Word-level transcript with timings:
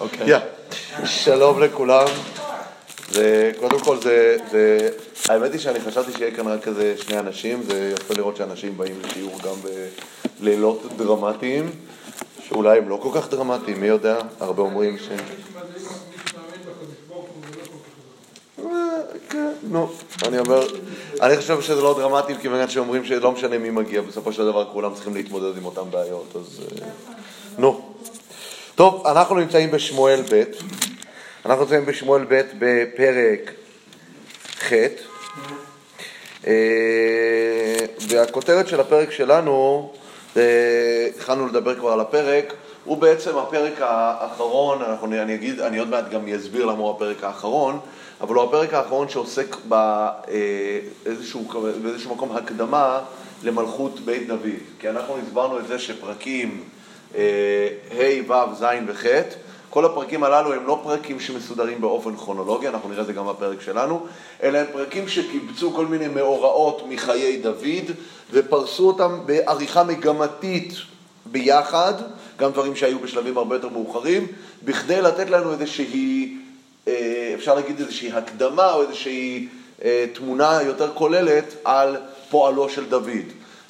אוקיי. 0.00 0.38
שלום 1.04 1.62
לכולם. 1.62 2.06
זה, 3.10 3.52
קודם 3.60 3.80
כל 3.80 4.00
זה, 4.00 4.36
זה, 4.50 4.90
האמת 5.28 5.52
היא 5.52 5.60
שאני 5.60 5.80
חשבתי 5.80 6.12
שיהיה 6.12 6.30
כאן 6.36 6.46
רק 6.46 6.62
כזה 6.62 6.94
שני 6.96 7.18
אנשים, 7.18 7.62
זה 7.62 7.94
יפה 7.98 8.14
לראות 8.14 8.36
שאנשים 8.36 8.78
באים 8.78 9.00
לשיעור 9.02 9.38
גם 9.44 9.70
בלילות 10.40 10.82
דרמטיים, 10.96 11.70
שאולי 12.48 12.78
הם 12.78 12.88
לא 12.88 12.98
כל 13.02 13.08
כך 13.14 13.30
דרמטיים, 13.30 13.80
מי 13.80 13.86
יודע? 13.86 14.18
הרבה 14.40 14.62
אומרים 14.62 14.98
ש... 14.98 15.08
כן, 19.28 19.52
נו, 19.62 19.88
אני 20.22 20.38
אומר, 20.38 20.66
אני 21.20 21.36
חושב 21.36 21.60
שזה 21.60 21.82
לא 21.82 21.94
דרמטי, 21.98 22.34
כיוון 22.40 22.68
שאומרים 22.68 23.04
שלא 23.04 23.32
משנה 23.32 23.58
מי 23.58 23.70
מגיע, 23.70 24.00
בסופו 24.00 24.32
של 24.32 24.44
דבר 24.44 24.64
כולם 24.72 24.94
צריכים 24.94 25.14
להתמודד 25.14 25.56
עם 25.56 25.64
אותן 25.64 25.90
בעיות, 25.90 26.36
אז 26.36 26.60
אה, 26.82 26.88
נו. 27.58 27.89
טוב, 28.80 29.06
אנחנו 29.06 29.34
נמצאים 29.34 29.70
בשמואל 29.70 30.22
ב', 30.32 30.42
אנחנו 31.46 31.64
נמצאים 31.64 31.86
בשמואל 31.86 32.24
ב' 32.28 32.42
בפרק 32.58 33.52
ח', 34.58 34.72
אה, 36.46 37.76
והכותרת 38.08 38.68
של 38.68 38.80
הפרק 38.80 39.10
שלנו, 39.10 39.92
התחלנו 41.16 41.46
לדבר 41.46 41.74
כבר 41.74 41.92
על 41.92 42.00
הפרק, 42.00 42.54
הוא 42.84 42.96
בעצם 42.96 43.38
הפרק 43.38 43.74
האחרון, 43.80 44.82
אנחנו, 44.82 45.06
אני 45.06 45.34
אגיד, 45.34 45.60
אני 45.60 45.78
עוד 45.78 45.88
מעט 45.88 46.10
גם 46.10 46.28
אסביר 46.28 46.66
למה 46.66 46.78
הוא 46.78 46.90
הפרק 46.90 47.24
האחרון, 47.24 47.78
אבל 48.20 48.34
הוא 48.34 48.44
הפרק 48.44 48.74
האחרון 48.74 49.08
שעוסק 49.08 49.56
באיזשהו, 49.64 51.48
אה, 51.54 51.72
באיזשהו 51.82 52.14
מקום 52.14 52.36
הקדמה 52.36 53.00
למלכות 53.42 54.00
בית 54.00 54.28
דוד. 54.28 54.60
כי 54.78 54.88
אנחנו 54.88 55.18
הסברנו 55.18 55.58
את 55.58 55.66
זה 55.66 55.78
שפרקים 55.78 56.64
ה', 57.14 58.30
ו', 58.30 58.54
ז' 58.54 58.64
וח', 58.86 59.06
כל 59.70 59.84
הפרקים 59.84 60.24
הללו 60.24 60.52
הם 60.52 60.66
לא 60.66 60.80
פרקים 60.82 61.20
שמסודרים 61.20 61.80
באופן 61.80 62.16
כרונולוגי, 62.16 62.68
אנחנו 62.68 62.88
נראה 62.88 63.02
את 63.02 63.06
זה 63.06 63.12
גם 63.12 63.26
בפרק 63.28 63.60
שלנו, 63.60 64.06
אלא 64.42 64.58
הם 64.58 64.66
פרקים 64.72 65.08
שקיבצו 65.08 65.72
כל 65.72 65.86
מיני 65.86 66.08
מאורעות 66.08 66.82
מחיי 66.88 67.36
דוד 67.36 67.94
ופרסו 68.32 68.86
אותם 68.86 69.18
בעריכה 69.26 69.84
מגמתית 69.84 70.72
ביחד, 71.26 71.92
גם 72.38 72.50
דברים 72.50 72.76
שהיו 72.76 72.98
בשלבים 72.98 73.38
הרבה 73.38 73.56
יותר 73.56 73.68
מאוחרים, 73.68 74.26
בכדי 74.64 75.02
לתת 75.02 75.30
לנו 75.30 75.52
איזושהי 75.52 76.36
אה, 76.88 77.32
אפשר 77.34 77.54
להגיד 77.54 77.80
איזושהי 77.80 78.12
הקדמה 78.12 78.72
או 78.72 78.82
איזושהי 78.82 79.48
אה, 79.84 80.04
תמונה 80.12 80.58
יותר 80.62 80.90
כוללת 80.94 81.54
על 81.64 81.96
פועלו 82.30 82.68
של 82.68 82.88
דוד. 82.88 83.26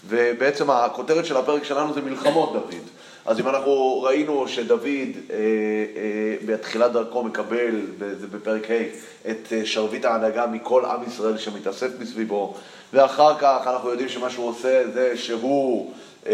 ובעצם 0.09 0.71
הכותרת 0.71 1.27
של 1.27 1.37
הפרק 1.37 1.65
שלנו 1.65 1.95
זה 1.95 2.01
מלחמות 2.01 2.53
דוד. 2.53 2.85
אז 3.27 3.41
אם 3.41 3.49
אנחנו 3.49 4.03
ראינו 4.03 4.49
שדוד 4.49 4.83
אה, 4.85 5.37
אה, 5.37 6.37
בתחילת 6.47 6.93
דרכו 6.93 7.23
מקבל, 7.25 7.81
זה 8.21 8.27
בפרק 8.27 8.71
ה', 8.71 8.83
את 9.31 9.53
אה, 9.53 9.67
שרביט 9.67 10.05
ההנהגה 10.05 10.47
מכל 10.47 10.85
עם 10.85 11.01
ישראל 11.07 11.39
שמתאסף 11.39 11.89
מסביבו, 12.01 12.55
ואחר 12.93 13.39
כך 13.39 13.67
אנחנו 13.67 13.91
יודעים 13.91 14.09
שמה 14.09 14.31
שהוא 14.31 14.49
עושה 14.49 14.83
זה 14.95 15.17
שהוא 15.17 15.93
אה, 16.27 16.33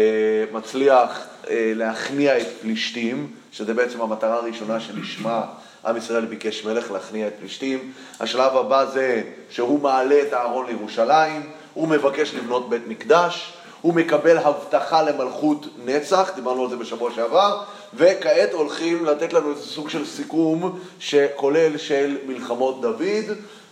מצליח 0.51 1.27
אה, 1.49 1.71
להכניע 1.75 2.37
את 2.37 2.47
פלישתים, 2.61 3.31
שזה 3.51 3.73
בעצם 3.73 4.01
המטרה 4.01 4.35
הראשונה 4.35 4.79
שלשמה 4.79 5.45
עם 5.85 5.97
ישראל 5.97 6.25
ביקש 6.25 6.65
מלך 6.65 6.91
להכניע 6.91 7.27
את 7.27 7.33
פלישתים. 7.39 7.91
השלב 8.19 8.57
הבא 8.57 8.85
זה 8.85 9.21
שהוא 9.49 9.79
מעלה 9.79 10.21
את 10.21 10.33
הארון 10.33 10.65
לירושלים, 10.67 11.41
הוא 11.73 11.87
מבקש 11.87 12.33
לבנות 12.33 12.69
בית 12.69 12.87
מקדש, 12.87 13.56
הוא 13.87 13.93
מקבל 13.93 14.37
הבטחה 14.37 15.01
למלכות 15.01 15.65
נצח, 15.85 16.31
דיברנו 16.35 16.63
על 16.63 16.69
זה 16.69 16.75
בשבוע 16.75 17.11
שעבר, 17.15 17.63
וכעת 17.93 18.53
הולכים 18.53 19.05
לתת 19.05 19.33
לנו 19.33 19.51
איזה 19.51 19.63
סוג 19.63 19.89
של 19.89 20.05
סיכום 20.05 20.79
שכולל 20.99 21.77
של 21.77 22.17
מלחמות 22.27 22.81
דוד, 22.81 23.25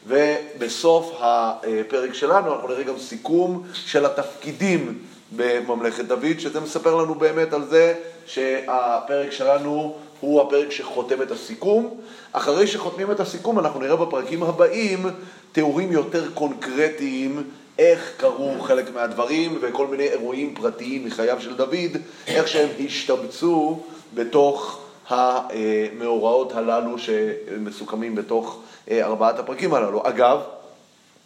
ובסוף 0.08 1.12
הפרק 1.20 2.14
שלנו 2.14 2.56
אנחנו 2.56 2.68
נראה 2.68 2.84
גם 2.84 2.98
סיכום 3.00 3.64
של 3.74 4.06
התפקידים 4.06 5.00
בממלכת 5.36 6.06
דוד, 6.06 6.40
שזה 6.40 6.60
מספר 6.60 6.96
לנו 6.96 7.16
באמת 7.16 7.54
על 7.54 7.66
זה 7.66 7.94
שהפרק 8.26 9.32
שלנו 9.32 9.96
הוא 10.20 10.42
הפרק 10.42 10.72
שחותם 10.72 11.22
את 11.22 11.32
הסיכום. 11.32 11.98
אחרי 12.32 12.68
שחותמים 12.68 13.12
את 13.12 13.20
הסיכום 13.20 13.60
אנחנו 13.60 13.80
נראה 13.80 13.96
בפרקים 13.96 14.44
הבאים 14.44 15.06
תיאורים 15.52 15.92
יותר 15.92 16.32
קונקרטיים 16.34 17.44
איך 17.80 18.14
קרו 18.18 18.56
חלק 18.62 18.94
מהדברים 18.94 19.58
וכל 19.62 19.88
מיני 19.88 20.04
אירועים 20.04 20.56
פרטיים 20.56 21.06
מחייו 21.06 21.42
של 21.42 21.56
דוד, 21.56 21.98
איך 22.28 22.48
שהם 22.48 22.70
השתבצו 22.86 23.80
בתוך 24.14 24.82
המאורעות 25.10 26.52
הללו 26.56 26.98
שמסוכמים 27.00 28.16
בתוך 28.16 28.60
אה, 28.92 29.06
ארבעת 29.06 29.40
הפרקים 29.40 29.74
הללו. 29.74 30.08
אגב, 30.08 30.40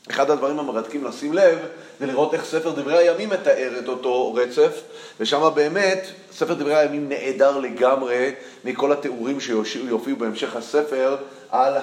אחד 0.10 0.32
הדברים 0.32 0.60
המרתקים 0.60 1.04
לשים 1.04 1.34
לב 1.34 1.60
זה 2.00 2.06
לראות 2.06 2.34
איך 2.34 2.46
ספר 2.46 2.72
דברי 2.72 2.98
הימים 2.98 3.30
מתאר 3.30 3.80
את 3.80 3.88
אותו 3.88 4.34
רצף, 4.34 4.82
ושם 5.20 5.50
באמת 5.56 6.08
ספר 6.32 6.54
דברי 6.54 6.76
הימים 6.76 7.10
נעדר 7.10 7.58
לגמרי 7.58 8.32
מכל 8.66 8.92
התיאורים 8.92 9.40
שיופיעו 9.40 10.18
בהמשך 10.18 10.56
הספר 10.56 11.18
על 11.50 11.78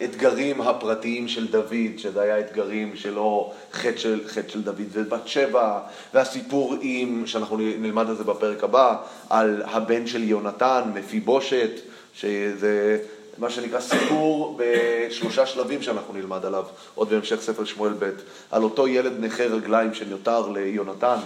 האתגרים 0.00 0.60
הפרטיים 0.60 1.28
של 1.28 1.46
דוד, 1.46 1.98
שזה 1.98 2.20
היה 2.20 2.40
אתגרים 2.40 2.96
שלו, 2.96 3.52
חטא 3.72 3.96
של, 3.96 4.20
חטא 4.26 4.48
של 4.48 4.62
דוד 4.62 4.86
ובת 4.92 5.28
שבע, 5.28 5.78
והסיפור 6.14 6.74
עם, 6.80 7.26
שאנחנו 7.26 7.56
נלמד 7.56 8.08
על 8.08 8.16
זה 8.16 8.24
בפרק 8.24 8.64
הבא, 8.64 8.96
על 9.30 9.62
הבן 9.66 10.06
של 10.06 10.22
יונתן, 10.22 10.82
מפיבושת, 10.94 11.70
שזה... 12.14 12.98
מה 13.38 13.50
שנקרא 13.50 13.80
סיפור 13.80 14.58
בשלושה 14.58 15.46
שלבים 15.46 15.82
שאנחנו 15.82 16.14
נלמד 16.14 16.44
עליו, 16.44 16.64
עוד 16.94 17.08
בהמשך 17.08 17.40
ספר 17.40 17.64
שמואל 17.64 17.92
ב', 17.98 18.10
על 18.50 18.62
אותו 18.62 18.88
ילד 18.88 19.12
נכה 19.20 19.44
רגליים 19.44 19.94
שנותר 19.94 20.48
ליונתן, 20.48 21.16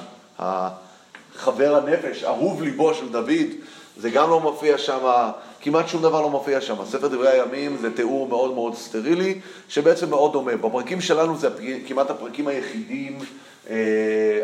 חבר 1.34 1.76
הנפש, 1.76 2.24
אהוב 2.24 2.62
ליבו 2.62 2.94
של 2.94 3.08
דוד, 3.08 3.50
זה 4.00 4.10
גם 4.10 4.30
לא 4.30 4.40
מופיע 4.40 4.78
שם, 4.78 5.30
כמעט 5.60 5.88
שום 5.88 6.02
דבר 6.02 6.20
לא 6.20 6.30
מופיע 6.30 6.60
שם. 6.60 6.74
ספר 6.84 7.08
דברי 7.08 7.28
הימים 7.28 7.76
זה 7.80 7.96
תיאור 7.96 8.28
מאוד 8.28 8.54
מאוד 8.54 8.74
סטרילי, 8.74 9.40
שבעצם 9.68 10.10
מאוד 10.10 10.32
דומה. 10.32 10.56
בפרקים 10.56 11.00
שלנו 11.00 11.36
זה 11.38 11.48
כמעט 11.86 12.10
הפרקים 12.10 12.48
היחידים, 12.48 13.18
אה, 13.70 13.76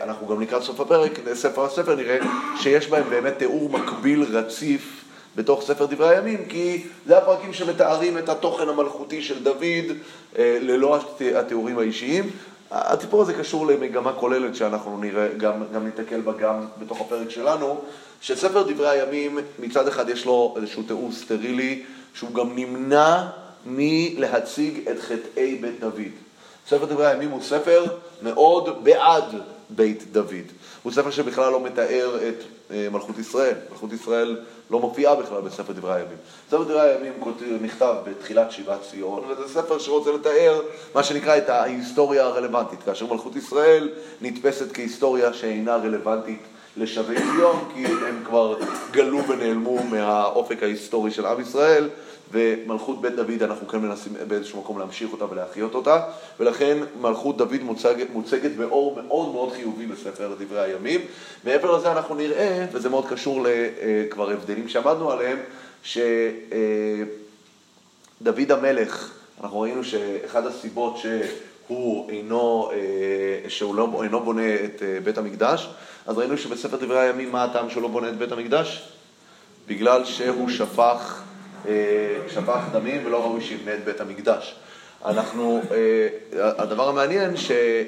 אנחנו 0.02 0.26
גם 0.26 0.40
לקראת 0.40 0.62
סוף 0.62 0.80
הפרק, 0.80 1.20
ספר 1.34 1.64
הספר 1.64 1.94
נראה, 1.94 2.18
שיש 2.56 2.88
בהם 2.88 3.10
באמת 3.10 3.38
תיאור 3.38 3.70
מקביל 3.70 4.22
רציף 4.22 5.04
בתוך 5.36 5.62
ספר 5.62 5.86
דברי 5.86 6.16
הימים, 6.16 6.44
כי 6.48 6.86
זה 7.06 7.18
הפרקים 7.18 7.52
שמתארים 7.52 8.18
את 8.18 8.28
התוכן 8.28 8.68
המלכותי 8.68 9.22
של 9.22 9.42
דוד 9.42 9.96
אה, 10.38 10.58
ללא 10.60 10.98
התיאורים 11.36 11.78
האישיים. 11.78 12.30
הטיפור 12.70 13.22
הזה 13.22 13.34
קשור 13.34 13.66
למגמה 13.66 14.12
כוללת 14.12 14.56
שאנחנו 14.56 14.98
נראה, 14.98 15.28
גם, 15.36 15.52
גם 15.74 15.84
ניתקל 15.84 16.20
בה 16.20 16.32
גם 16.32 16.66
בתוך 16.78 17.00
הפרק 17.00 17.30
שלנו, 17.30 17.80
שספר 18.20 18.62
דברי 18.62 18.88
הימים 18.88 19.38
מצד 19.58 19.88
אחד 19.88 20.08
יש 20.08 20.24
לו 20.24 20.54
איזשהו 20.56 20.82
תיאור 20.82 21.12
סטרילי, 21.12 21.82
שהוא 22.14 22.34
גם 22.34 22.56
נמנע 22.56 23.26
מלהציג 23.66 24.88
את 24.88 25.00
חטאי 25.00 25.56
בית 25.56 25.80
דוד. 25.80 26.12
ספר 26.68 26.84
דברי 26.84 27.06
הימים 27.06 27.30
הוא 27.30 27.42
ספר 27.42 27.84
מאוד 28.22 28.84
בעד 28.84 29.24
בית 29.70 30.12
דוד. 30.12 30.46
הוא 30.82 30.92
ספר 30.92 31.10
שבכלל 31.10 31.52
לא 31.52 31.60
מתאר 31.60 32.18
את 32.28 32.44
אה, 32.70 32.88
מלכות 32.92 33.18
ישראל. 33.18 33.54
מלכות 33.70 33.92
ישראל 33.92 34.36
לא 34.70 34.80
מופיעה 34.80 35.14
בכלל 35.14 35.40
בספר 35.40 35.72
דברי 35.72 35.94
הימים. 35.94 36.16
ספר 36.48 36.62
דברי 36.62 36.80
הימים 36.80 37.12
נכתב 37.60 37.94
בתחילת 38.04 38.52
שיבת 38.52 38.78
ציון, 38.90 39.24
וזה 39.28 39.54
ספר 39.54 39.78
שרוצה 39.78 40.12
לתאר 40.12 40.60
מה 40.94 41.02
שנקרא 41.02 41.36
את 41.36 41.48
ההיסטוריה 41.48 42.24
הרלוונטית, 42.24 42.82
כאשר 42.82 43.06
מלכות 43.06 43.36
ישראל 43.36 43.90
נתפסת 44.20 44.72
כהיסטוריה 44.72 45.32
שאינה 45.32 45.76
רלוונטית 45.76 46.40
לשבי 46.76 47.14
ציון, 47.14 47.64
כי 47.74 47.86
הם 47.86 48.22
כבר 48.24 48.58
גלו 48.90 49.28
ונעלמו 49.28 49.84
מהאופק 49.84 50.62
ההיסטורי 50.62 51.10
של 51.10 51.26
עם 51.26 51.40
ישראל, 51.40 51.88
ומלכות 52.32 53.00
בית 53.00 53.14
דוד 53.14 53.42
אנחנו 53.42 53.68
כן 53.68 53.78
מנסים 53.78 54.12
באיזשהו 54.28 54.60
מקום 54.60 54.78
להמשיך 54.78 55.12
אותה 55.12 55.24
ולהחיות 55.30 55.74
אותה, 55.74 56.00
ולכן 56.40 56.78
מלכות 57.00 57.36
דוד 57.36 57.62
מוצגת, 57.62 58.06
מוצגת 58.12 58.50
באור 58.50 59.00
מאוד 59.06 59.32
מאוד 59.32 59.52
חיובי 59.52 59.86
בספר 59.86 60.34
דברי 60.38 60.60
הימים. 60.60 61.00
מעבר 61.44 61.76
לזה 61.76 61.92
אנחנו 61.92 62.14
נראה, 62.14 62.66
וזה 62.72 62.88
מאוד 62.88 63.06
קשור 63.08 63.46
לכבר 63.46 64.30
הבדלים 64.30 64.68
שעמדנו 64.68 65.10
עליהם, 65.10 65.38
שדוד 65.82 66.12
המלך, 68.50 69.10
אנחנו 69.42 69.60
ראינו 69.60 69.84
שאחד 69.84 70.46
הסיבות 70.46 70.96
שהוא 70.98 72.10
אינו, 72.10 72.70
שהוא 73.48 73.74
לא, 73.74 74.02
אינו 74.02 74.20
בונה 74.20 74.54
את 74.54 74.82
בית 75.04 75.18
המקדש, 75.18 75.68
אז 76.06 76.18
ראינו 76.18 76.38
שבספר 76.38 76.76
דברי 76.76 77.00
הימים 77.00 77.32
מה 77.32 77.44
הטעם 77.44 77.70
שהוא 77.70 77.82
לא 77.82 77.88
בונה 77.88 78.08
את 78.08 78.16
בית 78.16 78.32
המקדש? 78.32 78.88
בגלל 79.66 80.04
שהוא 80.04 80.48
שפך 80.48 81.22
אה, 81.68 81.72
שפך 82.28 82.60
דמים 82.72 83.06
ולא 83.06 83.22
ראוי 83.22 83.40
שיבנה 83.40 83.74
את 83.74 83.84
בית 83.84 84.00
המקדש. 84.00 84.54
אנחנו, 85.04 85.60
אה, 85.70 86.48
הדבר 86.58 86.88
המעניין, 86.88 87.36
שה, 87.36 87.82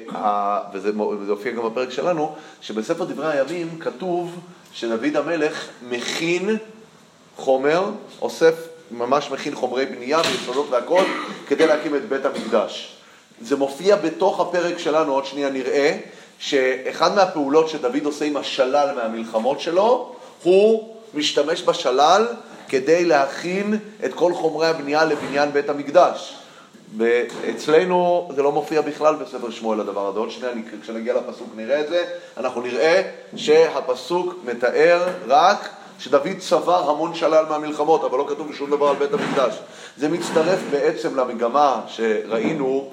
וזה 0.73 0.91
הופיע 1.29 1.51
גם 1.51 1.65
בפרק 1.65 1.89
שלנו, 1.89 2.35
שבספר 2.61 3.03
דברי 3.03 3.27
הימים 3.27 3.79
כתוב 3.79 4.39
שדוד 4.73 5.15
המלך 5.15 5.67
מכין 5.89 6.57
חומר, 7.35 7.89
אוסף 8.21 8.53
ממש 8.91 9.31
מכין 9.31 9.55
חומרי 9.55 9.85
בנייה 9.85 10.19
ויסודות 10.31 10.67
והכל 10.69 11.03
כדי 11.47 11.67
להקים 11.67 11.95
את 11.95 12.09
בית 12.09 12.25
המקדש. 12.25 12.95
זה 13.41 13.55
מופיע 13.55 13.95
בתוך 13.95 14.39
הפרק 14.39 14.77
שלנו, 14.77 15.13
עוד 15.13 15.25
שנייה 15.25 15.49
נראה, 15.49 15.97
שאחד 16.39 17.15
מהפעולות 17.15 17.69
שדוד 17.69 18.05
עושה 18.05 18.25
עם 18.25 18.37
השלל 18.37 18.95
מהמלחמות 18.95 19.59
שלו, 19.59 20.15
הוא 20.43 20.95
משתמש 21.13 21.63
בשלל 21.63 22.27
כדי 22.69 23.05
להכין 23.05 23.77
את 24.05 24.13
כל 24.13 24.33
חומרי 24.33 24.67
הבנייה 24.67 25.05
לבניין 25.05 25.51
בית 25.51 25.69
המקדש. 25.69 26.35
ואצלנו 26.97 28.29
זה 28.35 28.43
לא 28.43 28.51
מופיע 28.51 28.81
בכלל 28.81 29.15
בספר 29.15 29.49
שמואל 29.49 29.79
הדבר 29.79 30.07
הזה. 30.07 30.19
עוד 30.19 30.31
שנייה, 30.31 30.53
כשנגיע 30.81 31.13
לפסוק 31.13 31.47
נראה 31.55 31.81
את 31.81 31.89
זה, 31.89 32.05
אנחנו 32.37 32.61
נראה 32.61 33.01
שהפסוק 33.35 34.35
מתאר 34.45 35.07
רק 35.27 35.69
שדוד 35.99 36.37
צבר 36.39 36.89
המון 36.89 37.15
שלל 37.15 37.45
מהמלחמות, 37.49 38.03
אבל 38.03 38.17
לא 38.17 38.25
כתוב 38.29 38.55
שום 38.55 38.69
דבר 38.69 38.87
על 38.87 38.95
בית 38.95 39.13
המקדש. 39.13 39.59
זה 39.97 40.09
מצטרף 40.09 40.59
בעצם 40.71 41.15
למגמה 41.15 41.81
שראינו 41.87 42.91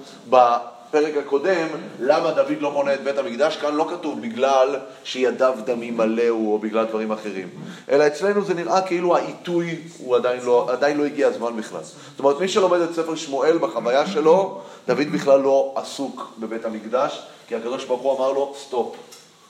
בפרק 0.88 1.16
הקודם, 1.16 1.68
למה 2.00 2.30
דוד 2.30 2.60
לא 2.60 2.70
בונה 2.70 2.94
את 2.94 3.02
בית 3.04 3.18
המקדש, 3.18 3.56
כאן 3.56 3.74
לא 3.74 3.86
כתוב 3.90 4.20
בגלל 4.22 4.76
שידיו 5.04 5.54
דמים 5.64 5.96
מלאו 5.96 6.52
או 6.52 6.58
בגלל 6.58 6.84
דברים 6.84 7.12
אחרים, 7.12 7.48
אלא 7.90 8.06
אצלנו 8.06 8.44
זה 8.44 8.54
נראה 8.54 8.82
כאילו 8.82 9.16
העיתוי 9.16 9.78
הוא 9.98 10.16
עדיין 10.16 10.40
לא, 10.44 10.66
עדיין 10.70 10.96
לא 10.96 11.04
הגיע 11.04 11.28
הזמן 11.28 11.56
בכלל. 11.56 11.82
זאת 11.82 12.18
אומרת, 12.18 12.40
מי 12.40 12.48
שלומד 12.48 12.80
את 12.80 12.94
ספר 12.94 13.14
שמואל 13.14 13.58
בחוויה 13.58 14.06
שלו, 14.06 14.60
דוד 14.86 15.06
בכלל 15.12 15.40
לא 15.40 15.72
עסוק 15.76 16.32
בבית 16.38 16.64
המקדש, 16.64 17.22
כי 17.48 17.56
הקדוש 17.56 17.84
ברוך 17.84 18.02
הוא 18.02 18.18
אמר 18.18 18.32
לו, 18.32 18.54
stop. 18.58 18.96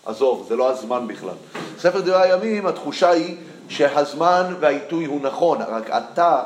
עזוב, 0.06 0.46
זה 0.48 0.56
לא 0.56 0.70
הזמן 0.70 1.06
בכלל. 1.06 1.34
ספר 1.78 2.00
דברי 2.00 2.22
הימים, 2.22 2.66
התחושה 2.66 3.10
היא 3.10 3.36
שהזמן 3.68 4.54
והעיתוי 4.60 5.04
הוא 5.04 5.20
נכון, 5.22 5.58
רק 5.62 5.90
אתה 5.90 6.42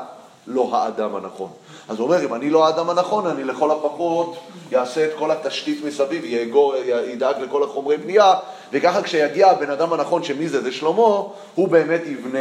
לא 0.47 0.69
האדם 0.71 1.15
הנכון. 1.15 1.49
אז 1.91 1.99
הוא 1.99 2.07
אומר, 2.07 2.25
אם 2.25 2.33
אני 2.33 2.49
לא 2.49 2.67
האדם 2.67 2.89
הנכון, 2.89 3.27
אני 3.27 3.43
לכל 3.43 3.71
הפחות 3.71 4.37
אעשה 4.75 5.05
את 5.05 5.11
כל 5.19 5.31
התשתית 5.31 5.85
מסביב, 5.85 6.25
יאגור, 6.25 6.75
ידאג 6.85 7.35
לכל 7.41 7.63
החומרי 7.63 7.97
בנייה, 7.97 8.33
וככה 8.71 9.01
כשיגיע 9.01 9.49
הבן 9.49 9.69
אדם 9.69 9.93
הנכון, 9.93 10.23
שמי 10.23 10.49
זה? 10.49 10.61
זה 10.61 10.71
שלמה, 10.71 11.21
הוא 11.55 11.67
באמת 11.67 12.01
יבנה 12.05 12.39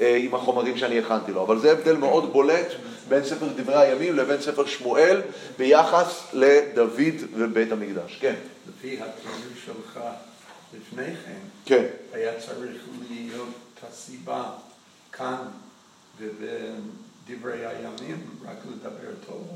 אה, 0.00 0.16
עם 0.16 0.34
החומרים 0.34 0.78
שאני 0.78 0.98
הכנתי 0.98 1.32
לו. 1.32 1.42
אבל 1.42 1.58
זה 1.58 1.72
הבדל 1.72 1.96
מאוד 1.96 2.32
בולט 2.32 2.66
בין 3.08 3.24
ספר 3.24 3.46
דברי 3.56 3.76
הימים 3.76 4.16
לבין 4.16 4.40
ספר 4.40 4.66
שמואל 4.66 5.20
ביחס 5.58 6.22
לדוד 6.32 7.14
ובית 7.36 7.72
המקדש. 7.72 8.18
כן. 8.20 8.34
לפי 8.68 8.94
הכללים 8.94 9.52
שלך 9.64 10.00
לפני 10.76 11.14
כן, 11.26 11.40
כן. 11.64 11.84
היה 12.12 12.32
צריך 12.40 12.82
להיות 13.10 13.48
הסיבה 13.88 14.44
כאן 15.12 15.44
ובדברי 17.26 17.66
הימים 17.66 18.26
רק 18.44 18.56
לדבר 18.72 19.14
טוב. 19.26 19.46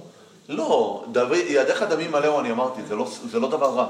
לא, 0.48 1.04
דוד, 1.12 1.36
ידיך 1.46 1.82
דמים 1.82 2.12
מלאו, 2.12 2.40
אני 2.40 2.50
אמרתי, 2.50 2.82
זה 2.82 2.96
לא, 2.96 3.10
זה 3.30 3.40
לא 3.40 3.50
דבר 3.50 3.74
רע. 3.74 3.86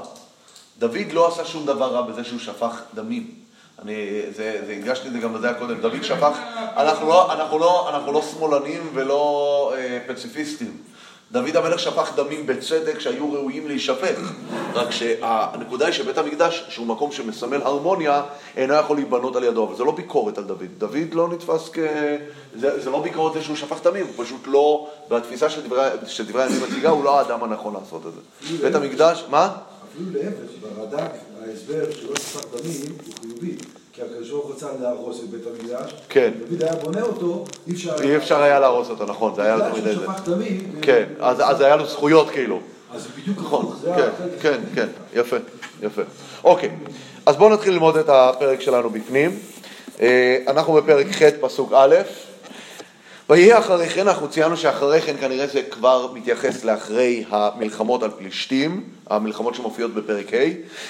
דוד 0.79 1.11
לא 1.13 1.27
עשה 1.27 1.45
שום 1.45 1.65
דבר 1.65 1.93
רע 1.93 2.01
בזה 2.01 2.23
שהוא 2.23 2.39
שפך 2.39 2.81
דמים. 2.93 3.33
אני, 3.81 4.21
זה, 4.35 4.61
זה, 4.65 4.73
הדגשתי 4.73 5.07
את 5.07 5.13
זה 5.13 5.19
גם 5.19 5.33
בזה 5.33 5.49
הקודם. 5.49 5.81
דוד 5.81 6.03
שפך, 6.03 6.37
אנחנו 6.77 7.07
לא, 7.07 7.33
אנחנו 7.33 7.59
לא, 7.59 7.89
אנחנו 7.89 8.11
לא 8.11 8.21
שמאלנים 8.21 8.89
ולא 8.93 9.73
אה, 9.77 9.99
פציפיסטים. 10.07 10.77
דוד 11.31 11.55
המלך 11.55 11.79
שפך 11.79 12.11
דמים 12.15 12.45
בצדק 12.45 12.99
שהיו 12.99 13.33
ראויים 13.33 13.67
להישפך. 13.67 14.19
רק 14.73 14.91
שהנקודה 14.91 15.85
היא 15.85 15.93
שבית 15.93 16.17
המקדש, 16.17 16.65
שהוא 16.69 16.87
מקום 16.87 17.11
שמסמל 17.11 17.61
הרמוניה, 17.61 18.23
אינו 18.57 18.73
יכול 18.73 18.95
להיבנות 18.95 19.35
על 19.35 19.43
ידו. 19.43 19.63
אבל 19.67 19.75
זה 19.75 19.83
לא 19.83 19.91
ביקורת 19.91 20.37
על 20.37 20.43
דוד. 20.43 20.67
דוד 20.77 21.13
לא 21.13 21.27
נתפס 21.27 21.69
כ... 21.73 21.79
זה, 22.59 22.81
זה 22.81 22.89
לא 22.89 23.01
ביקורת 23.01 23.35
על 23.35 23.41
שהוא 23.41 23.55
שפך 23.55 23.83
דמים, 23.83 24.05
הוא 24.05 24.25
פשוט 24.25 24.41
לא, 24.45 24.87
בתפיסה 25.09 25.49
של 25.49 25.67
דברי, 25.67 25.87
של 26.07 26.25
דברי 26.25 26.43
הימים 26.43 26.61
מציגה, 26.63 26.89
הוא 26.89 27.03
לא 27.03 27.19
האדם 27.19 27.43
הנכון 27.43 27.73
לעשות 27.73 28.01
את 28.07 28.11
זה. 28.13 28.57
בית 28.63 28.75
המקדש, 28.75 29.23
מה? 29.29 29.55
אפילו 29.91 30.09
להפך, 30.11 30.51
ברד"ק 30.61 31.11
ההסבר 31.47 31.91
שלא 31.91 32.15
שפך 32.15 32.45
דמים 32.51 32.97
הוא 33.05 33.13
חיובי. 33.21 33.55
כי 33.97 34.03
הקדוש 34.03 34.29
ברוך 34.29 34.45
הוא 34.45 34.53
רצה 34.53 34.67
להרוס 34.81 35.19
את 35.23 35.29
בית 35.29 35.41
המקדש, 35.47 35.93
כן. 36.09 36.31
דוד 36.49 36.63
היה 36.63 36.75
בונה 36.75 37.01
אותו, 37.01 37.45
אי 37.67 37.73
אפשר 37.73 37.95
היה... 37.99 38.11
אי 38.11 38.17
אפשר 38.17 38.41
היה 38.41 38.59
להרוס 38.59 38.89
אותו, 38.89 39.05
נכון, 39.05 39.35
זה 39.35 39.41
היה 39.43 39.71
תמיד 39.71 39.87
איזה. 39.87 40.05
כן, 40.81 41.05
אז 41.19 41.61
היה 41.61 41.75
לו 41.75 41.85
זכויות 41.85 42.29
כאילו. 42.29 42.59
אז 42.93 43.03
זה 43.03 43.09
בדיוק 43.21 43.37
נכון, 43.37 43.75
כן, 43.95 44.09
כן, 44.41 44.61
כן, 44.75 44.87
יפה, 45.13 45.35
יפה. 45.81 46.01
אוקיי, 46.43 46.69
אז 47.25 47.35
בואו 47.35 47.49
נתחיל 47.49 47.73
ללמוד 47.73 47.97
את 47.97 48.09
הפרק 48.09 48.61
שלנו 48.61 48.89
בפנים. 48.89 49.39
אה, 50.01 50.37
אנחנו 50.47 50.73
בפרק 50.73 51.07
ח' 51.07 51.21
פסוק 51.41 51.73
א', 51.75 51.95
ויהי 53.29 53.57
אחרי 53.57 53.89
כן, 53.89 54.07
אנחנו 54.07 54.29
ציינו 54.29 54.57
שאחרי 54.57 55.01
כן 55.01 55.15
כנראה 55.19 55.47
זה 55.47 55.61
כבר 55.71 56.11
מתייחס 56.13 56.63
לאחרי 56.63 57.23
המלחמות 57.29 58.03
על 58.03 58.11
פלישתים, 58.17 58.83
המלחמות 59.09 59.55
שמופיעות 59.55 59.93
בפרק 59.93 60.33
ה', 60.33 60.37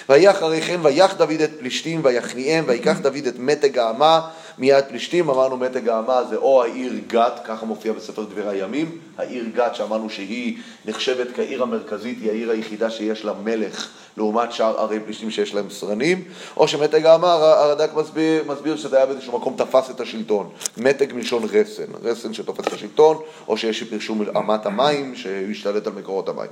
ויהי 0.09 0.29
אחרי 0.29 0.61
כן, 0.61 0.79
ויח 0.83 1.13
דוד 1.17 1.41
את 1.43 1.49
פלישתים 1.59 2.01
ויכניעם, 2.03 2.63
ויקח 2.67 2.99
דוד 2.99 3.25
את 3.27 3.39
מתג 3.39 3.77
האמה 3.77 4.21
מיד 4.57 4.85
פלישתים, 4.89 5.29
אמרנו 5.29 5.57
מתג 5.57 5.89
האמה 5.89 6.23
זה 6.29 6.35
או 6.35 6.63
העיר 6.63 6.93
גת, 7.07 7.39
ככה 7.45 7.65
מופיע 7.65 7.93
בספר 7.93 8.23
דברי 8.23 8.49
הימים, 8.49 8.97
העיר 9.17 9.45
גת 9.55 9.75
שאמרנו 9.75 10.09
שהיא 10.09 10.57
נחשבת 10.85 11.27
כעיר 11.35 11.63
המרכזית, 11.63 12.17
היא 12.21 12.29
העיר 12.29 12.51
היחידה 12.51 12.89
שיש 12.89 13.25
לה 13.25 13.33
מלך 13.43 13.87
לעומת 14.17 14.51
שאר 14.51 14.79
ערי 14.79 14.99
פלישתים 14.99 15.31
שיש 15.31 15.53
להם 15.53 15.69
סרנים, 15.69 16.23
או 16.57 16.67
שמתג 16.67 17.05
האמה, 17.05 17.33
הרד"ק 17.33 17.93
מסביר, 17.95 18.43
מסביר 18.47 18.77
שזה 18.77 18.97
היה 18.97 19.05
באיזשהו 19.05 19.39
מקום 19.39 19.53
תפס 19.57 19.89
את 19.89 20.01
השלטון, 20.01 20.49
מתג 20.77 21.13
מלשון 21.13 21.43
רסן, 21.43 21.83
רסן 22.03 22.33
שתופס 22.33 22.67
את 22.67 22.73
השלטון, 22.73 23.17
או 23.47 23.57
שיש 23.57 23.79
שפירשו 23.79 24.15
אמת 24.37 24.65
המים, 24.65 25.15
שהשתלט 25.15 25.87
על 25.87 25.93
מקורות 25.93 26.29
המים. 26.29 26.49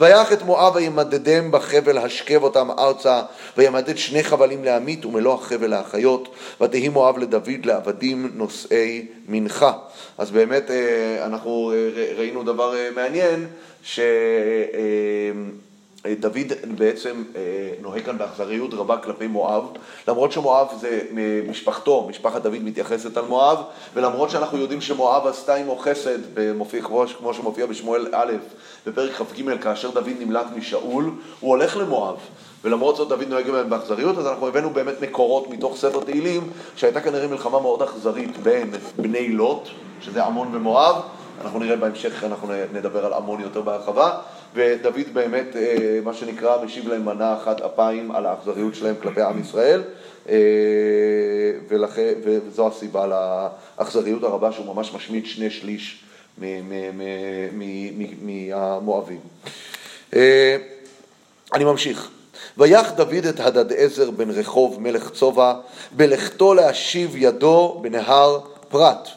ויח 0.00 0.32
את 0.32 0.42
מואב 0.42 0.76
וימדדם 0.76 1.50
בחבל 1.50 1.98
השכב 1.98 2.42
אותם 2.42 2.70
ארצה, 2.78 3.22
וימדד 3.56 3.96
שני 3.98 4.22
חבלים 4.22 4.64
להמית 4.64 5.04
ומלוא 5.04 5.34
החבל 5.34 5.70
להחיות, 5.70 6.28
ותהי 6.60 6.88
מואב 6.88 7.18
לדוד 7.18 7.64
לעבדים 7.64 8.30
נושאי 8.34 9.06
מנחה. 9.28 9.72
אז 10.18 10.30
באמת 10.30 10.70
אה, 10.70 11.26
אנחנו 11.26 11.72
אה, 11.74 12.12
ראינו 12.16 12.42
דבר 12.42 12.76
אה, 12.76 12.88
מעניין, 12.94 13.46
ש... 13.82 14.00
דוד 16.06 16.52
בעצם 16.78 17.24
נוהג 17.80 18.04
כאן 18.04 18.18
באכזריות 18.18 18.74
רבה 18.74 18.96
כלפי 18.96 19.26
מואב, 19.26 19.64
למרות 20.08 20.32
שמואב 20.32 20.66
זה 20.80 21.00
משפחתו, 21.48 22.06
משפחת 22.10 22.42
דוד 22.42 22.62
מתייחסת 22.62 23.16
על 23.16 23.24
מואב, 23.24 23.58
ולמרות 23.94 24.30
שאנחנו 24.30 24.58
יודעים 24.58 24.80
שמואב 24.80 25.26
עשתה 25.26 25.54
עמו 25.54 25.76
חסד, 25.78 26.18
במופיע, 26.34 26.82
כמו 27.18 27.34
שמופיע 27.34 27.66
בשמואל 27.66 28.08
א', 28.12 28.32
בפרק 28.86 29.12
כ"ג, 29.12 29.62
כאשר 29.62 29.90
דוד 29.90 30.12
נמלט 30.18 30.46
משאול, 30.56 31.04
הוא 31.40 31.50
הולך 31.50 31.76
למואב. 31.76 32.16
ולמרות 32.64 32.96
זאת 32.96 33.08
דוד 33.08 33.28
נוהג 33.28 33.50
בהם 33.50 33.70
באכזריות, 33.70 34.18
אז 34.18 34.26
אנחנו 34.26 34.48
הבאנו 34.48 34.70
באמת 34.70 35.00
מקורות 35.00 35.50
מתוך 35.50 35.76
ספר 35.76 36.00
תהילים, 36.04 36.50
שהייתה 36.76 37.00
כנראה 37.00 37.26
מלחמה 37.26 37.60
מאוד 37.60 37.82
אכזרית 37.82 38.36
בין 38.36 38.70
בני 38.96 39.28
לוט, 39.28 39.68
שזה 40.00 40.24
עמון 40.24 40.54
ומואב, 40.54 40.96
אנחנו 41.42 41.58
נראה 41.58 41.76
בהמשך, 41.76 42.24
אנחנו 42.24 42.48
נדבר 42.72 43.06
על 43.06 43.12
עמון 43.12 43.40
יותר 43.40 43.60
בהרחבה, 43.60 44.18
ודוד 44.54 45.06
באמת, 45.12 45.56
מה 46.04 46.14
שנקרא, 46.14 46.64
משיב 46.64 46.88
להם 46.88 47.04
מנה 47.04 47.36
אחת 47.36 47.60
אפיים 47.60 48.10
על 48.10 48.26
האכזריות 48.26 48.74
שלהם 48.74 48.94
כלפי 49.02 49.22
עם 49.22 49.40
ישראל, 49.40 49.82
ולכן, 51.68 52.12
וזו 52.24 52.66
הסיבה 52.66 53.06
לאכזריות 53.78 54.22
הרבה 54.22 54.52
שהוא 54.52 54.66
ממש 54.66 54.94
משמיד 54.94 55.26
שני 55.26 55.50
שליש 55.50 56.04
מהמואבים. 58.22 59.20
אני 61.54 61.64
ממשיך. 61.64 62.10
ויח 62.58 62.92
דוד 62.92 63.26
את 63.28 63.40
הדדעזר 63.40 64.10
בן 64.10 64.30
רחוב 64.30 64.80
מלך 64.80 65.10
צובע 65.10 65.54
בלכתו 65.92 66.54
להשיב 66.54 67.16
ידו 67.16 67.78
בנהר 67.82 68.40
פרת. 68.68 69.08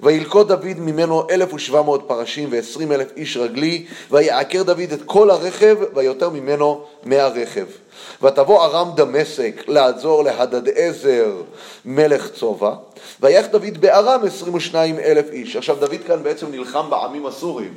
וילקוט 0.00 0.46
דוד 0.46 0.78
ממנו 0.78 1.26
אלף 1.30 1.54
ושבע 1.54 1.82
מאות 1.82 2.04
פרשים 2.06 2.48
ועשרים 2.52 2.92
אלף 2.92 3.08
איש 3.16 3.36
רגלי, 3.36 3.86
ויעקר 4.10 4.62
דוד 4.62 4.92
את 4.92 5.02
כל 5.06 5.30
הרכב, 5.30 5.76
ויותר 5.94 6.30
ממנו 6.30 6.84
מאה 7.04 7.28
רכב. 7.28 7.66
ותבוא 8.22 8.64
ארם 8.64 8.90
דמשק 8.94 9.68
לעזור 9.68 10.24
להדדעזר 10.24 11.32
מלך 11.84 12.30
צובע, 12.30 12.74
ויח 13.20 13.46
דוד 13.46 13.78
בארם 13.80 14.20
עשרים 14.26 14.54
ושניים 14.54 14.98
אלף 14.98 15.30
איש. 15.32 15.56
עכשיו 15.56 15.76
דוד 15.80 16.00
כאן 16.06 16.22
בעצם 16.22 16.46
נלחם 16.50 16.90
בעמים 16.90 17.26
הסורים. 17.26 17.74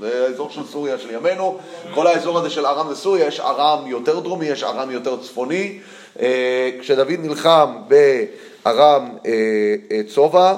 זה 0.00 0.24
האזור 0.24 0.50
של 0.50 0.66
סוריה 0.66 0.98
של 0.98 1.10
ימינו, 1.10 1.58
כל 1.94 2.06
האזור 2.06 2.38
הזה 2.38 2.50
של 2.50 2.66
ארם 2.66 2.88
וסוריה, 2.90 3.26
יש 3.26 3.40
ארם 3.40 3.86
יותר 3.86 4.20
דרומי, 4.20 4.46
יש 4.46 4.62
ארם 4.62 4.90
יותר 4.90 5.16
צפוני. 5.22 5.78
כשדוד 6.80 7.08
נלחם 7.18 7.76
בארם 8.64 9.08
צובע, 10.14 10.54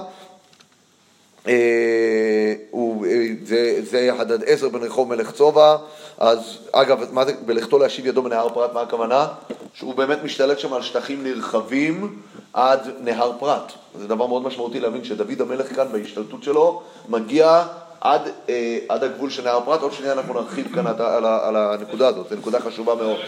זה, 3.45 3.81
זה 3.83 4.11
הדד 4.19 4.63
בן 4.73 4.83
רחוב 4.83 5.09
מלך 5.09 5.33
צובע, 5.33 5.77
אז 6.19 6.59
אגב, 6.73 7.13
מה 7.13 7.25
זה 7.25 7.33
בלכתו 7.47 7.79
להשיב 7.79 8.07
ידו 8.07 8.23
בנהר 8.23 8.49
פרת, 8.49 8.75
מה 8.75 8.81
הכוונה? 8.81 9.27
שהוא 9.75 9.95
באמת 9.95 10.19
משתלט 10.25 10.59
שם 10.59 10.75
על 10.75 10.83
שטחים 10.83 11.25
נרחבים 11.25 12.19
עד 12.53 12.81
נהר 13.01 13.33
פרת. 13.39 13.73
זה 13.99 14.09
דבר 14.09 14.27
מאוד 14.27 14.43
משמעותי 14.43 14.81
להבין 14.81 15.05
שדוד 15.05 15.41
המלך 15.41 15.77
כאן 15.77 15.87
בהשתלטות 15.93 16.43
שלו 16.43 16.83
מגיע 17.09 17.65
עד, 18.01 18.23
אה, 18.49 18.79
עד 18.89 19.05
הגבול 19.05 19.31
של 19.31 19.45
נהר 19.45 19.61
פרת. 19.65 19.83
עוד 19.83 19.93
שנייה 19.93 20.13
אנחנו 20.13 20.35
נרחיב 20.35 20.75
כאן 20.75 20.87
על, 20.87 21.03
על, 21.03 21.25
על 21.27 21.57
הנקודה 21.57 22.09
הזאת, 22.09 22.27
זו 22.31 22.37
נקודה 22.37 22.61
חשובה 22.61 22.95
מאוד. 22.95 23.19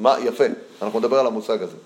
מה, 0.00 0.16
יפה, 0.24 0.44
אנחנו 0.82 0.98
נדבר 0.98 1.18
על 1.18 1.26
המושג 1.26 1.62
הזה. 1.62 1.76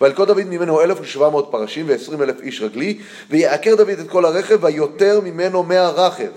וילכוד 0.00 0.28
דוד 0.28 0.46
ממנו 0.46 0.80
אלף 0.80 0.98
ושבע 1.00 1.28
מאות 1.28 1.48
פרשים 1.50 1.88
ועשרים 1.88 2.22
אלף 2.22 2.40
איש 2.40 2.62
רגלי, 2.62 2.98
ויעקר 3.30 3.74
דוד 3.74 3.88
את 3.88 4.10
כל 4.10 4.24
הרכב, 4.24 4.64
ויותר 4.64 5.20
ממנו 5.24 5.62
מאה 5.62 5.90
רכב. 5.90 6.30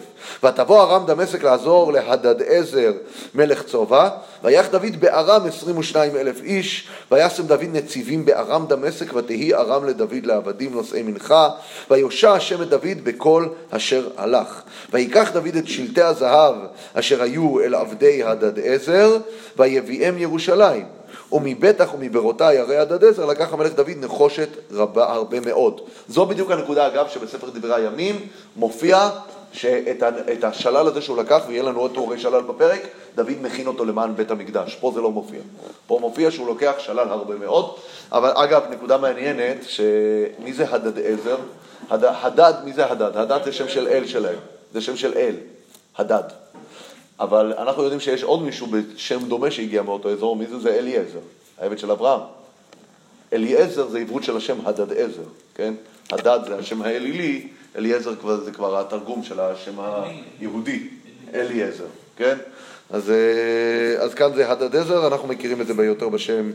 ותבוא 0.43 0.81
ארם 0.83 1.05
דמשק 1.05 1.43
לעזור 1.43 1.93
להדד 1.93 2.41
עזר 2.41 2.91
מלך 3.35 3.63
צובע, 3.63 4.09
ויח 4.43 4.67
דוד 4.71 4.95
בארם 4.99 5.45
עשרים 5.47 5.77
ושניים 5.77 6.15
אלף 6.15 6.41
איש, 6.43 6.87
וישם 7.11 7.47
דוד 7.47 7.69
נציבים 7.73 8.25
בארם 8.25 8.65
דמשק, 8.67 9.13
ותהי 9.13 9.53
ארם 9.53 9.85
לדוד 9.85 10.25
לעבדים 10.25 10.73
נושאי 10.73 11.01
מנחה, 11.01 11.49
ויושע 11.91 12.31
השם 12.31 12.61
את 12.61 12.69
דוד 12.69 13.03
בכל 13.03 13.47
אשר 13.69 14.07
הלך. 14.17 14.61
ויקח 14.93 15.29
דוד 15.33 15.55
את 15.55 15.67
שלטי 15.67 16.01
הזהב 16.01 16.55
אשר 16.93 17.21
היו 17.21 17.59
אל 17.59 17.75
עבדי 17.75 18.23
הדד 18.23 18.59
עזר, 18.59 19.17
ויביאם 19.57 20.17
ירושלים. 20.17 21.02
ומבטח 21.33 21.93
ומברותי 21.93 22.57
הרי 22.57 22.77
הדדזר 22.77 23.25
לקח 23.25 23.53
המלך 23.53 23.73
דוד 23.73 23.89
נחושת 23.97 24.49
רבה 24.71 25.13
הרבה 25.13 25.39
מאוד. 25.39 25.81
זו 26.09 26.25
בדיוק 26.25 26.51
הנקודה 26.51 26.87
אגב 26.87 27.07
שבספר 27.07 27.49
דברי 27.49 27.73
הימים 27.75 28.27
מופיע 28.55 29.09
שאת 29.53 30.43
השלל 30.43 30.87
הזה 30.87 31.01
שהוא 31.01 31.17
לקח, 31.17 31.43
ויהיה 31.47 31.63
לנו 31.63 31.79
עוד 31.79 31.91
תיאורי 31.91 32.19
שלל 32.19 32.41
בפרק, 32.41 32.81
דוד 33.15 33.33
מכין 33.41 33.67
אותו 33.67 33.85
למען 33.85 34.15
בית 34.15 34.31
המקדש. 34.31 34.75
פה 34.75 34.91
זה 34.95 35.01
לא 35.01 35.11
מופיע. 35.11 35.39
פה 35.87 35.97
מופיע 36.01 36.31
שהוא 36.31 36.47
לוקח 36.47 36.73
שלל 36.77 37.09
הרבה 37.09 37.35
מאוד. 37.35 37.75
אבל 38.11 38.31
אגב, 38.35 38.61
נקודה 38.69 38.97
מעניינת, 38.97 39.57
שמי 39.63 40.53
זה 40.53 40.65
הדד 40.69 40.99
עזר? 40.99 41.37
הד... 41.89 42.03
הדד, 42.03 42.53
מי 42.63 42.73
זה 42.73 42.91
הדד? 42.91 43.17
הדד 43.17 43.39
זה 43.45 43.51
שם 43.51 43.67
של 43.67 43.87
אל 43.87 44.07
שלהם. 44.07 44.39
זה 44.73 44.81
שם 44.81 44.97
של 44.97 45.13
אל. 45.15 45.35
הדד. 45.97 46.42
אבל 47.19 47.53
אנחנו 47.57 47.83
יודעים 47.83 47.99
שיש 47.99 48.23
עוד 48.23 48.41
מישהו 48.41 48.67
בשם 48.67 49.27
דומה 49.27 49.51
שהגיע 49.51 49.81
מאותו 49.81 50.09
אזור, 50.09 50.35
מי 50.35 50.47
זה? 50.47 50.59
זה 50.59 50.73
אליעזר, 50.73 51.19
העבד 51.59 51.77
של 51.77 51.91
אברהם. 51.91 52.19
אליעזר 53.33 53.87
זה 53.87 53.99
עברות 53.99 54.23
של 54.23 54.37
השם 54.37 54.57
הדד 54.65 54.93
עזר, 54.93 55.23
כן? 55.55 55.73
הדד 56.11 56.39
זה 56.47 56.55
השם 56.55 56.81
האלילי, 56.81 57.47
אליעזר 57.75 58.11
זה 58.45 58.51
כבר 58.51 58.79
התרגום 58.79 59.23
של 59.23 59.39
השם 59.39 59.73
היהודי, 59.79 60.87
אליעזר, 61.33 61.85
כן? 62.17 62.37
אז, 62.89 63.09
אה, 63.09 64.03
אז 64.03 64.13
כאן 64.13 64.33
זה 64.35 64.51
הדד 64.51 64.75
עזר, 64.75 65.07
אנחנו 65.07 65.27
מכירים 65.27 65.61
את 65.61 65.67
זה 65.67 65.73
ביותר 65.73 66.09
בשם 66.09 66.51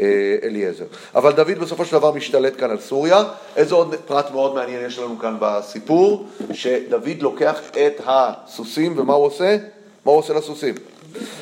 אה, 0.00 0.36
אליעזר. 0.42 0.84
אבל 1.14 1.32
דוד 1.32 1.58
בסופו 1.58 1.84
של 1.84 1.92
דבר 1.92 2.12
משתלט 2.12 2.60
כאן 2.60 2.70
על 2.70 2.80
סוריה. 2.80 3.24
איזה 3.56 3.74
עוד 3.74 3.94
פרט 4.06 4.30
מאוד 4.30 4.54
מעניין 4.54 4.86
יש 4.86 4.98
לנו 4.98 5.18
כאן 5.18 5.36
בסיפור? 5.40 6.26
שדוד 6.52 7.22
לוקח 7.22 7.60
את 7.70 8.00
הסוסים, 8.06 8.98
ומה 8.98 9.14
הוא 9.14 9.26
עושה? 9.26 9.56
מה 10.06 10.12
הוא 10.12 10.18
עושה 10.18 10.34
לסוסים? 10.34 10.74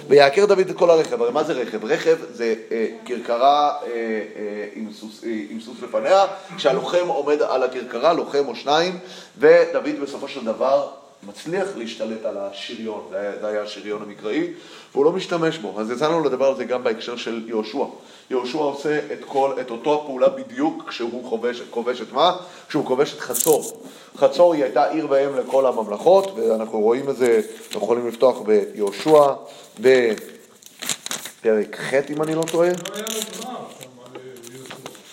ויעקר 0.08 0.46
דוד 0.46 0.58
את 0.58 0.76
כל 0.76 0.90
הרכב. 0.90 1.22
הרי 1.22 1.32
מה 1.32 1.44
זה 1.44 1.52
רכב? 1.52 1.84
רכב 1.84 2.16
זה 2.32 2.54
אה, 2.70 2.86
כרכרה 3.04 3.76
אה, 3.82 3.86
אה, 3.86 4.68
עם, 4.74 4.92
סוס, 4.92 5.24
אה, 5.24 5.30
עם 5.50 5.60
סוס 5.60 5.76
לפניה, 5.82 6.24
כשהלוחם 6.56 7.06
עומד 7.06 7.42
על 7.42 7.62
הכרכרה, 7.62 8.12
לוחם 8.12 8.48
או 8.48 8.56
שניים, 8.56 8.98
ודוד 9.38 10.00
בסופו 10.02 10.28
של 10.28 10.44
דבר 10.44 10.88
מצליח 11.22 11.68
להשתלט 11.76 12.24
על 12.24 12.38
השריון, 12.38 13.06
זה 13.10 13.20
היה, 13.20 13.32
זה 13.40 13.46
היה 13.46 13.62
השריון 13.62 14.02
המקראי, 14.02 14.52
והוא 14.92 15.04
לא 15.04 15.12
משתמש 15.12 15.58
בו. 15.58 15.80
אז 15.80 15.90
יצא 15.90 16.08
לנו 16.08 16.24
לדבר 16.24 16.46
על 16.46 16.56
זה 16.56 16.64
גם 16.64 16.84
בהקשר 16.84 17.16
של 17.16 17.48
יהושע. 17.48 17.84
יהושע 18.30 18.58
עושה 18.58 18.98
את, 19.12 19.24
כל, 19.26 19.52
את 19.60 19.70
אותו 19.70 19.94
הפעולה 19.94 20.28
בדיוק 20.28 20.88
כשהוא 20.88 21.30
כובש, 21.30 21.62
כובש 21.70 22.00
את 22.00 22.12
מה? 22.12 22.36
כשהוא 22.68 22.86
כובש 22.86 23.14
את 23.14 23.20
חצור. 23.20 23.82
חצור 24.16 24.54
היא 24.54 24.64
הייתה 24.64 24.90
עיר 24.90 25.06
ואם 25.10 25.36
לכל 25.36 25.66
הממלכות, 25.66 26.32
ואנחנו 26.36 26.80
רואים 26.80 27.10
את 27.10 27.16
זה, 27.16 27.40
אנחנו 27.66 27.82
יכולים 27.82 28.08
לפתוח 28.08 28.38
ביהושע, 28.40 29.32
בפרק 29.80 31.76
ח' 31.80 31.94
אם 32.10 32.22
אני 32.22 32.34
לא 32.34 32.42
טועה. 32.52 32.70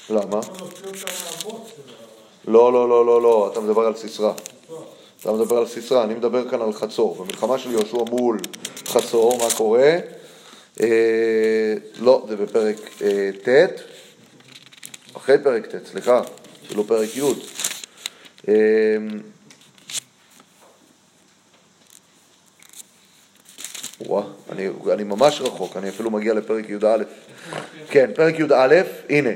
למה? 0.10 0.40
לא, 2.48 2.74
לא, 2.74 2.90
לא, 2.90 3.06
לא, 3.06 3.22
לא, 3.22 3.50
אתה 3.52 3.60
מדבר 3.60 3.82
על 3.82 3.96
סיסרא. 3.96 4.32
אתה 5.22 5.32
מדבר 5.32 5.58
על 5.58 5.68
סיסרא, 5.68 6.04
אני 6.04 6.14
מדבר 6.14 6.50
כאן 6.50 6.62
על 6.62 6.74
חצור. 6.74 7.16
במלחמה 7.16 7.58
של 7.58 7.72
יהושע 7.72 7.98
מול 8.10 8.40
חצור, 8.88 9.38
מה 9.38 9.56
קורה? 9.58 9.98
אה, 10.82 11.74
לא, 12.00 12.26
זה 12.30 12.36
בפרק 12.36 12.76
אה, 13.02 13.30
ט', 13.44 13.82
אחרי 15.18 15.38
פרק 15.44 15.66
ט', 15.66 15.88
סליחה, 15.88 16.22
לא 16.76 16.84
פרק 16.88 17.10
י'. 17.16 17.22
אה, 18.48 18.54
וואה, 24.00 24.24
אני, 24.52 24.68
אני 24.94 25.04
ממש 25.04 25.42
רחוק, 25.42 25.78
אני 25.78 25.90
אפילו 25.90 26.12
מגיע 26.12 26.34
לפרק 26.34 26.70
י"א. 26.70 27.04
כן, 27.90 28.12
פרק 28.16 28.40
י"א, 28.40 28.82
הנה. 29.10 29.30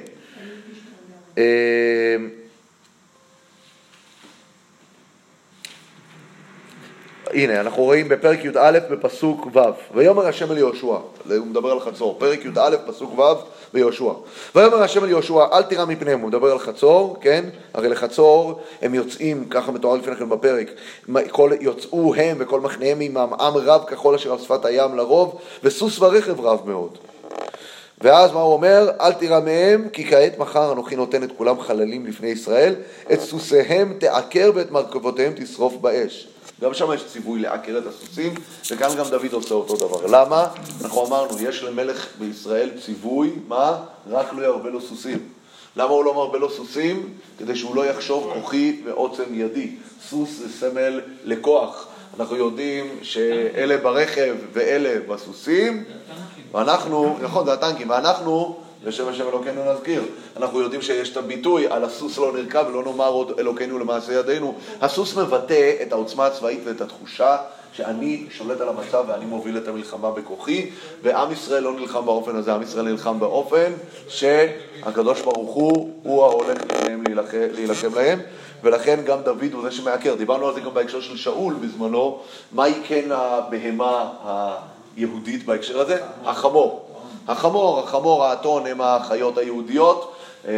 הנה, 7.34 7.60
אנחנו 7.62 7.84
רואים 7.84 8.10
בפרק 8.10 8.46
י"א 8.46 8.80
בפסוק 8.92 9.48
ו', 9.56 9.60
ויאמר 9.94 10.28
השם 10.28 10.52
אל 10.52 10.58
יהושע, 10.58 10.86
הוא 10.86 11.48
מדבר 11.48 11.72
על 11.72 11.80
חצור, 11.80 12.16
פרק 12.20 12.46
י"א 12.46 12.76
פסוק 12.88 13.20
ו' 13.20 13.22
ביהושע. 13.74 14.12
ויאמר 14.56 14.84
השם 14.84 15.04
אל 15.04 15.10
יהושע, 15.10 15.46
אל 15.54 15.64
תירא 15.64 15.86
מפניהם, 15.86 16.20
הוא 16.20 16.28
מדבר 16.28 16.52
על 16.52 16.60
חצור, 16.60 17.18
כן? 17.22 17.46
הרי 17.74 17.90
לחצור 17.90 18.60
הם 18.82 18.94
יוצאים, 18.94 19.46
ככה 19.50 19.72
מתואר 19.72 19.96
לפני 19.96 20.16
כן 20.16 20.30
בפרק, 20.30 20.72
כל, 21.32 21.52
יוצאו 21.62 22.16
הם 22.16 22.38
וכל 22.40 22.62
מחניהם 22.62 23.00
עמם 23.00 23.34
עם 23.40 23.58
רב 23.58 23.84
כחול 23.88 24.16
אשר 24.16 24.32
על 24.32 24.40
שפת 24.40 24.66
הים 24.66 24.96
לרוב, 24.96 25.40
וסוס 25.64 26.00
ורכב 26.00 26.40
רב 26.40 26.62
מאוד. 26.66 26.98
ואז 28.02 28.32
מה 28.32 28.40
הוא 28.40 28.54
אומר? 28.54 28.90
אל 29.02 29.14
תירא 29.14 29.40
מהם, 29.40 29.90
כי 29.94 30.06
כעת 30.10 30.38
מחר 30.38 30.72
אנוכי 30.72 30.96
נותן 30.96 31.24
את 31.24 31.30
כולם 31.38 31.60
חללים 31.60 32.06
לפני 32.06 32.28
ישראל, 32.28 32.76
את 33.14 33.22
סוסיהם 33.22 33.94
תעקר 34.00 34.52
ואת 34.56 34.72
מרכבותיהם 34.72 35.34
תשרוף 35.36 35.74
באש. 35.74 36.28
גם 36.62 36.74
שם 36.74 36.94
יש 36.94 37.06
ציווי 37.06 37.40
לעקר 37.40 37.78
את 37.78 37.84
הסוסים, 37.88 38.34
וכאן 38.72 38.96
גם 38.98 39.06
דוד 39.10 39.34
עושה 39.34 39.54
אותו 39.54 39.76
דבר. 39.76 40.06
למה? 40.06 40.48
אנחנו 40.84 41.08
אמרנו, 41.08 41.40
יש 41.40 41.64
למלך 41.64 42.08
בישראל 42.20 42.70
ציווי, 42.86 43.32
מה? 43.48 43.78
רק 44.10 44.34
לא 44.34 44.46
ירבה 44.46 44.70
לו 44.70 44.82
סוסים. 44.82 45.20
למה 45.76 45.90
הוא 45.90 46.06
לא 46.06 46.14
מרבה 46.14 46.40
לו 46.40 46.50
סוסים? 46.50 47.14
כדי 47.40 47.56
שהוא 47.56 47.76
לא 47.76 47.86
יחשוב 47.86 48.34
כוחי 48.34 48.82
ועוצם 48.86 49.24
ידי. 49.32 49.76
סוס 50.10 50.30
זה 50.30 50.50
סמל 50.60 51.02
לכוח. 51.24 51.88
אנחנו 52.20 52.36
יודעים 52.36 53.00
שאלה 53.02 53.78
ברכב 53.78 54.36
ואלה 54.54 55.00
בסוסים, 55.08 55.84
ואנחנו, 56.52 57.18
נכון, 57.22 57.46
זה 57.46 57.54
הטנקים, 57.54 57.90
ואנחנו 57.90 58.60
בשם 58.84 59.08
השם 59.08 59.28
אלוקינו 59.30 59.74
נזכיר. 59.74 60.04
אנחנו 60.38 60.62
יודעים 60.62 60.82
שיש 60.82 61.12
את 61.12 61.18
הביטוי, 61.18 61.68
על 61.68 61.84
הסוס 61.84 62.18
לא 62.18 62.34
נרכב 62.34 62.66
ולא 62.70 62.84
נאמר 62.84 63.08
עוד 63.08 63.40
אלוקינו 63.40 63.80
למעשה 63.80 64.14
ידינו. 64.14 64.56
הסוס 64.82 65.18
מבטא 65.18 65.74
את 65.82 65.92
העוצמה 65.92 66.26
הצבאית 66.26 66.60
ואת 66.64 66.82
התחושה 66.82 67.38
שאני 67.74 68.26
שולט 68.32 68.62
על 68.62 68.70
המצב 68.70 69.04
ואני 69.08 69.26
מוביל 69.26 69.58
את 69.58 69.68
המלחמה 69.68 70.12
בכוחי, 70.12 70.70
ועם 71.02 71.32
ישראל 71.32 71.64
לא 71.64 71.74
נלחם 71.74 72.06
באופן 72.06 72.36
הזה, 72.36 72.54
עם 72.54 72.62
ישראל 72.62 72.86
נלחם 72.86 73.20
באופן 73.20 73.72
שהקדוש 74.08 75.22
ברוך 75.22 75.54
הוא, 75.54 75.90
הוא 76.04 76.24
ההולך 76.24 76.58
לפניהם 76.62 77.04
להילחם 77.54 77.96
להם, 77.96 78.20
ולכן 78.64 79.00
גם 79.06 79.22
דוד 79.22 79.54
הוא 79.54 79.64
זה 79.64 79.72
שמעקר. 79.72 80.16
דיברנו 80.16 80.48
על 80.48 80.54
זה 80.54 80.60
גם 80.60 80.74
בהקשר 80.74 81.02
של 81.02 81.18
שאול 81.18 81.54
בזמנו, 81.54 82.20
מהי 82.52 82.74
כן 82.88 83.10
הבהמה 83.12 84.10
היהודית 84.98 85.46
בהקשר 85.46 85.82
הזה? 85.82 85.98
החמור. 86.26 86.91
החמור, 87.28 87.80
החמור, 87.80 88.26
האתון 88.26 88.66
הם 88.66 88.82
החיות 88.82 89.38
היהודיות. 89.38 90.16
אה, 90.48 90.54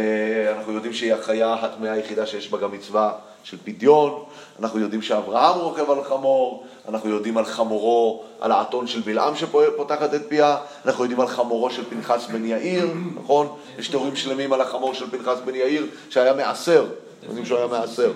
אנחנו 0.56 0.72
יודעים 0.72 0.92
שהיא 0.92 1.14
החיה 1.14 1.54
הטמאה 1.54 1.92
היחידה 1.92 2.26
שיש 2.26 2.50
בה 2.50 2.58
גם 2.58 2.72
מצווה 2.72 3.12
של 3.44 3.56
פדיון. 3.64 4.24
אנחנו 4.60 4.80
יודעים 4.80 5.02
שאברהם 5.02 5.60
רוכב 5.60 5.90
על 5.90 6.04
חמור. 6.04 6.64
אנחנו 6.88 7.10
יודעים 7.10 7.38
על 7.38 7.44
חמורו, 7.44 8.22
על 8.40 8.52
האתון 8.52 8.86
של 8.86 9.00
בלעם 9.00 9.36
שפותחת 9.36 10.14
את 10.14 10.22
פיה. 10.28 10.56
אנחנו 10.86 11.04
יודעים 11.04 11.20
על 11.20 11.26
חמורו 11.26 11.70
של 11.70 11.84
פנחס 11.84 12.26
בן 12.32 12.44
יאיר, 12.44 12.88
נכון? 13.22 13.56
יש 13.78 13.88
תיאורים 13.88 14.16
שלמים 14.16 14.52
על 14.52 14.60
החמור 14.60 14.94
של 14.94 15.10
פנחס 15.10 15.38
בן 15.44 15.54
יאיר 15.54 15.86
שהיה 16.10 16.32
מעשר. 16.32 16.86
יודעים 17.22 17.46
שהוא 17.46 17.58
היה 17.58 17.66
מעשר. 17.66 18.12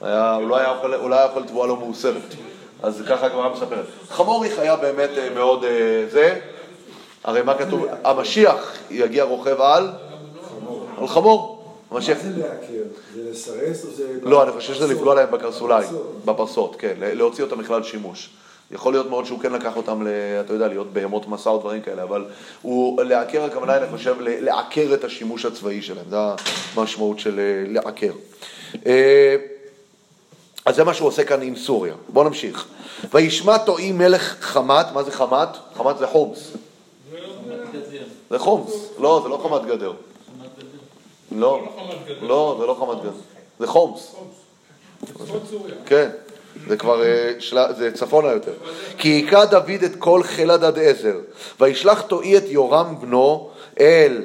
הוא 0.00 0.48
לא 0.48 0.56
היה 0.56 0.74
יכול, 0.78 0.94
הוא 0.94 1.10
לא 1.10 1.14
היה 1.14 1.24
יכול 1.24 1.42
לתבוע 1.42 1.66
לו 1.66 1.76
מאוסרת. 1.76 2.34
אז 2.82 3.02
ככה 3.08 3.26
הגמרא 3.26 3.52
מספרת. 3.52 3.84
חמור 4.08 4.44
היא 4.44 4.52
חיה 4.56 4.76
באמת 4.76 5.10
אה, 5.18 5.30
מאוד 5.34 5.64
אה, 5.64 5.70
זה. 6.10 6.40
הרי 7.24 7.42
מה 7.42 7.58
כתוב? 7.58 7.86
המשיח 8.04 8.74
יגיע 8.90 9.24
רוכב 9.24 9.60
על? 9.60 9.90
על 10.98 11.08
חמור. 11.08 11.58
מה 11.90 12.00
זה 12.00 12.14
לעקר? 12.36 12.82
זה 13.14 13.30
לסרס 13.30 13.84
או 13.84 13.90
זה... 13.90 14.18
לא, 14.22 14.42
אני 14.42 14.52
חושב 14.52 14.74
שזה 14.74 14.86
לפגוע 14.86 15.14
להם 15.14 15.30
בקרסוליים, 15.30 15.88
בפרסות, 16.24 16.76
כן, 16.78 16.94
להוציא 16.98 17.44
אותם 17.44 17.58
בכלל 17.58 17.82
שימוש. 17.82 18.30
יכול 18.70 18.92
להיות 18.92 19.10
מאוד 19.10 19.26
שהוא 19.26 19.40
כן 19.40 19.52
לקח 19.52 19.76
אותם, 19.76 20.02
ל, 20.02 20.08
אתה 20.40 20.52
יודע, 20.52 20.68
להיות 20.68 20.92
בהמות 20.92 21.28
מסע 21.28 21.50
או 21.50 21.58
דברים 21.58 21.82
כאלה, 21.82 22.02
אבל 22.02 22.24
הוא, 22.62 23.02
לעקר 23.02 23.44
הכוונה, 23.44 23.76
אני 23.76 23.86
חושב, 23.90 24.16
לעקר 24.20 24.94
את 24.94 25.04
השימוש 25.04 25.44
הצבאי 25.44 25.82
שלהם, 25.82 26.04
זה 26.10 26.16
המשמעות 26.76 27.18
של 27.18 27.38
אה, 27.40 27.72
לעקר. 27.72 28.12
אה, 28.86 29.36
אז 30.66 30.76
זה 30.76 30.84
מה 30.84 30.94
שהוא 30.94 31.08
עושה 31.08 31.24
כאן 31.24 31.42
עם 31.42 31.56
סוריה. 31.56 31.94
בואו 32.08 32.24
נמשיך. 32.24 32.66
וישמע 33.14 33.58
תואי 33.58 33.92
מלך 33.92 34.36
חמת, 34.40 34.86
מה 34.94 35.02
זה 35.02 35.10
חמת? 35.10 35.48
חמת 35.76 35.98
זה 35.98 36.06
חומס. 36.06 36.52
זה 38.30 38.38
חומס. 38.38 38.88
לא, 38.98 39.20
זה 39.22 39.28
לא 39.28 39.40
חמת 39.42 39.66
גדר. 39.66 39.92
לא, 41.32 41.60
לא, 42.22 42.56
זה 42.60 42.66
לא 42.66 42.76
חמת 42.80 43.00
גדר. 43.00 43.12
זה 43.58 43.66
חומס. 43.66 44.16
כן. 45.86 46.10
זה 46.68 46.76
כבר, 46.76 47.02
אה, 47.02 47.32
זה 47.76 47.90
צפונה 47.94 48.28
יותר. 48.28 48.52
כי 48.98 49.08
היכה 49.08 49.44
דוד 49.44 49.82
את 49.84 49.96
כל 49.98 50.22
חיל 50.22 50.50
הדד 50.50 50.78
עזר, 50.78 51.16
וישלח 51.60 52.00
תואי 52.00 52.36
את 52.36 52.44
יורם 52.46 52.94
בנו 53.00 53.50
אל 53.80 54.22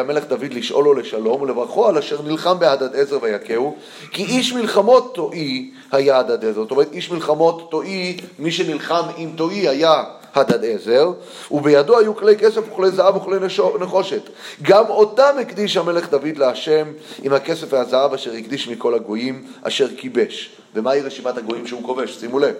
המלך 0.00 0.24
דוד 0.24 0.52
לשאול 0.52 0.84
לו 0.84 0.94
לשלום 0.94 1.42
ולברכו 1.42 1.86
על 1.86 1.98
אשר 1.98 2.22
נלחם 2.22 2.58
בהדד 2.58 2.96
עזר 2.96 3.18
ויכהו 3.22 3.76
כי 4.10 4.24
איש 4.24 4.52
מלחמות 4.52 5.14
תואי 5.14 5.70
היה 5.92 6.18
הדד 6.18 6.44
עזר 6.44 6.62
זאת 6.62 6.70
אומרת 6.70 6.92
איש 6.92 7.10
מלחמות 7.10 7.70
תואי 7.70 8.16
מי 8.38 8.52
שנלחם 8.52 9.02
עם 9.16 9.32
תואי 9.36 9.68
היה 9.68 10.04
הדד 10.34 10.64
עזר 10.64 11.10
ובידו 11.50 11.98
היו 11.98 12.16
כלי 12.16 12.36
כסף 12.36 12.60
וכלי 12.72 12.90
זהב 12.90 13.16
וכלי 13.16 13.36
נחושת 13.80 14.22
גם 14.62 14.84
אותם 14.88 15.34
הקדיש 15.40 15.76
המלך 15.76 16.10
דוד 16.10 16.36
להשם 16.36 16.86
עם 17.22 17.32
הכסף 17.32 17.66
והזהב 17.72 18.14
אשר 18.14 18.32
הקדיש 18.32 18.68
מכל 18.68 18.94
הגויים 18.94 19.46
אשר 19.62 19.88
כיבש 19.96 20.50
ומהי 20.74 21.00
רשימת 21.00 21.36
הגויים 21.36 21.66
שהוא 21.66 21.82
כובש 21.82 22.16
שימו 22.20 22.38
לב 22.38 22.54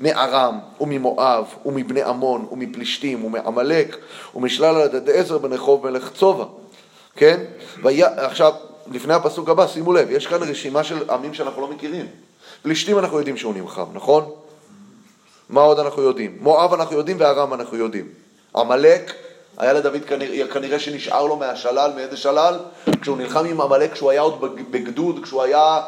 מארם 0.00 0.58
וממואב 0.80 1.44
ומבני 1.66 2.02
עמון 2.02 2.46
ומפלישתים 2.52 3.24
ומעמלק 3.24 3.96
ומשלל 4.34 4.76
הדד 4.76 5.10
עזר 5.10 5.38
בן 5.38 5.52
רחוב 5.52 5.90
מלך 5.90 6.10
צובע, 6.12 6.44
כן? 7.16 7.40
ויה, 7.82 8.08
עכשיו, 8.16 8.52
לפני 8.92 9.14
הפסוק 9.14 9.48
הבא, 9.48 9.66
שימו 9.66 9.92
לב, 9.92 10.10
יש 10.10 10.26
כאן 10.26 10.42
רשימה 10.42 10.84
של 10.84 11.10
עמים 11.10 11.34
שאנחנו 11.34 11.62
לא 11.62 11.68
מכירים. 11.68 12.06
פלישתים 12.62 12.98
אנחנו 12.98 13.18
יודעים 13.18 13.36
שהוא 13.36 13.54
נמחם, 13.54 13.84
נכון? 13.92 14.30
מה 15.48 15.60
עוד 15.60 15.78
אנחנו 15.78 16.02
יודעים? 16.02 16.36
מואב 16.40 16.72
אנחנו 16.72 16.96
יודעים 16.96 17.16
וארם 17.20 17.54
אנחנו 17.54 17.76
יודעים. 17.76 18.08
עמלק, 18.56 19.12
היה 19.58 19.72
לדוד 19.72 20.04
כנראה, 20.06 20.48
כנראה 20.48 20.78
שנשאר 20.78 21.26
לו 21.26 21.36
מהשלל, 21.36 21.90
מאיזה 21.96 22.16
שלל? 22.16 22.58
כשהוא 23.00 23.16
נלחם 23.18 23.44
עם 23.44 23.60
עמלק, 23.60 23.92
כשהוא 23.92 24.10
היה 24.10 24.20
עוד 24.20 24.40
בגדוד, 24.70 25.20
כשהוא 25.22 25.42
היה 25.42 25.80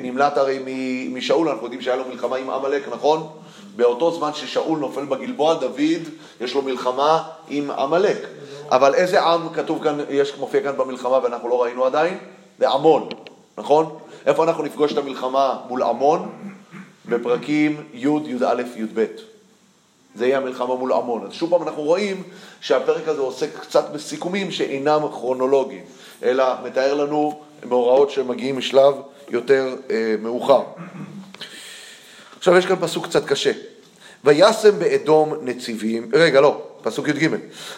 נמלט 0.00 0.38
הרי 0.38 0.58
משאול, 1.12 1.48
אנחנו 1.48 1.66
יודעים 1.66 1.82
שהיה 1.82 1.96
לו 1.96 2.04
מלחמה 2.08 2.36
עם 2.36 2.50
עמלק, 2.50 2.88
נכון? 2.92 3.28
באותו 3.76 4.10
זמן 4.10 4.30
ששאול 4.34 4.78
נופל 4.78 5.04
בגלבוע, 5.04 5.54
דוד 5.54 6.02
יש 6.40 6.54
לו 6.54 6.62
מלחמה 6.62 7.22
עם 7.48 7.70
עמלק. 7.70 8.26
אבל 8.70 8.94
איזה 8.94 9.22
עם 9.22 9.48
כתוב 9.48 9.82
כאן, 9.82 9.98
יש, 10.08 10.32
מופיע 10.38 10.62
כאן 10.62 10.76
במלחמה 10.76 11.18
ואנחנו 11.22 11.48
לא 11.48 11.62
ראינו 11.62 11.84
עדיין? 11.84 12.18
זה 12.58 12.68
עמון, 12.68 13.08
נכון? 13.58 13.98
איפה 14.26 14.44
אנחנו 14.44 14.64
נפגוש 14.64 14.92
את 14.92 14.98
המלחמה 14.98 15.56
מול 15.68 15.82
עמון? 15.82 16.30
בפרקים 17.10 17.84
י', 17.94 18.06
י"א, 18.06 18.62
י"ב. 18.76 19.04
זה 20.14 20.26
יהיה 20.26 20.38
המלחמה 20.38 20.74
מול 20.74 20.92
עמון. 20.92 21.26
אז 21.26 21.32
שוב 21.32 21.50
פעם 21.50 21.62
אנחנו 21.62 21.82
רואים 21.82 22.22
שהפרק 22.60 23.08
הזה 23.08 23.20
עוסק 23.20 23.48
קצת 23.60 23.90
בסיכומים 23.92 24.50
שאינם 24.50 25.00
כרונולוגיים, 25.12 25.84
אלא 26.22 26.44
מתאר 26.64 26.94
לנו 26.94 27.40
מאורעות 27.64 28.10
שמגיעים 28.10 28.58
משלב 28.58 28.94
יותר 29.28 29.76
אה, 29.90 30.14
מאוחר. 30.22 30.62
עכשיו 32.38 32.56
יש 32.56 32.66
כאן 32.66 32.76
פסוק 32.80 33.06
קצת 33.06 33.26
קשה. 33.26 33.52
וישם 34.24 34.78
באדום 34.78 35.34
נציבים, 35.42 36.10
רגע 36.12 36.40
לא, 36.40 36.62
פסוק 36.82 37.08
י"ג, 37.08 37.28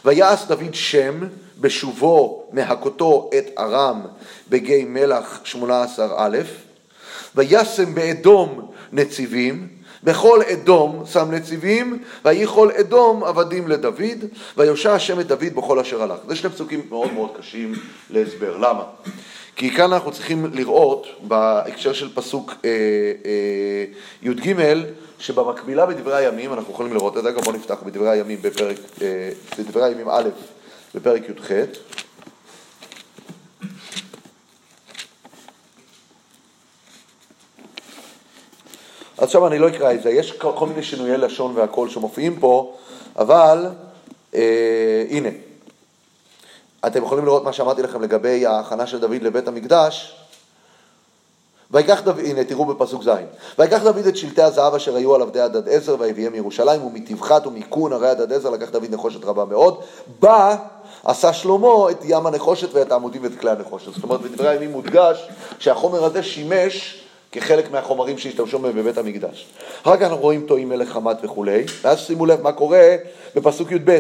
ויעש 0.05 0.45
דוד 0.45 0.75
שם 0.75 1.21
בשובו 1.61 2.45
מהכותו 2.53 3.31
את 3.39 3.45
ארם 3.59 4.03
בגיא 4.49 4.85
מלח 4.89 5.41
שמונה 5.45 5.83
עשר 5.83 6.15
א', 6.17 6.39
וישם 7.35 7.95
באדום 7.95 8.72
נציבים, 8.93 9.69
בכל 10.05 10.43
אדום 10.43 11.03
שם 11.13 11.31
נציבים, 11.31 11.99
ויהי 12.25 12.47
כל 12.47 12.71
אדום 12.71 13.25
עבדים 13.25 13.69
לדוד, 13.69 14.25
ויושע 14.57 14.93
השם 14.93 15.21
את 15.21 15.27
דוד 15.27 15.55
בכל 15.55 15.79
אשר 15.79 16.03
הלך. 16.03 16.19
זה 16.29 16.37
שני 16.37 16.51
פסוקים 16.51 16.83
מאוד 16.89 17.13
מאוד 17.13 17.31
קשים 17.39 17.75
להסבר. 18.11 18.57
למה? 18.57 18.83
כי 19.57 19.71
כאן 19.71 19.93
אנחנו 19.93 20.13
צריכים 20.13 20.47
לראות, 20.53 21.07
בהקשר 21.23 21.93
של 21.93 22.15
פסוק 22.15 22.55
אה, 22.65 22.71
אה, 23.25 23.85
י"ג, 24.23 24.55
שבמקבילה 25.19 25.87
בדברי 25.87 26.17
הימים, 26.17 26.53
אנחנו 26.53 26.73
יכולים 26.73 26.95
לראות 26.95 27.17
את 27.17 27.23
זה, 27.23 27.31
גם 27.31 27.41
בואו 27.41 27.57
נפתח 27.57 27.77
בדברי 27.87 28.11
הימים 28.11 28.39
בפרק, 28.43 28.77
אה, 29.03 29.31
בדברי 29.59 29.85
הימים 29.85 30.09
א', 30.09 30.29
בפרק 30.95 31.23
י"ח. 31.29 31.51
עכשיו 39.23 39.47
אני 39.47 39.59
לא 39.59 39.69
אקרא 39.69 39.93
את 39.93 40.03
זה, 40.03 40.11
יש 40.11 40.33
כל 40.33 40.67
מיני 40.67 40.83
שינויי 40.83 41.19
לשון 41.19 41.57
והקול 41.57 41.89
שמופיעים 41.89 42.41
פה, 42.41 42.75
אבל 43.17 43.67
אה, 44.35 45.05
הנה, 45.11 45.29
אתם 46.87 47.03
יכולים 47.03 47.25
לראות 47.25 47.45
מה 47.45 47.53
שאמרתי 47.53 47.83
לכם 47.83 48.03
לגבי 48.03 48.47
ההכנה 48.47 48.87
של 48.87 49.01
דוד 49.01 49.23
לבית 49.23 49.49
המקדש. 49.49 50.17
ויקח 51.71 52.01
דוד, 52.05 52.19
הנה 52.19 52.45
תראו 52.45 52.65
בפסוק 52.65 53.03
ז', 53.03 53.11
ויקח 53.59 53.83
דוד 53.83 54.07
את 54.07 54.17
שלטי 54.17 54.43
הזהב 54.43 54.75
אשר 54.75 54.97
היו 54.97 55.15
על 55.15 55.23
עבדי 55.23 55.41
הדד 55.41 55.69
עזר 55.69 55.97
ויביאם 55.99 56.33
מירושלים 56.33 56.85
ומטבחת 56.85 57.47
ומכון 57.47 57.93
הרי 57.93 58.09
הדד 58.09 58.33
עזר 58.33 58.51
לקח 58.51 58.71
דוד 58.71 58.91
נחושת 58.91 59.25
רבה 59.25 59.45
מאוד, 59.45 59.81
בא 60.21 60.57
עשה 61.05 61.33
שלמה 61.33 61.91
את 61.91 61.99
ים 62.05 62.27
הנחושת 62.27 62.69
ואת 62.73 62.93
העמודים 62.93 63.23
ואת 63.23 63.41
כלי 63.41 63.51
הנחושת. 63.51 63.95
זאת 63.95 64.03
אומרת 64.03 64.21
בדברי 64.21 64.49
הימים 64.49 64.73
מודגש 64.73 65.29
שהחומר 65.59 66.05
הזה 66.05 66.23
שימש 66.23 67.02
כחלק 67.33 67.71
מהחומרים 67.71 68.19
שהשתמשו 68.19 68.59
בהם 68.59 68.77
בבית 68.77 68.99
המקדש. 68.99 69.47
אחר 69.83 69.97
כך 69.97 70.03
אנחנו 70.03 70.17
רואים 70.23 70.45
טועים 70.47 70.69
מלך 70.69 70.89
חמת 70.89 71.17
וכולי, 71.23 71.65
ואז 71.83 71.99
שימו 71.99 72.27
לב 72.27 72.43
מה 72.43 72.53
קורה 72.53 72.97
בפסוק 73.35 73.73
י"ב, 73.73 73.99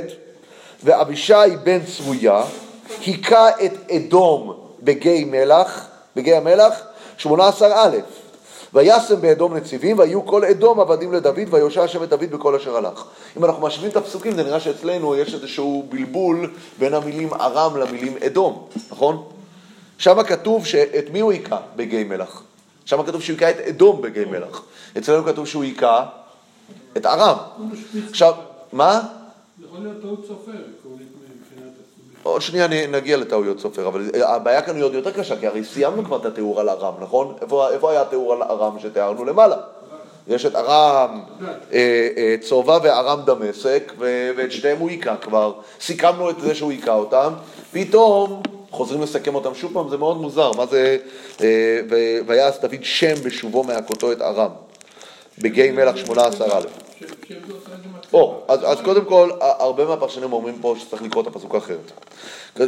ואבישי 0.85 1.35
בן 1.62 1.79
צרויה 1.97 2.45
היכה 3.07 3.49
את 3.64 3.90
אדום 3.90 4.55
בגיא 4.83 5.27
מלח, 5.27 5.88
בגיא 6.16 6.37
המלח, 6.37 6.83
18 7.16 7.85
א', 7.85 7.97
וישם 8.75 9.21
באדום 9.21 9.57
נציבים, 9.57 9.99
והיו 9.99 10.27
כל 10.27 10.45
אדום 10.45 10.81
עבדים 10.81 11.12
לדוד, 11.12 11.38
ויושע 11.51 11.83
השם 11.83 12.03
את 12.03 12.09
דוד 12.09 12.31
בכל 12.31 12.55
אשר 12.55 12.77
הלך. 12.77 13.05
אם 13.37 13.45
אנחנו 13.45 13.62
משווים 13.66 13.90
את 13.90 13.97
הפסוקים, 13.97 14.35
זה 14.35 14.42
נראה 14.42 14.61
שאצלנו 14.61 15.16
יש 15.16 15.35
איזשהו 15.35 15.87
בלבול 15.88 16.51
בין 16.79 16.95
המילים 16.95 17.35
ארם 17.35 17.77
למילים 17.77 18.14
אדום, 18.27 18.66
נכון? 18.90 19.25
שם 19.99 20.23
כתוב 20.23 20.66
שאת 20.66 21.11
מי 21.12 21.21
הוא 21.21 21.33
היכה 21.33 21.59
בגיא 21.77 22.05
מלח? 22.05 22.42
שם 22.92 23.02
כתוב 23.02 23.22
שהוא 23.22 23.35
היכה 23.35 23.50
את 23.50 23.68
אדום 23.68 24.02
בגיא 24.02 24.26
מלח. 24.26 24.62
אצלנו 24.98 25.24
כתוב 25.24 25.46
שהוא 25.46 25.62
היכה 25.62 26.05
את 26.96 27.07
ארם. 27.07 27.37
עכשיו, 28.11 28.35
מה? 28.72 29.00
יכול 29.64 29.78
להיות 29.81 30.02
טעות 30.02 30.24
סופר. 30.28 30.52
עוד 32.22 32.42
שנייה 32.42 32.87
נגיע 32.88 33.16
לטעויות 33.16 33.61
סופר, 33.61 33.88
אבל 33.88 34.11
הבעיה 34.22 34.62
כאן 34.62 34.76
היא 34.76 34.85
עוד 34.85 34.94
יותר 34.94 35.11
קשה, 35.11 35.37
כי 35.37 35.46
הרי 35.46 35.64
סיימנו 35.64 36.05
כבר 36.05 36.16
את 36.16 36.26
התיאור 36.26 36.61
על 36.61 36.68
ארם, 36.68 36.94
נכון? 37.00 37.35
איפה, 37.42 37.70
איפה 37.70 37.90
היה 37.90 38.02
התיאור 38.02 38.33
על 38.33 38.42
ארם 38.42 38.78
שתיארנו 38.78 39.24
למעלה? 39.24 39.57
יש 40.28 40.46
את 40.46 40.55
ארם 40.55 41.20
אה, 41.72 42.09
אה, 42.16 42.37
צובה 42.40 42.78
וארם 42.83 43.20
דמשק, 43.24 43.92
ואת 44.37 44.52
שניהם 44.52 44.78
הוא 44.78 44.90
היכה 44.90 45.16
כבר. 45.16 45.52
סיכמנו 45.81 46.31
את 46.31 46.40
זה 46.40 46.55
שהוא 46.55 46.70
היכה 46.70 46.94
אותם, 46.94 47.33
פתאום 47.72 48.42
חוזרים 48.72 49.02
לסכם 49.02 49.35
אותם 49.35 49.54
שוב 49.54 49.72
פעם, 49.72 49.88
זה 49.88 49.96
מאוד 49.96 50.16
מוזר. 50.16 50.52
מה 50.56 50.66
זה 50.66 50.96
אה, 51.40 51.80
ויעש 52.26 52.58
דוד 52.58 52.82
שם 52.82 53.14
בשובו 53.24 53.64
מהכותו 53.64 54.12
את 54.12 54.22
ארם, 54.22 54.50
בגיא 55.38 55.72
מלח 55.72 55.96
שמונה 55.96 56.24
עשר 56.24 56.44
א'. 56.44 56.66
או, 58.12 58.42
אז, 58.48 58.61
אז 58.64 58.78
קודם 58.85 59.04
כל, 59.04 59.30
הרבה 59.40 59.85
מהפרשנים 59.85 60.32
אומרים 60.32 60.58
פה 60.61 60.74
שצריך 60.78 61.02
לקרוא 61.02 61.22
את 61.22 61.26
הפסוק 61.26 61.54
האחרת. 61.54 61.92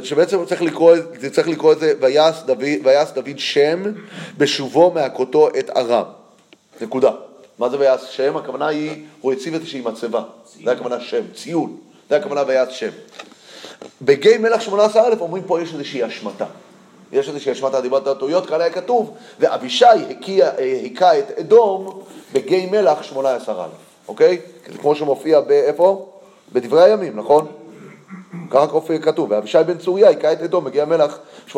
שבעצם 0.03 0.45
צריך 0.45 0.63
לקרוא, 0.63 0.97
צריך 1.33 1.49
לקרוא 1.49 1.73
את 1.73 1.79
זה, 1.79 1.93
ויעש 2.01 2.43
דוד, 2.43 2.63
ויעש 2.85 3.11
דוד 3.11 3.39
שם 3.39 3.83
בשובו 4.39 4.91
מהכותו 4.91 5.49
את 5.59 5.71
ארם. 5.77 6.05
נקודה. 6.81 7.11
מה 7.59 7.69
זה 7.69 7.79
ויעש 7.79 8.17
שם? 8.17 8.37
הכוונה 8.37 8.67
היא, 8.67 9.05
הוא 9.21 9.33
הציב 9.33 9.55
איזושהי 9.55 9.81
מצבה. 9.81 10.23
זה 10.65 10.73
הכוונה 10.73 11.01
שם, 11.01 11.23
ציון. 11.35 11.77
זה 12.11 12.17
הכוונה 12.17 12.43
ויעש 12.47 12.81
שם. 12.81 12.91
בגיא 14.03 14.39
מלך 14.39 14.69
18א 14.69 15.21
אומרים 15.21 15.43
פה 15.47 15.61
יש 15.61 15.73
איזושהי 15.73 16.03
השמטה. 16.03 16.47
יש 17.13 17.29
איזושהי 17.29 17.53
השמטה, 17.53 17.81
דיברת 17.81 18.07
על 18.07 18.15
טעויות, 18.15 18.47
כאן 18.47 18.61
היה 18.61 18.71
כתוב, 18.71 19.15
ואבישי 19.41 19.85
היכה 20.57 21.19
את 21.19 21.39
אדום 21.39 22.01
בגיא 22.33 22.71
מלח 22.71 22.99
18א. 23.13 23.51
אוקיי? 24.09 24.39
זה 24.73 24.79
כמו 24.79 24.95
שמופיע 24.95 25.41
באיפה? 25.41 26.07
בדברי 26.53 26.83
הימים, 26.83 27.17
נכון? 27.17 27.47
ככה 28.51 28.67
כתוב, 29.03 29.31
ואבישי 29.31 29.59
בן 29.67 29.79
צוריה 29.79 30.09
היכה 30.09 30.33
את 30.33 30.41
אדום, 30.43 30.65
מגיע 30.65 30.85
מלך 30.85 31.19
18א. 31.53 31.57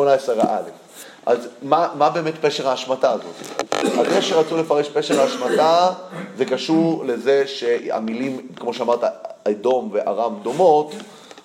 אז 1.25 1.47
מה, 1.61 1.87
מה 1.97 2.09
באמת 2.09 2.33
פשר 2.41 2.69
ההשמטה 2.69 3.11
הזאת? 3.11 3.63
אז 3.99 4.07
זה 4.13 4.21
שרצו 4.21 4.57
לפרש 4.57 4.89
פשר 4.89 5.21
ההשמטה, 5.21 5.89
זה 6.37 6.45
קשור 6.45 7.05
לזה 7.05 7.43
שהמילים, 7.47 8.47
כמו 8.55 8.73
שאמרת, 8.73 9.03
אדום 9.43 9.89
וארם 9.93 10.35
דומות, 10.43 10.93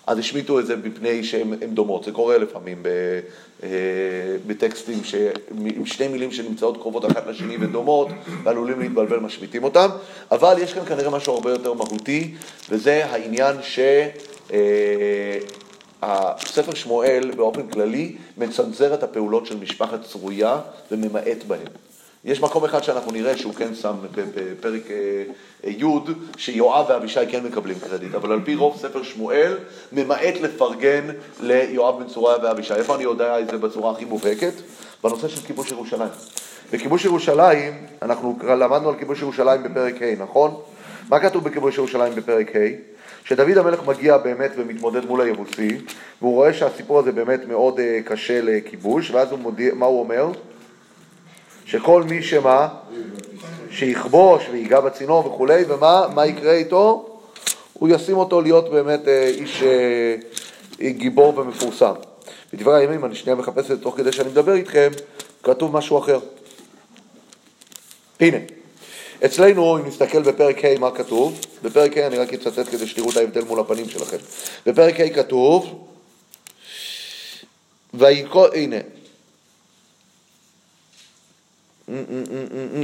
אז 0.07 0.19
השמיטו 0.19 0.61
את 0.61 0.67
זה 0.67 0.77
מפני 0.77 1.25
שהן 1.25 1.75
דומות. 1.75 2.05
זה 2.05 2.13
קורה 2.13 2.39
לפעמים 2.39 2.83
ב, 2.83 2.89
אה, 3.63 3.69
בטקסטים 4.47 5.05
ש, 5.05 5.15
עם 5.77 5.87
שתי 5.87 6.09
מילים 6.09 6.33
שנמצאות 6.33 6.77
קרובות 6.77 7.05
אחת 7.05 7.27
לשני 7.27 7.57
ודומות, 7.61 8.09
ועלולים 8.43 8.81
להתבלבל, 8.81 9.19
משמיטים 9.19 9.65
אותם. 9.65 9.89
אבל 10.31 10.55
יש 10.61 10.75
כאן 10.75 10.85
כנראה 10.85 11.11
משהו 11.11 11.35
הרבה 11.35 11.51
יותר 11.51 11.73
מהותי, 11.73 12.35
וזה 12.71 13.05
העניין 13.05 13.57
ש... 13.63 13.79
אה, 14.53 15.39
הספר 16.03 16.75
שמואל 16.75 17.31
באופן 17.37 17.69
כללי 17.69 18.17
מצנזר 18.39 18.95
את 18.95 19.03
הפעולות 19.03 19.47
של 19.47 19.57
משפחת 19.57 20.03
צרויה 20.03 20.61
וממעט 20.91 21.45
בהן. 21.47 21.67
יש 22.25 22.41
מקום 22.41 22.65
אחד 22.65 22.83
שאנחנו 22.83 23.13
נראה 23.13 23.37
שהוא 23.37 23.55
כן 23.55 23.75
שם 23.75 23.95
בפרק 24.35 24.91
אה, 24.91 25.23
אה, 25.65 25.71
י' 25.71 25.85
שיואב 26.37 26.87
ואבישי 26.89 27.21
כן 27.31 27.45
מקבלים 27.45 27.79
קרדיט, 27.79 28.15
אבל 28.15 28.33
על 28.33 28.41
פי 28.45 28.55
רוב 28.55 28.77
ספר 28.77 29.03
שמואל 29.03 29.59
ממעט 29.93 30.41
לפרגן 30.43 31.07
ליואב 31.41 32.03
בן 32.03 32.09
צרויה 32.09 32.37
ואבישי. 32.43 32.75
איפה 32.75 32.95
אני 32.95 33.03
יודע 33.03 33.41
את 33.41 33.51
זה 33.51 33.59
בצורה 33.59 33.93
הכי 33.93 34.05
מובהקת? 34.05 34.53
בנושא 35.05 35.29
של 35.29 35.47
כיבוש 35.47 35.71
ירושלים. 35.71 36.11
בכיבוש 36.73 37.05
ירושלים, 37.05 37.87
אנחנו 38.03 38.39
למדנו 38.49 38.89
על 38.89 38.95
כיבוש 38.99 39.23
ירושלים 39.23 39.63
בפרק 39.63 40.03
ה', 40.03 40.23
נכון? 40.23 40.61
מה 41.09 41.21
כתוב 41.21 41.45
בכיבוש 41.45 41.79
ירושלים 41.79 42.15
בפרק 42.15 42.57
ה'? 42.57 42.93
שדוד 43.25 43.59
המלך 43.59 43.87
מגיע 43.87 44.17
באמת 44.19 44.51
ומתמודד 44.57 45.05
מול 45.07 45.21
היבוסי, 45.21 45.79
והוא 46.21 46.35
רואה 46.35 46.55
שהסיפור 46.55 46.99
הזה 46.99 47.13
באמת 47.13 47.49
מאוד 47.49 47.79
uh, 47.79 48.09
קשה 48.09 48.41
לכיבוש, 48.43 49.11
ואז 49.11 49.31
הוא 49.31 49.39
מודיע, 49.39 49.75
מה 49.75 49.87
הוא 49.87 50.01
אומר? 50.01 50.27
שכל 51.67 52.03
מי 52.03 52.23
שמה? 52.23 52.69
שיכבוש 53.71 54.43
ויגע 54.53 54.81
בצינור 54.81 55.27
וכולי, 55.27 55.65
ומה 55.69 56.07
מה 56.15 56.27
יקרה 56.27 56.53
איתו? 56.53 57.09
הוא 57.73 57.89
ישים 57.89 58.17
אותו 58.17 58.41
להיות 58.41 58.71
באמת 58.71 59.05
uh, 59.05 59.09
איש 59.09 59.63
uh, 59.63 60.83
גיבור 60.91 61.39
ומפורסם. 61.39 61.93
בדברי 62.53 62.81
הימים, 62.81 63.05
אני 63.05 63.15
שנייה 63.15 63.37
מחפש 63.37 63.59
את 63.59 63.67
זה 63.67 63.83
תוך 63.83 63.97
כדי 63.97 64.13
שאני 64.13 64.29
מדבר 64.29 64.55
איתכם, 64.55 64.89
כתוב 65.43 65.77
משהו 65.77 65.99
אחר. 65.99 66.19
הנה. 68.21 68.39
אצלנו, 69.25 69.79
אם 69.79 69.87
נסתכל 69.87 70.23
בפרק 70.23 70.65
ה' 70.65 70.79
מה 70.79 70.91
כתוב, 70.91 71.41
בפרק 71.63 71.99
ה' 71.99 72.07
אני 72.07 72.19
רק 72.19 72.35
אצטט 72.35 72.69
כדי 72.71 72.87
שתראו 72.87 73.11
את 73.11 73.17
ההבדל 73.17 73.45
מול 73.45 73.61
הפנים 73.61 73.89
שלכם. 73.89 74.17
בפרק 74.67 75.01
ה' 75.01 75.09
כתוב, 75.09 75.87
ויקרא, 77.95 78.49
הנה, 78.55 78.77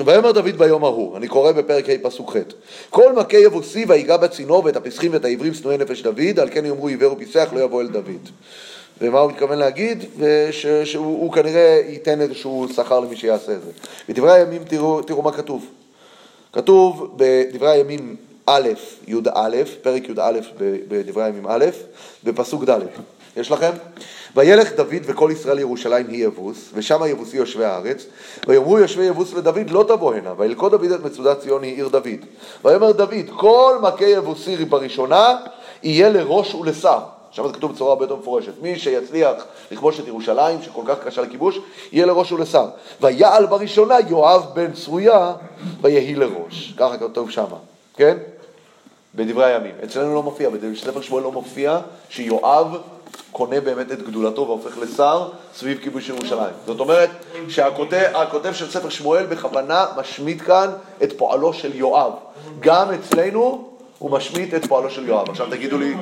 ויאמר 0.07 0.33
דוד 0.33 0.57
ביום 0.59 0.85
ההוא, 0.85 1.16
אני 1.16 1.29
קורא 1.29 1.53
בפרק 1.53 1.88
ה' 1.88 1.92
פסוק 2.03 2.37
ח' 2.37 2.37
כל 2.90 3.12
מכה 3.12 3.37
יבוסי 3.37 3.85
ויגע 3.88 4.16
בצינור 4.16 4.64
ואת 4.64 4.77
הפסחים 4.77 5.12
ואת 5.12 5.25
העברים 5.25 5.55
שנואי 5.55 5.77
נפש 5.77 6.03
דוד, 6.03 6.40
על 6.40 6.49
כן 6.51 6.66
יאמרו 6.66 6.88
עיוור 6.88 7.12
ופיסח 7.12 7.49
לא 7.53 7.61
יבוא 7.61 7.83
אל 7.83 7.88
דוד. 7.88 8.29
ומה 9.01 9.21
הוא 9.21 9.31
מתכוון 9.31 9.59
להגיד? 9.59 10.05
ש, 10.51 10.66
שהוא 10.66 11.33
כנראה 11.33 11.81
ייתן 11.88 12.21
איזשהו 12.21 12.66
שכר 12.75 13.01
למי 13.01 13.16
שיעשה 13.16 13.53
את 13.53 13.62
זה. 13.62 13.71
בדברי 14.09 14.33
הימים 14.33 14.64
תראו, 14.64 15.03
תראו 15.03 15.23
מה 15.23 15.33
כתוב. 15.33 15.66
כתוב 16.53 17.14
בדברי 17.16 17.71
הימים 17.71 18.16
א', 18.47 18.68
י"א, 19.07 19.62
פרק 19.83 20.09
י"א 20.09 20.40
בדברי 20.88 21.25
הימים 21.25 21.47
א', 21.49 21.64
בפסוק 22.25 22.64
ד', 22.64 22.81
יש 23.38 23.51
לכם? 23.51 23.70
וילך 24.37 24.72
דוד 24.72 25.03
וכל 25.03 25.31
ישראל 25.33 25.59
ירושלים 25.59 26.09
היא 26.09 26.24
יבוס, 26.24 26.70
ושם 26.74 27.01
יבוסי 27.07 27.37
יושבי 27.37 27.64
הארץ, 27.64 28.07
ויאמרו 28.46 28.79
יושבי 28.79 29.05
יבוס 29.05 29.35
לדוד 29.35 29.70
לא 29.70 29.85
תבוא 29.88 30.14
הנה, 30.14 30.33
וילכוד 30.38 30.72
דוד 30.72 30.90
את 30.90 31.05
מצודת 31.05 31.40
ציון 31.40 31.62
היא 31.62 31.74
עיר 31.74 31.88
דוד. 31.88 32.24
ויאמר 32.64 32.92
דוד 32.92 33.31
כל 33.37 33.79
מכה 33.83 34.05
יבוסי 34.05 34.57
בראשונה 34.64 35.37
יהיה 35.83 36.09
לראש 36.09 36.55
ולשר. 36.55 36.98
שם 37.31 37.46
זה 37.46 37.53
כתוב 37.53 37.72
בצורה 37.72 37.92
הרבה 37.92 38.05
יותר 38.05 38.16
מפורשת. 38.16 38.53
מי 38.62 38.79
שיצליח 38.79 39.44
לכבוש 39.70 40.01
את 40.01 40.07
ירושלים, 40.07 40.62
שכל 40.62 40.83
כך 40.87 40.96
קשה 41.07 41.22
לכיבוש, 41.22 41.59
יהיה 41.92 42.07
לראש 42.07 42.33
ולשר. 42.33 42.66
ויעל 43.01 43.46
בראשונה 43.46 43.94
יואב 44.09 44.46
בן 44.55 44.72
צרויה, 44.72 45.33
ויהי 45.81 46.14
לראש. 46.14 46.74
ככה 46.77 46.98
כתוב 46.98 47.31
שמה, 47.31 47.57
כן? 47.96 48.16
בדברי 49.18 49.44
הימים. 49.44 49.74
אצלנו 49.85 50.14
לא 50.14 50.22
מופיע, 50.22 50.50
בספר 50.50 51.00
שמואל 51.00 51.22
לא 51.22 51.33
מופיע 51.33 51.78
שיואב 52.11 52.76
קונה 53.33 53.61
באמת 53.61 53.92
את 53.92 54.02
גדולתו 54.02 54.46
והופך 54.46 54.78
לשר 54.78 55.28
סביב 55.54 55.78
כיבוש 55.78 56.09
ירושלים. 56.09 56.54
זאת 56.66 56.81
אומרת 56.81 57.11
שהכותב 57.48 58.52
של 58.52 58.70
ספר 58.70 58.88
שמואל 58.88 59.26
בכוונה 59.26 59.87
משמיט 59.96 60.42
כאן 60.42 60.70
את 61.02 61.18
פועלו 61.18 61.52
של 61.52 61.74
יואב. 61.74 62.12
גם 62.61 62.88
אצלנו 62.92 63.68
הוא 63.98 64.11
משמיט 64.11 64.54
את 64.54 64.66
פועלו 64.66 64.90
של 64.90 65.09
יואב. 65.09 65.31
עכשיו 65.31 65.46
תגידו 65.50 65.78
לי... 65.78 65.94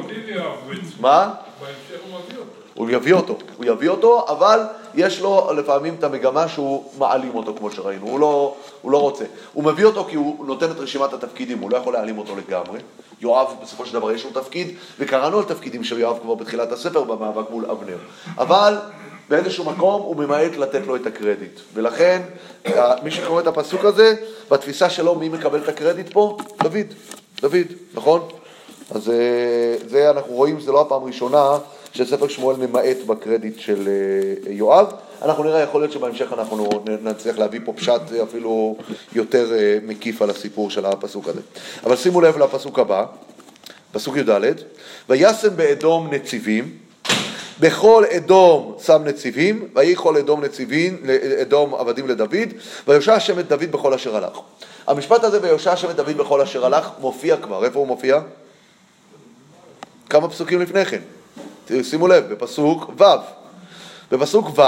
מה? 1.01 1.35
הוא 1.61 2.46
יביא 2.91 3.15
אותו, 3.15 3.39
הוא 3.57 3.65
יביא 3.67 3.89
אותו, 3.89 4.25
אבל 4.29 4.61
יש 4.95 5.21
לו 5.21 5.51
לפעמים 5.57 5.95
את 5.99 6.05
המגמה 6.05 6.49
שהוא 6.49 6.85
מעלים 6.99 7.35
אותו, 7.35 7.55
כמו 7.59 7.71
שראינו, 7.71 8.07
הוא 8.07 8.21
לא, 8.21 8.55
הוא 8.83 8.93
לא 8.93 9.01
רוצה. 9.01 9.25
הוא 9.53 9.65
מביא 9.65 9.85
אותו 9.85 10.05
כי 10.05 10.17
הוא 10.17 10.47
נותן 10.47 10.71
את 10.71 10.77
רשימת 10.77 11.13
התפקידים, 11.13 11.59
הוא 11.59 11.71
לא 11.71 11.77
יכול 11.77 11.93
להעלים 11.93 12.19
אותו 12.19 12.33
לגמרי. 12.37 12.79
יואב, 13.21 13.47
בסופו 13.63 13.87
של 13.87 13.93
דבר 13.93 14.13
יש 14.13 14.25
לו 14.25 14.31
תפקיד, 14.31 14.77
וקראנו 14.99 15.39
על 15.39 15.45
תפקידים 15.45 15.85
של 15.85 15.99
יואב 15.99 16.19
כבר 16.23 16.35
בתחילת 16.35 16.73
הספר 16.73 17.05
במאבק 17.05 17.51
מול 17.51 17.71
אבנר. 17.71 17.99
אבל 18.39 18.77
באיזשהו 19.29 19.65
מקום 19.65 20.03
הוא 20.03 20.17
ממעט 20.17 20.57
לתת 20.57 20.87
לו 20.87 20.97
את 20.97 21.07
הקרדיט. 21.07 21.61
ולכן, 21.75 22.23
מי 23.03 23.11
שקורא 23.11 23.41
את 23.41 23.47
הפסוק 23.47 23.85
הזה, 23.85 24.15
בתפיסה 24.51 24.91
שלו 24.91 25.15
מי 25.15 25.29
מקבל 25.29 25.59
את 25.63 25.69
הקרדיט 25.69 26.13
פה? 26.13 26.37
דוד. 26.63 26.87
דוד, 27.41 27.67
נכון? 27.95 28.29
אז 28.91 29.11
אה, 29.11 29.77
זה 29.89 30.11
אנחנו 30.11 30.33
רואים, 30.33 30.61
זה 30.61 30.73
לא 30.73 30.81
הפעם 30.81 31.03
הראשונה 31.03 31.59
שספר 31.97 32.29
שמואל 32.29 32.57
ממעט 32.57 32.97
בקרדיט 33.07 33.61
של 33.61 33.89
אה, 33.89 34.53
יואב. 34.53 34.87
אנחנו 35.23 35.45
נראה, 35.45 35.61
יכול 35.61 35.81
להיות 35.81 35.93
שבהמשך 35.93 36.33
אנחנו 36.33 36.69
נצליח 37.03 37.39
להביא 37.39 37.61
פה 37.65 37.73
פשט 37.73 38.01
אפילו 38.23 38.77
יותר 39.15 39.53
אה, 39.55 39.79
מקיף 39.87 40.23
על 40.23 40.31
הסיפור 40.31 40.71
של 40.71 40.87
הפסוק 40.87 41.29
הזה. 41.29 41.41
אבל 41.85 41.97
שימו 41.97 42.21
לב 42.21 42.39
לפסוק 42.39 42.79
הבא, 42.79 43.05
פסוק 43.93 44.17
י"ד: 44.17 44.41
וישם 45.09 45.57
באדום 45.57 46.15
נציבים, 46.15 46.71
בכל 47.61 48.05
אדום 48.17 48.75
שם 48.85 49.03
נציבים, 49.05 49.69
ויהי 49.75 49.97
כל 49.97 50.17
אדום 50.17 50.45
נציבים, 50.45 51.03
אדום 51.43 51.75
עבדים 51.75 52.09
לדוד, 52.09 52.49
ויושע 52.89 53.15
השם 53.15 53.39
את 53.39 53.49
דוד 53.49 53.73
בכל 53.73 53.95
אשר 53.95 54.17
הלך. 54.17 54.39
המשפט 54.87 55.25
הזה 55.25 55.43
ויושע 55.43 55.73
השם 55.73 55.91
את 55.91 55.97
דוד 55.97 56.17
בכל 56.17 56.41
אשר 56.41 56.67
הלך 56.67 56.91
מופיע 57.01 57.37
כבר, 57.37 57.65
איפה 57.65 57.79
הוא 57.79 57.87
מופיע? 57.87 58.21
כמה 60.11 60.29
פסוקים 60.29 60.61
לפני 60.61 60.85
כן. 60.85 61.01
שימו 61.83 62.09
לב, 62.09 62.33
בפסוק 62.33 62.91
ו'. 62.99 63.05
בפסוק 64.13 64.59
ו', 64.59 64.63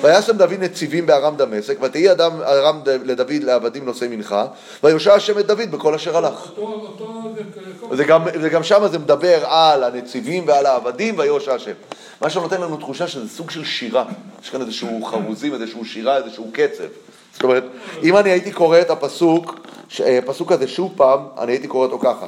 וישם 0.00 0.36
דוד 0.36 0.52
נציבים 0.60 1.06
בארם 1.06 1.36
דמשק, 1.36 1.78
ותהי 1.82 2.12
אדם 2.12 2.32
ארם 2.42 2.80
לדוד 2.86 3.42
לעבדים 3.42 3.84
נושאי 3.84 4.08
מנחה, 4.08 4.46
ויושע 4.84 5.14
השם 5.14 5.38
את 5.38 5.46
דוד 5.46 5.70
בכל 5.70 5.94
אשר 5.94 6.16
הלך. 6.16 6.50
וגם, 8.40 8.62
שם 8.62 8.88
זה 8.90 8.98
מדבר 8.98 9.44
על 9.46 9.84
הנציבים 9.84 10.44
ועל 10.46 10.66
העבדים, 10.66 11.18
ויושע 11.18 11.54
השם. 11.54 11.72
מה 12.20 12.30
שנותן 12.30 12.60
לנו 12.60 12.76
תחושה 12.76 13.08
שזה 13.08 13.28
סוג 13.28 13.50
של 13.50 13.64
שירה. 13.64 14.04
יש 14.42 14.50
כאן 14.50 14.60
איזשהו 14.60 15.04
חרוזים, 15.04 15.54
איזשהו 15.54 15.84
שירה, 15.84 16.16
איזשהו 16.16 16.50
קצב. 16.52 16.84
זאת 17.32 17.42
אומרת, 17.42 17.64
אם 18.02 18.16
אני 18.16 18.30
הייתי 18.30 18.52
קורא 18.52 18.80
את 18.80 18.90
הפסוק, 18.90 19.66
הפסוק 20.00 20.52
הזה 20.52 20.68
שוב 20.68 20.92
פעם, 20.96 21.20
אני 21.38 21.52
הייתי 21.52 21.68
קורא 21.68 21.86
אותו 21.86 21.98
ככה. 21.98 22.26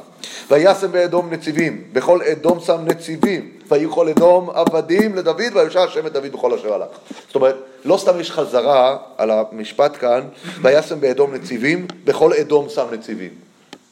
וישם 0.51 0.91
באדום 0.91 1.29
נציבים, 1.33 1.83
בכל 1.93 2.19
אדום 2.21 2.59
שם 2.59 2.81
נציבים, 2.85 3.58
ויהיו 3.69 3.91
כל 3.91 4.09
אדום 4.09 4.49
עבדים 4.49 5.15
לדוד, 5.15 5.41
ויושע 5.53 5.83
השם 5.83 6.07
את 6.07 6.13
דוד 6.13 6.31
בכל 6.31 6.53
אשר 6.53 6.73
הלך. 6.73 6.87
זאת 7.27 7.35
אומרת, 7.35 7.55
לא 7.85 7.97
סתם 7.97 8.19
יש 8.19 8.31
חזרה 8.31 8.97
על 9.17 9.31
המשפט 9.31 9.97
כאן, 9.99 10.21
וישם 10.61 11.01
באדום 11.01 11.33
נציבים, 11.33 11.87
בכל 12.03 12.33
אדום 12.33 12.69
שם 12.69 12.85
נציבים. 12.91 13.31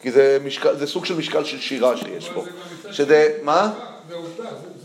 כי 0.02 0.12
זה, 0.12 0.38
משקל, 0.46 0.78
זה 0.78 0.88
סוג 0.88 1.06
של 1.06 1.18
משקל 1.18 1.44
של 1.44 1.60
שירה 1.60 1.98
שיש 1.98 2.30
פה. 2.30 2.44
שזה, 2.92 3.30
מה? 3.44 3.74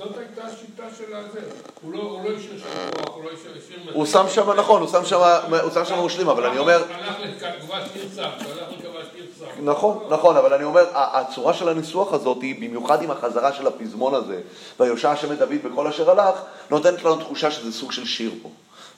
זאת 0.03 0.19
הייתה 0.19 0.43
השיטה 0.45 0.83
של 0.99 1.15
הזה. 1.15 1.41
הוא 1.83 1.93
לא 1.93 2.21
השאיר 2.37 2.59
שם 2.59 3.05
כוח, 3.05 3.15
הוא 3.15 3.25
לא 3.25 3.31
השאיר... 3.31 3.93
הוא 3.93 4.07
שם 4.07 4.25
שם, 4.29 4.51
נכון, 4.51 4.81
הוא 4.81 4.89
שם 4.89 5.05
שם, 5.05 5.21
הוא 5.63 5.71
שם 5.75 5.85
שם 5.85 5.99
מושלים, 5.99 6.29
אבל 6.29 6.47
אני 6.47 6.59
אומר... 6.59 6.83
הלך 6.91 7.17
לכבש 7.21 7.89
גרסה, 7.95 8.25
הלך 8.25 8.69
לכבש 8.71 9.07
גרסה. 9.17 9.53
נכון, 9.63 9.99
נכון, 10.11 10.37
אבל 10.37 10.55
אני 10.55 10.65
אומר, 10.65 10.85
הצורה 10.95 11.55
של 11.55 11.69
הניסוח 11.69 12.13
הזאת, 12.13 12.39
במיוחד 12.39 13.03
עם 13.03 13.11
החזרה 13.11 13.53
של 13.53 13.67
הפזמון 13.67 14.15
הזה, 14.15 14.41
ויושע 14.81 15.11
השם 15.11 15.33
את 15.33 15.39
דוד 15.39 15.63
בכל 15.65 15.87
אשר 15.87 16.11
הלך, 16.11 16.41
נותנת 16.71 17.05
לנו 17.05 17.17
תחושה 17.17 17.51
שזה 17.51 17.73
סוג 17.73 17.93
של 17.93 18.05
שיר 18.05 18.33
פה. 18.43 18.49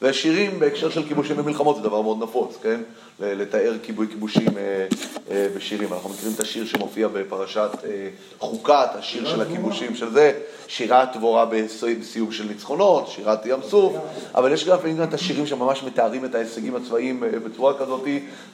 ושירים 0.02 0.61
בהקשר 0.61 0.90
של 0.90 1.09
כיבושים 1.09 1.38
ומלחמות 1.38 1.76
זה 1.76 1.83
דבר 1.83 2.00
מאוד 2.02 2.22
נפוץ, 2.22 2.57
כן? 2.62 2.80
לתאר 3.20 3.74
כיבוי 3.83 4.07
כיבושים 4.09 4.48
אה, 4.59 4.87
אה, 5.30 5.46
בשירים. 5.57 5.92
אנחנו 5.92 6.11
מכירים 6.11 6.33
את 6.35 6.40
השיר 6.40 6.66
שמופיע 6.66 7.09
בפרשת 7.09 7.70
אה, 7.85 8.09
חוקת, 8.38 8.88
השיר 8.94 9.28
של 9.28 9.40
הכיבושים 9.40 9.96
של 9.96 10.11
זה, 10.11 10.33
שירת 10.68 11.16
דבורה 11.16 11.44
בס- 11.44 11.85
בסיום 12.00 12.33
של 12.33 12.44
ניצחונות, 12.44 13.09
שירת 13.09 13.46
ים 13.46 13.61
סוף, 13.68 13.96
אבל 14.35 14.52
יש 14.52 14.64
גם 14.64 14.76
לפעמים 14.76 15.02
את 15.02 15.14
השירים 15.14 15.46
שממש 15.46 15.83
מתארים 15.83 16.24
את 16.24 16.35
ההישגים 16.35 16.76
הצבאיים 16.76 17.20
בצורה 17.44 17.78
כזאת. 17.78 18.02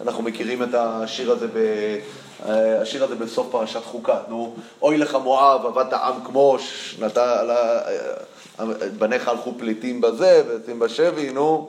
אנחנו 0.00 0.22
מכירים 0.22 0.62
את 0.62 0.74
השיר 0.74 1.32
הזה, 1.32 1.46
ב, 1.54 1.58
השיר 2.82 3.04
הזה 3.04 3.14
בסוף 3.14 3.46
פרשת 3.50 3.84
חוקת, 3.84 4.28
נו, 4.28 4.54
אוי 4.82 4.98
לך 4.98 5.18
מואב, 5.22 5.66
עבדת 5.66 5.92
עם 5.92 6.14
כמו, 6.24 6.56
שנתה, 6.58 7.42
בניך 8.98 9.28
הלכו 9.28 9.52
פליטים 9.58 10.00
בזה, 10.00 10.42
ויוצאים 10.48 10.78
בשבי, 10.78 11.30
נו. 11.30 11.68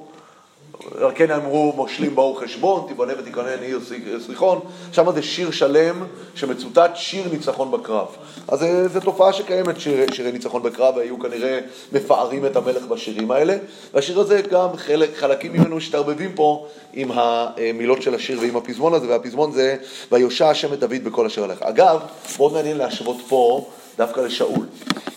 על 1.01 1.11
כן 1.15 1.31
אמרו 1.31 1.73
מושלים 1.75 2.15
באו 2.15 2.35
חשבון, 2.35 2.85
תיבנה 2.87 3.13
ותיכונן 3.19 3.59
עיר 3.61 3.79
סליחון, 4.25 4.59
שם 4.91 5.11
זה 5.13 5.21
שיר 5.21 5.51
שלם 5.51 6.03
שמצוטט 6.35 6.91
שיר 6.95 7.27
ניצחון 7.31 7.71
בקרב. 7.71 8.07
אז 8.47 8.65
זו 8.93 8.99
תופעה 8.99 9.33
שקיימת, 9.33 9.79
שיר, 9.79 10.13
שירי 10.13 10.31
ניצחון 10.31 10.63
בקרב, 10.63 10.97
והיו 10.97 11.19
כנראה 11.19 11.59
מפארים 11.91 12.45
את 12.45 12.55
המלך 12.55 12.83
בשירים 12.83 13.31
האלה. 13.31 13.57
והשיר 13.93 14.19
הזה 14.19 14.41
גם 14.41 14.67
חלק, 14.75 15.09
חלקים 15.15 15.53
ממנו 15.53 15.75
משתרבבים 15.75 16.33
פה 16.35 16.67
עם 16.93 17.11
המילות 17.11 18.01
של 18.01 18.15
השיר 18.15 18.39
ועם 18.39 18.57
הפזמון 18.57 18.93
הזה, 18.93 19.07
והפזמון 19.07 19.51
זה 19.51 19.75
ויושע 20.11 20.49
השם 20.49 20.73
את 20.73 20.79
דוד 20.79 21.03
בכל 21.03 21.25
אשר 21.25 21.43
הלך. 21.43 21.61
אגב, 21.61 21.99
מאוד 22.37 22.53
מעניין 22.53 22.77
להשוות 22.77 23.17
פה 23.27 23.69
דווקא 24.01 24.19
לשאול. 24.19 24.65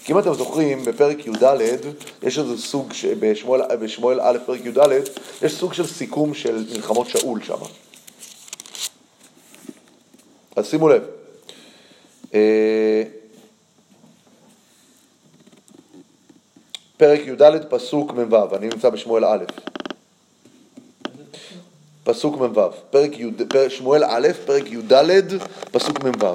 כי 0.04 0.12
אם 0.12 0.18
אתם 0.18 0.34
זוכרים, 0.34 0.84
בפרק 0.84 1.26
י"ד, 1.26 1.56
יש 2.22 2.38
איזה 2.38 2.58
סוג, 2.58 2.92
ש... 2.92 3.04
בשמואל, 3.04 3.76
בשמואל 3.76 4.20
א', 4.20 4.38
פרק 4.46 4.60
י"ד, 4.64 4.78
יש 5.42 5.54
סוג 5.54 5.72
של 5.72 5.86
סיכום 5.86 6.34
של 6.34 6.64
מלחמות 6.72 7.08
שאול 7.08 7.42
שם. 7.42 7.56
אז 10.56 10.70
שימו 10.70 10.88
לב. 10.88 11.02
אה, 12.34 13.02
פרק 16.96 17.20
י"ד, 17.26 17.64
פסוק 17.68 18.12
מ"ו, 18.12 18.56
אני 18.56 18.68
נמצא 18.68 18.90
בשמואל 18.90 19.24
א'. 19.24 19.44
פסוק 22.04 22.36
מ"ו, 22.36 22.70
פרק 22.90 23.18
י', 23.18 23.30
פרק, 23.48 23.68
שמואל 23.68 24.04
א', 24.04 24.28
פרק 24.46 24.64
י"ד, 24.66 25.42
פסוק 25.72 26.04
מ"ו. 26.04 26.26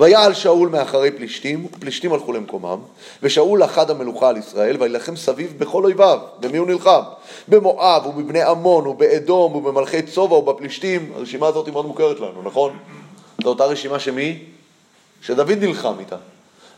ויעל 0.00 0.34
שאול 0.34 0.68
מאחרי 0.68 1.10
פלישתים, 1.10 1.66
פלישתים 1.80 2.12
הלכו 2.12 2.32
למקומם, 2.32 2.78
ושאול 3.22 3.62
לחד 3.62 3.90
המלוכה 3.90 4.28
על 4.28 4.36
ישראל, 4.36 4.76
וילחם 4.80 5.16
סביב 5.16 5.54
בכל 5.58 5.84
אויביו. 5.84 6.18
במי 6.40 6.58
הוא 6.58 6.66
נלחם? 6.66 7.00
במואב, 7.48 8.06
ובבני 8.06 8.42
עמון, 8.42 8.86
ובאדום, 8.86 9.56
ובמלכי 9.56 10.02
צובע, 10.02 10.34
ובפלישתים. 10.34 11.12
הרשימה 11.16 11.46
הזאת 11.46 11.66
היא 11.66 11.72
מאוד 11.72 11.86
מוכרת 11.86 12.20
לנו, 12.20 12.42
נכון? 12.44 12.78
זו 13.42 13.48
אותה 13.48 13.64
רשימה 13.64 13.98
שמי? 13.98 14.38
שדוד 15.22 15.50
נלחם 15.50 15.94
איתה. 15.98 16.16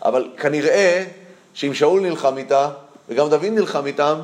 אבל 0.04 0.28
כנראה 0.36 1.04
שאם 1.54 1.74
שאול 1.74 2.00
נלחם 2.00 2.38
איתה, 2.38 2.70
וגם 3.08 3.28
דוד 3.28 3.44
נלחם 3.44 3.86
איתם, 3.86 4.20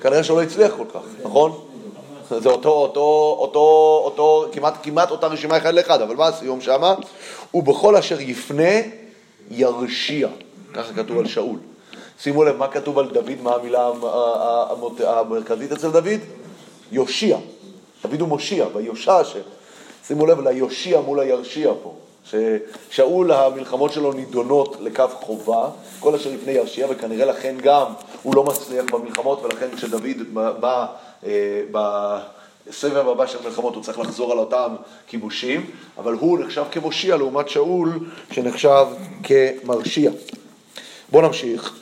כנראה 0.00 0.24
שהוא 0.24 0.36
לא 0.36 0.42
הצליח 0.42 0.72
כל 0.76 0.84
כך, 0.94 1.00
נכון? 1.24 1.71
זה 2.40 2.48
אותו, 2.48 2.68
אותו, 2.68 3.36
אותו, 3.38 4.00
אותו, 4.04 4.46
כמעט, 4.52 4.74
כמעט 4.82 5.10
אותה 5.10 5.26
רשימה 5.26 5.56
אחד 5.56 5.74
לאחד, 5.74 6.00
אבל 6.00 6.16
מה 6.16 6.26
הסיום 6.26 6.60
שמה? 6.60 6.94
ובכל 7.54 7.96
אשר 7.96 8.20
יפנה 8.20 8.72
ירשיע, 9.50 10.28
ככה 10.74 10.92
כתוב 10.92 11.18
על 11.18 11.26
שאול. 11.26 11.58
שימו 12.18 12.44
לב, 12.44 12.56
מה 12.56 12.68
כתוב 12.68 12.98
על 12.98 13.08
דוד, 13.08 13.40
מה 13.42 13.54
המילה 13.54 13.90
המרכזית 15.06 15.72
אצל 15.72 15.90
דוד? 15.90 16.20
יושיע. 16.92 17.38
דוד 18.02 18.20
הוא 18.20 18.28
מושיע, 18.28 18.66
ויושע 18.74 19.16
השם. 19.16 19.40
שימו 20.06 20.26
לב 20.26 20.40
ליושיע 20.40 21.00
מול 21.00 21.20
הירשיע 21.20 21.72
פה. 21.82 21.94
ששאול, 22.24 23.32
המלחמות 23.32 23.92
שלו 23.92 24.12
נידונות 24.12 24.76
לקו 24.80 25.08
חובה, 25.08 25.68
כל 26.00 26.14
אשר 26.14 26.30
לפני 26.30 26.52
ירשיע, 26.52 26.86
וכנראה 26.90 27.26
לכן 27.26 27.56
גם 27.62 27.86
הוא 28.22 28.34
לא 28.36 28.44
מצליח 28.44 28.84
במלחמות, 28.92 29.42
ולכן 29.42 29.66
כשדוד 29.76 30.02
בא 30.32 30.86
בסבב 31.72 33.08
הבא 33.08 33.26
של 33.26 33.38
מלחמות 33.44 33.74
הוא 33.74 33.82
צריך 33.82 33.98
לחזור 33.98 34.32
על 34.32 34.38
אותם 34.38 34.74
כיבושים, 35.06 35.70
אבל 35.98 36.12
הוא 36.12 36.38
נחשב 36.38 36.64
כמושיע 36.70 37.16
לעומת 37.16 37.48
שאול 37.48 37.98
שנחשב 38.32 38.86
כמרשיע. 39.22 40.10
בואו 41.10 41.26
נמשיך. 41.26 41.81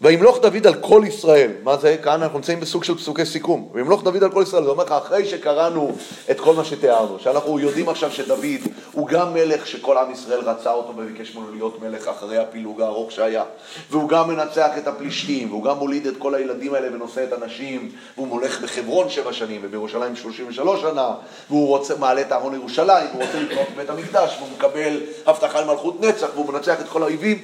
וימלוך 0.00 0.38
דוד 0.38 0.66
על 0.66 0.74
כל 0.74 1.02
ישראל, 1.06 1.50
מה 1.62 1.76
זה? 1.76 1.96
כאן 2.02 2.22
אנחנו 2.22 2.38
נמצאים 2.38 2.60
בסוג 2.60 2.84
של 2.84 2.94
פסוקי 2.94 3.26
סיכום. 3.26 3.68
וימלוך 3.72 4.02
דוד 4.02 4.22
על 4.22 4.30
כל 4.30 4.42
ישראל, 4.42 4.64
זה 4.64 4.70
אומר 4.70 4.84
לך, 4.84 4.92
אחרי 4.92 5.26
שקראנו 5.26 5.92
את 6.30 6.40
כל 6.40 6.54
מה 6.54 6.64
שתיארנו, 6.64 7.18
שאנחנו 7.18 7.58
יודעים 7.58 7.88
עכשיו 7.88 8.10
שדוד 8.10 8.44
הוא 8.92 9.08
גם 9.08 9.34
מלך 9.34 9.66
שכל 9.66 9.98
עם 9.98 10.12
ישראל 10.12 10.40
רצה 10.40 10.72
אותו 10.72 10.92
וביקש 10.96 11.36
ממנו 11.36 11.52
להיות 11.52 11.82
מלך 11.82 12.08
אחרי 12.08 12.38
הפילוג 12.38 12.80
הארוך 12.80 13.12
שהיה, 13.12 13.44
והוא 13.90 14.08
גם 14.08 14.28
מנצח 14.28 14.70
את 14.78 14.86
הפלישתים, 14.86 15.50
והוא 15.50 15.64
גם 15.64 15.76
מוליד 15.76 16.06
את 16.06 16.14
כל 16.18 16.34
הילדים 16.34 16.74
האלה 16.74 16.88
ונושא 16.94 17.24
את 17.24 17.32
הנשים, 17.32 17.90
והוא 18.16 18.28
מולך 18.28 18.60
בחברון 18.60 19.10
שבע 19.10 19.32
שנים 19.32 19.60
ובירושלים 19.64 20.16
33 20.16 20.80
שנה, 20.80 21.14
והוא 21.50 21.68
רוצה, 21.68 21.94
מעלה 21.96 22.20
את 22.20 22.32
אהרון 22.32 22.52
לירושלים, 22.52 23.06
והוא 23.12 23.22
רוצה 23.22 23.40
לקנות 23.40 23.68
בית 23.76 23.90
המקדש, 23.90 24.36
והוא 24.38 24.48
מקבל 24.56 25.00
הבטחה 25.26 25.60
למלכות 25.60 26.00
נצח, 26.00 26.28
והוא 26.34 26.52
מנצח 26.52 26.80
את 26.80 26.88
כל 26.88 27.02
האויבים. 27.02 27.38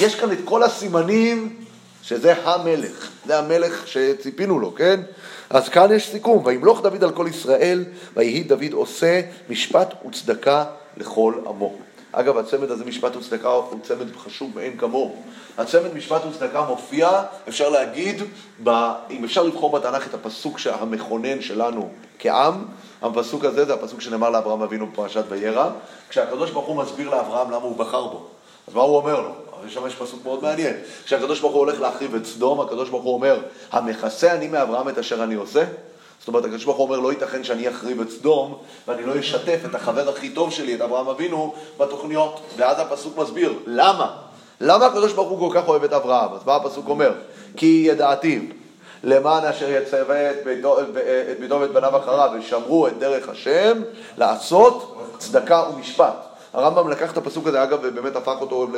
יש 0.00 0.14
כאן 0.14 0.32
את 0.32 0.38
כל 0.44 0.62
הסימנים 0.62 1.65
שזה 2.06 2.34
המלך, 2.44 3.10
זה 3.26 3.38
המלך 3.38 3.88
שציפינו 3.88 4.58
לו, 4.58 4.74
כן? 4.74 5.00
אז 5.50 5.68
כאן 5.68 5.92
יש 5.92 6.10
סיכום, 6.10 6.42
וימלוך 6.46 6.80
דוד 6.82 7.04
על 7.04 7.12
כל 7.12 7.26
ישראל, 7.30 7.84
ויהי 8.16 8.42
דוד 8.42 8.72
עושה 8.72 9.20
משפט 9.48 9.94
וצדקה 10.08 10.64
לכל 10.96 11.34
עמו. 11.46 11.74
אגב, 12.12 12.38
הצמד 12.38 12.70
הזה, 12.70 12.84
משפט 12.84 13.16
וצדקה, 13.16 13.48
הוא 13.48 13.80
צמד 13.82 14.16
חשוב 14.16 14.50
מאין 14.54 14.76
כמוהו. 14.76 15.22
הצמד 15.58 15.94
משפט 15.94 16.24
וצדקה 16.24 16.62
מופיע, 16.62 17.22
אפשר 17.48 17.68
להגיד, 17.68 18.22
ב, 18.64 18.70
אם 19.10 19.24
אפשר 19.24 19.42
לבחור 19.42 19.78
בתנ"ך 19.78 20.06
את 20.06 20.14
הפסוק 20.14 20.58
המכונן 20.64 21.40
שלנו 21.40 21.88
כעם, 22.18 22.64
הפסוק 23.02 23.44
הזה 23.44 23.64
זה 23.64 23.74
הפסוק 23.74 24.00
שנאמר 24.00 24.30
לאברהם 24.30 24.62
אבינו 24.62 24.86
בפרשת 24.86 25.24
וירא, 25.28 25.70
כשהקדוש 26.08 26.50
ברוך 26.50 26.66
הוא 26.66 26.76
מסביר 26.76 27.10
לאברהם 27.10 27.50
למה 27.50 27.64
הוא 27.64 27.76
בחר 27.76 28.06
בו. 28.06 28.26
אז 28.68 28.74
מה 28.74 28.82
הוא 28.82 28.96
אומר 28.96 29.20
לו? 29.20 29.45
הרי 29.66 29.74
שם 29.74 29.86
יש 29.86 29.94
פסוק 29.94 30.24
מאוד 30.24 30.42
מעניין. 30.42 30.74
כשהקדוש 31.04 31.40
ברוך 31.40 31.52
הוא 31.52 31.60
הולך 31.60 31.80
להחריב 31.80 32.14
את 32.14 32.26
סדום, 32.26 32.60
הקדוש 32.60 32.88
ברוך 32.88 33.04
הוא 33.04 33.14
אומר, 33.14 33.40
המכסה 33.72 34.32
אני 34.32 34.48
מאברהם 34.48 34.88
את 34.88 34.98
אשר 34.98 35.22
אני 35.24 35.34
עושה? 35.34 35.64
זאת 36.18 36.28
אומרת, 36.28 36.44
הקדוש 36.44 36.64
ברוך 36.64 36.76
הוא 36.76 36.86
אומר, 36.86 36.98
לא 37.00 37.12
ייתכן 37.12 37.44
שאני 37.44 37.68
אחריב 37.68 38.00
את 38.00 38.10
סדום, 38.10 38.58
ואני 38.88 39.06
לא 39.06 39.20
אשתף 39.20 39.58
את 39.70 39.74
החבר 39.74 40.08
הכי 40.08 40.30
טוב 40.30 40.50
שלי, 40.50 40.74
את 40.74 40.80
אברהם 40.80 41.08
אבינו, 41.08 41.54
בתוכניות. 41.78 42.40
ואז 42.56 42.80
הפסוק 42.80 43.18
מסביר, 43.18 43.52
למה? 43.66 44.16
למה 44.60 44.86
הקדוש 44.86 45.12
ברוך 45.12 45.28
הוא 45.28 45.50
כל 45.50 45.60
כך 45.60 45.68
אוהב 45.68 45.84
את 45.84 45.92
אברהם? 45.92 46.32
אז 46.32 46.40
מה 46.46 46.56
הפסוק 46.56 46.88
אומר? 46.88 47.12
כי 47.56 47.84
ידעתיו, 47.88 48.40
למען 49.04 49.44
אשר 49.44 49.70
יצווה 49.70 50.30
את 50.30 50.36
ביתו, 50.44 50.80
את 50.80 51.40
ביתו 51.40 51.60
ואת 51.60 51.70
בניו 51.70 51.96
אחריו, 51.96 52.30
ושמרו 52.38 52.88
את 52.88 52.98
דרך 52.98 53.28
השם, 53.28 53.82
לעשות 54.18 54.96
צדקה 55.18 55.64
ומשפט. 55.70 56.25
הרמב"ם 56.56 56.88
לקח 56.88 57.12
את 57.12 57.16
הפסוק 57.16 57.46
הזה, 57.46 57.62
אגב, 57.62 57.78
ובאמת 57.82 58.16
הפך 58.16 58.36
אותו 58.40 58.68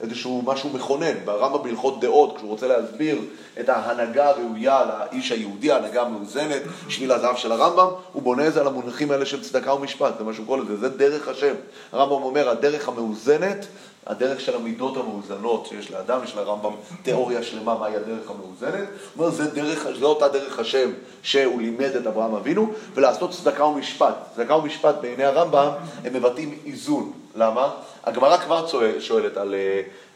לאיזשהו 0.00 0.42
משהו 0.46 0.70
מכונן. 0.70 1.14
ברמב"ם 1.24 1.62
בהלכות 1.62 2.00
דעות, 2.00 2.36
כשהוא 2.36 2.50
רוצה 2.50 2.66
להסביר 2.66 3.18
את 3.60 3.68
ההנהגה 3.68 4.28
הראויה 4.28 4.84
לאיש 4.84 5.32
היהודי, 5.32 5.72
ההנהגה 5.72 6.02
המאוזנת, 6.02 6.62
שביל 6.88 7.12
הזהב 7.12 7.36
של 7.36 7.52
הרמב"ם, 7.52 7.88
הוא 8.12 8.22
בונה 8.22 8.46
את 8.46 8.52
זה 8.52 8.60
על 8.60 8.66
המונחים 8.66 9.10
האלה 9.10 9.26
של 9.26 9.42
צדקה 9.42 9.74
ומשפט, 9.74 10.18
זה 10.18 10.24
מה 10.24 10.34
שהוא 10.34 10.46
קורא 10.46 10.58
לזה, 10.58 10.76
זה 10.76 10.88
דרך 10.88 11.28
השם. 11.28 11.54
הרמב"ם 11.92 12.22
אומר, 12.22 12.48
הדרך 12.48 12.88
המאוזנת, 12.88 13.66
הדרך 14.06 14.40
של 14.40 14.56
המידות 14.56 14.96
המאוזנות 14.96 15.66
שיש 15.66 15.90
לאדם, 15.90 16.20
יש 16.24 16.34
לרמב"ם 16.34 16.72
תיאוריה 17.02 17.42
שלמה 17.42 17.78
מהי 17.78 17.96
הדרך 17.96 18.30
המאוזנת, 18.30 18.88
הוא 19.14 19.24
אומר, 19.24 19.30
זה, 19.36 19.50
דרך, 19.50 19.86
זה 19.98 20.04
אותה 20.04 20.28
דרך 20.28 20.58
השם 20.58 20.90
שהוא 21.22 21.60
לימד 21.60 21.96
את 21.96 22.06
אברהם 22.06 22.34
אבינו, 22.34 22.72
ולעשות 22.94 23.30
צדקה 23.30 23.64
ומשפט. 23.64 24.14
צדקה 24.34 24.56
ומשפט 24.56 24.94
בעיני 25.00 25.24
הרמב"ם 25.24 25.68
הם 26.04 26.12
מבטאים 26.12 26.58
איזון. 26.66 27.12
למה? 27.36 27.70
הגמרא 28.04 28.36
כבר 28.36 28.66
שואלת 29.00 29.36
על, 29.36 29.54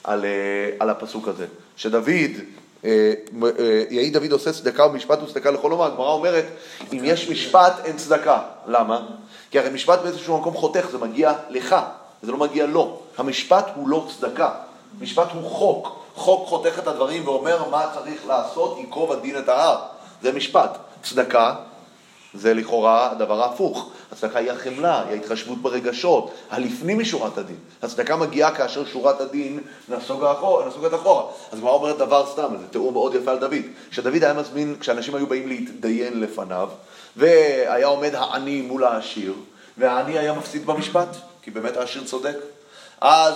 על, 0.04 0.24
על 0.78 0.90
הפסוק 0.90 1.28
הזה, 1.28 1.46
שדוד, 1.76 2.30
יהי 3.90 4.10
דוד 4.10 4.32
עושה 4.32 4.52
צדקה 4.52 4.86
ומשפט 4.86 5.22
וצדקה 5.22 5.50
לכל 5.50 5.72
אומה, 5.72 5.86
הגמרא 5.86 6.12
אומרת, 6.12 6.44
אם 6.92 7.00
יש 7.04 7.30
משפט 7.30 7.72
אין 7.84 7.96
צדקה. 7.96 8.42
למה? 8.66 9.06
כי 9.50 9.58
הרי 9.58 9.70
משפט 9.70 10.02
באיזשהו 10.02 10.38
מקום 10.38 10.54
חותך, 10.54 10.86
זה 10.90 10.98
מגיע 10.98 11.32
לך, 11.48 11.76
זה 12.22 12.32
לא 12.32 12.38
מגיע 12.38 12.66
לו. 12.66 13.00
המשפט 13.18 13.66
הוא 13.74 13.88
לא 13.88 14.06
צדקה, 14.10 14.50
משפט 15.00 15.28
הוא 15.32 15.50
חוק. 15.50 16.04
חוק 16.14 16.48
חותך 16.48 16.78
את 16.78 16.86
הדברים 16.86 17.28
ואומר 17.28 17.68
מה 17.70 17.90
צריך 17.94 18.26
לעשות, 18.26 18.78
ייקוב 18.78 19.12
הדין 19.12 19.38
את 19.38 19.48
ההר. 19.48 19.78
זה 20.22 20.32
משפט. 20.32 20.78
צדקה, 21.02 21.54
זה 22.34 22.54
לכאורה 22.54 23.10
הדבר 23.10 23.42
ההפוך. 23.42 23.90
הצדקה 24.12 24.38
היא 24.38 24.50
החמלה, 24.50 25.02
היא 25.02 25.10
ההתחשבות 25.10 25.58
ברגשות, 25.58 26.30
הלפנים 26.50 26.98
משורת 26.98 27.38
הדין. 27.38 27.56
הצדקה 27.82 28.16
מגיעה 28.16 28.54
כאשר 28.54 28.84
שורת 28.84 29.20
הדין 29.20 29.60
נסוגה 29.88 30.32
אחורה, 30.32 30.66
נסוגת 30.66 30.94
אחורה. 30.94 31.24
אז 31.52 31.58
כבר 31.58 31.70
אומרת 31.70 31.98
דבר 31.98 32.26
סתם, 32.32 32.56
זה 32.60 32.68
תיאור 32.68 32.92
מאוד 32.92 33.14
יפה 33.14 33.30
על 33.30 33.38
דוד. 33.38 33.62
כשדוד 33.90 34.24
היה 34.24 34.32
מזמין, 34.32 34.76
כשאנשים 34.80 35.14
היו 35.14 35.26
באים 35.26 35.48
להתדיין 35.48 36.20
לפניו, 36.20 36.68
והיה 37.16 37.86
עומד 37.86 38.14
העני 38.14 38.60
מול 38.62 38.84
העשיר, 38.84 39.34
והעני 39.78 40.18
היה 40.18 40.32
מפסיד 40.32 40.66
במשפט, 40.66 41.08
כי 41.42 41.50
באמת 41.50 41.76
העשיר 41.76 42.04
צודק. 42.04 42.36
אז 43.00 43.34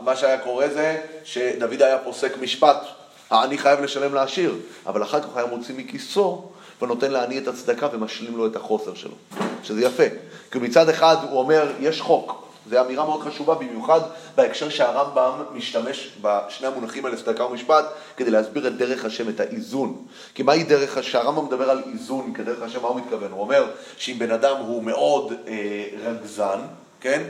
מה 0.00 0.16
שהיה 0.16 0.38
קורה 0.38 0.68
זה 0.68 1.00
שדוד 1.24 1.82
היה 1.82 1.98
פוסק 1.98 2.38
משפט, 2.40 2.86
העני 3.30 3.58
חייב 3.58 3.80
לשלם 3.80 4.14
לעשיר, 4.14 4.54
אבל 4.86 5.02
אחר 5.02 5.20
כך 5.20 5.36
היה 5.36 5.46
מוציא 5.46 5.74
מכיסו 5.78 6.48
ונותן 6.82 7.10
לעני 7.10 7.38
את 7.38 7.48
הצדקה 7.48 7.88
ומשלים 7.92 8.36
לו 8.36 8.46
את 8.46 8.56
החוסר 8.56 8.94
שלו, 8.94 9.14
שזה 9.62 9.82
יפה. 9.82 10.02
כי 10.50 10.58
מצד 10.58 10.88
אחד 10.88 11.16
הוא 11.30 11.38
אומר, 11.38 11.72
יש 11.80 12.00
חוק, 12.00 12.42
זו 12.70 12.80
אמירה 12.80 13.04
מאוד 13.04 13.22
חשובה, 13.22 13.54
במיוחד 13.54 14.00
בהקשר 14.34 14.68
שהרמב"ם 14.68 15.32
משתמש 15.54 16.10
בשני 16.22 16.66
המונחים 16.66 17.04
האלה, 17.04 17.16
צדקה 17.16 17.44
ומשפט, 17.44 17.84
כדי 18.16 18.30
להסביר 18.30 18.66
את 18.66 18.76
דרך 18.76 19.04
השם, 19.04 19.28
את 19.28 19.40
האיזון. 19.40 20.04
כי 20.34 20.42
מהי 20.42 20.64
דרך 20.64 20.96
השם? 20.96 21.08
כשהרמב"ם 21.08 21.44
מדבר 21.44 21.70
על 21.70 21.82
איזון 21.92 22.32
כדרך 22.34 22.62
השם, 22.62 22.82
מה 22.82 22.88
הוא 22.88 22.96
מתכוון? 22.96 23.32
הוא 23.32 23.40
אומר 23.40 23.64
שאם 23.96 24.18
בן 24.18 24.30
אדם 24.30 24.56
הוא 24.56 24.82
מאוד 24.82 25.32
אה, 25.48 25.84
רגזן, 26.04 26.58
כן? 27.00 27.22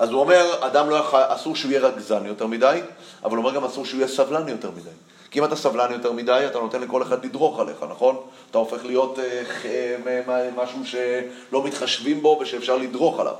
אז 0.00 0.10
הוא 0.10 0.20
אומר, 0.20 0.54
אדם 0.60 0.90
לא 0.90 0.94
יכול, 0.94 1.20
אסור 1.28 1.56
שהוא 1.56 1.70
יהיה 1.70 1.80
רגזן 1.80 2.26
יותר 2.26 2.46
מדי, 2.46 2.80
אבל 3.24 3.36
הוא 3.36 3.44
אומר 3.44 3.54
גם 3.54 3.64
אסור 3.64 3.84
שהוא 3.84 3.98
יהיה 3.98 4.08
סבלן 4.08 4.48
יותר 4.48 4.70
מדי. 4.70 4.90
כי 5.30 5.38
אם 5.38 5.44
אתה 5.44 5.56
סבלן 5.56 5.92
יותר 5.92 6.12
מדי, 6.12 6.42
אתה 6.46 6.58
נותן 6.58 6.80
לכל 6.80 7.02
אחד 7.02 7.24
לדרוך 7.24 7.60
עליך, 7.60 7.84
נכון? 7.90 8.16
אתה 8.50 8.58
הופך 8.58 8.84
להיות 8.84 9.18
אה, 9.18 9.42
אה, 10.28 10.50
משהו 10.56 10.80
שלא 10.84 11.64
מתחשבים 11.64 12.22
בו 12.22 12.38
ושאפשר 12.40 12.76
לדרוך 12.76 13.20
עליו. 13.20 13.34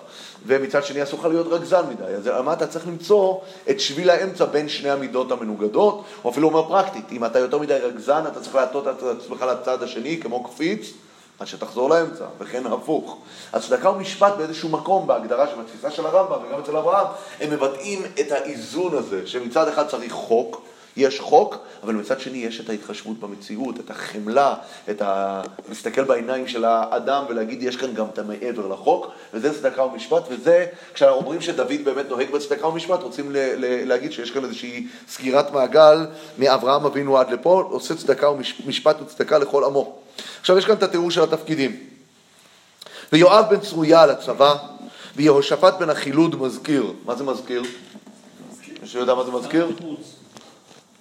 ומצד 0.47 0.85
שני, 0.85 1.03
אסור 1.03 1.21
לך 1.21 1.27
להיות 1.27 1.47
רגזן 1.51 1.83
מדי. 1.91 2.05
אז 2.05 2.31
מה 2.45 2.53
אתה 2.53 2.67
צריך 2.67 2.87
למצוא 2.87 3.39
את 3.71 3.81
שביל 3.81 4.11
האמצע 4.11 4.45
בין 4.45 4.69
שני 4.69 4.91
המידות 4.91 5.33
המנוגדות, 5.33 6.05
או 6.25 6.31
אפילו 6.31 6.49
אומר 6.49 6.69
פרקטית, 6.69 7.13
אם 7.13 7.25
אתה 7.25 7.39
יותר 7.39 7.59
מדי 7.59 7.75
רגזן, 7.75 8.23
אתה 8.27 8.41
צריך 8.41 8.55
להטות 8.55 8.89
את 8.89 9.03
עצמך 9.03 9.43
לצד 9.43 9.83
השני 9.83 10.21
כמו 10.23 10.45
קפיץ. 10.45 10.93
עד 11.41 11.47
שתחזור 11.47 11.91
לאמצע, 11.91 12.25
וכן 12.39 12.67
הפוך. 12.67 13.19
אז 13.53 13.67
צדקה 13.67 13.91
ומשפט 13.91 14.33
באיזשהו 14.37 14.69
מקום, 14.69 15.07
בהגדרה 15.07 15.47
של 15.47 15.61
התפיסה 15.61 15.91
של 15.91 16.07
הרמב"ם 16.07 16.47
וגם 16.49 16.61
אצל 16.61 16.77
אברהם, 16.77 17.07
הם 17.41 17.51
מבטאים 17.51 18.03
את 18.21 18.33
האיזון 18.33 18.95
הזה, 18.95 19.27
שמצד 19.27 19.69
אחד 19.69 19.89
צריך 19.89 20.13
חוק, 20.13 20.63
יש 20.97 21.21
חוק, 21.21 21.57
אבל 21.83 21.95
מצד 21.95 22.21
שני 22.21 22.39
יש 22.39 22.61
את 22.61 22.71
ההתחשבות 22.71 23.21
במציאות, 23.21 23.81
את 23.81 23.91
החמלה, 23.91 24.55
את 24.91 25.03
ה... 25.03 25.43
להסתכל 25.69 26.05
בעיניים 26.05 26.49
של 26.49 26.65
האדם 26.65 27.25
ולהגיד 27.29 27.63
יש 27.63 27.77
כאן 27.77 27.95
גם 27.95 28.07
את 28.13 28.19
המעבר 28.19 28.67
לחוק, 28.67 29.07
וזה 29.35 29.55
צדקה 29.55 29.83
ומשפט, 29.83 30.23
וזה, 30.31 30.67
כשאומרים 30.95 31.41
שדוד 31.41 31.85
באמת 31.85 32.07
נוהג 32.09 32.31
בצדקה 32.31 32.67
ומשפט, 32.67 33.03
רוצים 33.03 33.31
ל- 33.31 33.37
ל- 33.37 33.89
להגיד 33.89 34.13
שיש 34.13 34.31
כאן 34.31 34.45
איזושהי 34.45 34.87
סגירת 35.09 35.53
מעגל 35.53 36.07
מאברהם 36.39 36.85
אבינו 36.85 37.19
עד 37.19 37.31
לפה, 37.31 37.69
עושה 37.71 37.95
צדקה 37.95 38.31
ומשפט 38.31 38.97
וצדקה 39.03 39.39
לכל 39.39 39.65
עמו. 39.65 39.97
עכשיו 40.41 40.59
יש 40.59 40.65
כאן 40.65 40.75
את 40.75 40.83
התיאור 40.83 41.11
של 41.11 41.23
התפקידים. 41.23 41.77
ויואב 43.13 43.45
בן 43.51 43.61
צרויה 43.61 44.03
על 44.03 44.11
הצבא, 44.11 44.55
ויהושפט 45.17 45.75
בן 45.79 45.91
החילוד 45.91 46.43
מזכיר. 46.43 46.93
מה 47.05 47.15
זה 47.15 47.25
מזכיר? 47.25 47.63
מישהו 48.83 49.01
יודע 49.01 49.15
מה 49.15 49.25
זה 49.25 49.31
מזכיר? 49.31 49.69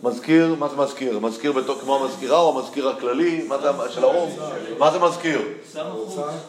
מזכיר, 0.03 0.55
מה 0.59 0.67
זה 0.67 0.75
מזכיר? 0.75 1.19
מזכיר 1.19 1.51
בתור 1.51 1.79
כמו 1.79 1.95
המזכירה 1.95 2.39
או 2.39 2.59
המזכיר 2.59 2.89
הכללי? 2.89 3.43
מה 3.47 3.57
זה 3.57 3.93
של 3.93 4.03
האו"ם? 4.03 4.29
מה 4.77 4.91
זה 4.91 4.99
מזכיר? 4.99 5.41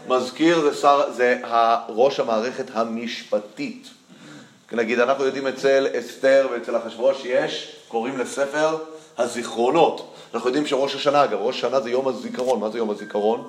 מזכיר 0.08 0.60
זה, 0.60 0.74
שר, 0.74 1.12
זה 1.12 1.40
ראש 1.88 2.20
המערכת 2.20 2.66
המשפטית. 2.74 3.88
נגיד, 4.72 4.98
אנחנו 4.98 5.24
יודעים 5.24 5.46
אצל 5.46 5.86
אסתר 5.98 6.48
ואצל 6.52 6.76
אחשוורוש 6.76 7.22
יש, 7.24 7.76
קוראים 7.88 8.18
לספר 8.18 8.76
הזיכרונות. 9.18 10.14
אנחנו 10.34 10.48
יודעים 10.48 10.66
שראש 10.66 10.94
השנה, 10.94 11.24
אגב, 11.24 11.38
ראש 11.40 11.56
השנה 11.58 11.80
זה 11.80 11.90
יום 11.90 12.08
הזיכרון. 12.08 12.60
מה 12.60 12.70
זה 12.70 12.78
יום 12.78 12.90
הזיכרון? 12.90 13.48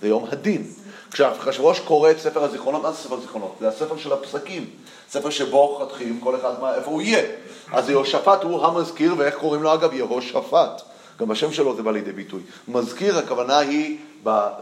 זה 0.00 0.08
יום 0.08 0.24
הדין. 0.32 0.66
כשאחשוורוש 1.10 1.80
קורא 1.80 2.10
את 2.10 2.18
ספר 2.18 2.44
הזיכרונות, 2.44 2.82
מה 2.82 2.92
זה 2.92 2.98
ספר 2.98 3.14
הזיכרונות? 3.14 3.56
זה 3.60 3.68
הספר 3.68 3.96
של 3.96 4.12
הפסקים. 4.12 4.70
ספר 5.10 5.30
שבו 5.30 5.78
חתכים 5.82 6.20
כל 6.20 6.36
אחד 6.36 6.52
מה, 6.60 6.74
איפה 6.74 6.90
הוא 6.90 7.02
יהיה. 7.02 7.22
אז 7.72 7.90
יהושפט 7.90 8.42
הוא 8.42 8.66
המזכיר, 8.66 9.14
ואיך 9.18 9.34
קוראים 9.34 9.62
לו 9.62 9.74
אגב? 9.74 9.92
יהושפט. 9.92 10.82
גם 11.20 11.30
השם 11.30 11.52
שלו 11.52 11.76
זה 11.76 11.82
בא 11.82 11.92
לידי 11.92 12.12
ביטוי. 12.12 12.40
מזכיר, 12.68 13.18
הכוונה 13.18 13.58
היא 13.58 13.98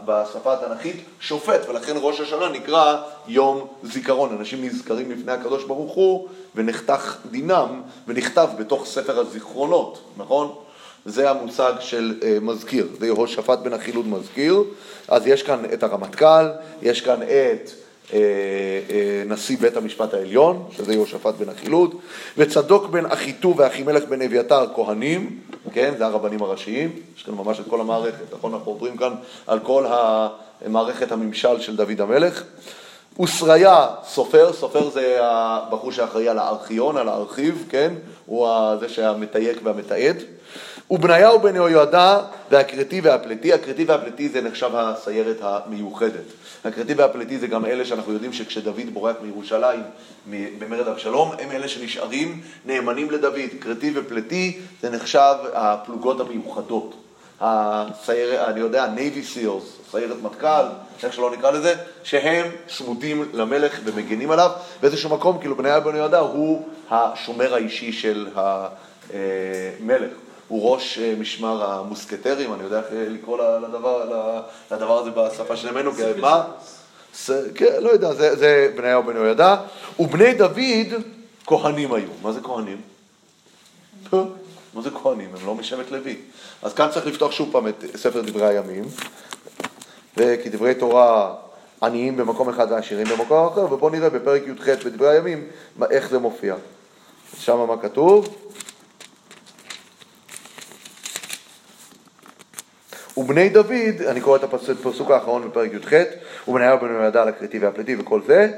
בשפה 0.05 0.53
התנ"כית 0.53 0.95
שופט, 1.19 1.69
ולכן 1.69 1.93
ראש 2.01 2.19
השנה 2.19 2.49
נקרא 2.49 2.97
יום 3.27 3.67
זיכרון. 3.83 4.37
אנשים 4.39 4.65
נזכרים 4.65 5.11
לפני 5.11 5.31
הקדוש 5.31 5.63
ברוך 5.63 5.93
הוא, 5.93 6.27
ונחתך 6.55 7.17
דינם, 7.31 7.81
ונכתב 8.07 8.49
בתוך 8.57 8.85
ספר 8.85 9.19
הזיכרונות, 9.19 10.01
נכון? 10.17 10.55
זה 11.05 11.29
המושג 11.29 11.73
של 11.79 12.13
uh, 12.21 12.25
מזכיר, 12.41 12.87
זה 12.99 13.05
יהושפט 13.05 13.59
בן 13.59 13.73
החילוד 13.73 14.07
מזכיר. 14.07 14.63
אז 15.07 15.27
יש 15.27 15.43
כאן 15.43 15.63
את 15.73 15.83
הרמטכ"ל, 15.83 16.45
יש 16.81 17.01
כאן 17.01 17.21
את... 17.23 17.69
אה, 18.13 18.19
אה, 18.89 19.23
נשיא 19.25 19.57
בית 19.57 19.77
המשפט 19.77 20.13
העליון, 20.13 20.65
שזה 20.71 20.93
יהושפט 20.93 21.35
בן 21.35 21.49
החילוד, 21.49 21.95
וצדוק 22.37 22.85
בן 22.85 23.05
אחיטוב 23.05 23.59
ואחימלך 23.59 24.03
בן 24.03 24.21
אביתר 24.21 24.65
כהנים, 24.75 25.39
כן, 25.73 25.93
זה 25.97 26.05
הרבנים 26.05 26.41
הראשיים, 26.41 26.91
יש 27.17 27.23
כאן 27.23 27.33
ממש 27.33 27.59
את 27.59 27.65
כל 27.69 27.81
המערכת, 27.81 28.33
נכון? 28.33 28.53
אנחנו 28.53 28.71
עוברים 28.71 28.97
כאן 28.97 29.13
על 29.47 29.59
כל 29.59 29.85
המערכת 29.89 31.11
הממשל 31.11 31.59
של 31.59 31.75
דוד 31.75 32.01
המלך. 32.01 32.43
ושריה 33.19 33.87
סופר, 34.07 34.53
סופר 34.53 34.89
זה 34.89 35.17
הבחור 35.21 35.91
שאחראי 35.91 36.29
על 36.29 36.39
הארכיון, 36.39 36.97
על 36.97 37.09
הארכיב, 37.09 37.65
כן? 37.69 37.93
הוא 38.25 38.49
זה 38.79 38.89
שהמתייק 38.89 39.59
והמתעד. 39.63 40.17
ובניהו 40.91 41.39
בן 41.39 41.55
יהוידע 41.55 42.19
והכרתי 42.51 43.01
והפלטי, 43.01 43.53
הכרתי 43.53 43.83
והפלטי 43.83 44.29
זה 44.29 44.41
נחשב 44.41 44.69
הסיירת 44.73 45.37
המיוחדת. 45.41 46.23
הכרתי 46.65 46.93
והפלטי 46.93 47.37
זה 47.37 47.47
גם 47.47 47.65
אלה 47.65 47.85
שאנחנו 47.85 48.13
יודעים 48.13 48.33
שכשדוד 48.33 48.93
בורח 48.93 49.15
מירושלים 49.21 49.83
במרד 50.59 50.87
אבשלום, 50.87 51.31
הם 51.39 51.51
אלה 51.51 51.67
שנשארים 51.67 52.41
נאמנים 52.65 53.11
לדוד. 53.11 53.39
כרתי 53.61 53.91
ופלטי 53.95 54.59
זה 54.81 54.89
נחשב 54.89 55.35
הפלוגות 55.53 56.19
המיוחדות. 56.19 56.95
הסייר, 57.41 58.45
אני 58.45 58.59
יודע, 58.59 58.87
Navy 58.95 59.37
Seals, 59.37 59.91
סיירת 59.91 60.21
מטכ"ל, 60.21 60.63
איך 61.03 61.13
שלא 61.13 61.31
נקרא 61.31 61.51
לזה, 61.51 61.73
שהם 62.03 62.45
צמודים 62.77 63.29
למלך 63.33 63.79
ומגנים 63.83 64.31
עליו. 64.31 64.51
באיזשהו 64.81 65.09
מקום, 65.09 65.37
כאילו 65.39 65.55
בני 65.55 65.69
בן 65.83 65.95
יהודה 65.95 66.19
הוא 66.19 66.67
השומר 66.91 67.53
האישי 67.53 67.93
של 67.93 68.27
המלך. 68.35 70.11
הוא 70.47 70.71
ראש 70.71 70.99
אה, 70.99 71.13
משמר 71.19 71.71
המוסקטרים, 71.71 72.53
אני 72.53 72.63
יודע 72.63 72.79
איך 72.79 72.85
אה, 72.91 73.05
לקרוא 73.09 73.37
לדבר, 73.59 74.25
לדבר 74.71 74.99
הזה 74.99 75.11
בשפה 75.11 75.55
של 75.55 75.67
ימינו, 75.67 75.91
מה? 76.19 76.43
כן, 77.55 77.73
לא 77.79 77.89
יודע, 77.89 78.13
זה, 78.13 78.35
זה 78.35 78.73
בניהו 78.75 79.03
בן 79.03 79.15
יהוידע. 79.15 79.55
ובני 79.99 80.33
דוד 80.33 81.03
כהנים 81.45 81.93
היו. 81.93 82.07
מה 82.21 82.31
זה 82.31 82.39
כהנים? 82.41 82.81
מה 84.73 84.81
זה 84.81 84.89
כהנים? 84.89 85.29
הם 85.39 85.45
לא 85.45 85.55
משבט 85.55 85.91
לוי. 85.91 86.17
אז 86.61 86.73
כאן 86.73 86.87
צריך 86.93 87.05
לפתוח 87.05 87.31
שוב 87.31 87.49
פעם 87.51 87.67
את 87.67 87.83
ספר 87.95 88.21
דברי 88.21 88.47
הימים, 88.47 88.83
וכי 90.17 90.49
דברי 90.49 90.75
תורה 90.75 91.33
עניים 91.83 92.17
במקום 92.17 92.49
אחד 92.49 92.67
ועשירים 92.71 93.07
במקום 93.07 93.47
אחר, 93.47 93.73
ובואו 93.73 93.89
נראה 93.89 94.09
בפרק 94.09 94.43
י"ח 94.47 94.85
בדברי 94.85 95.09
הימים 95.09 95.47
איך 95.91 96.09
זה 96.09 96.19
מופיע. 96.19 96.55
שם 97.39 97.57
מה 97.67 97.77
כתוב? 97.81 98.35
ובני 103.17 103.49
דוד, 103.49 104.01
אני 104.07 104.21
קורא 104.21 104.37
את 104.37 104.43
הפסוק 104.43 105.11
האחרון 105.11 105.49
בפרק 105.49 105.71
י"ח, 105.73 105.93
ובניהו 106.47 106.79
בן 106.79 107.01
יהודה 107.01 107.23
הכרתי 107.23 107.59
והפליטי 107.59 107.95
וכל 107.95 108.21
זה, 108.27 108.51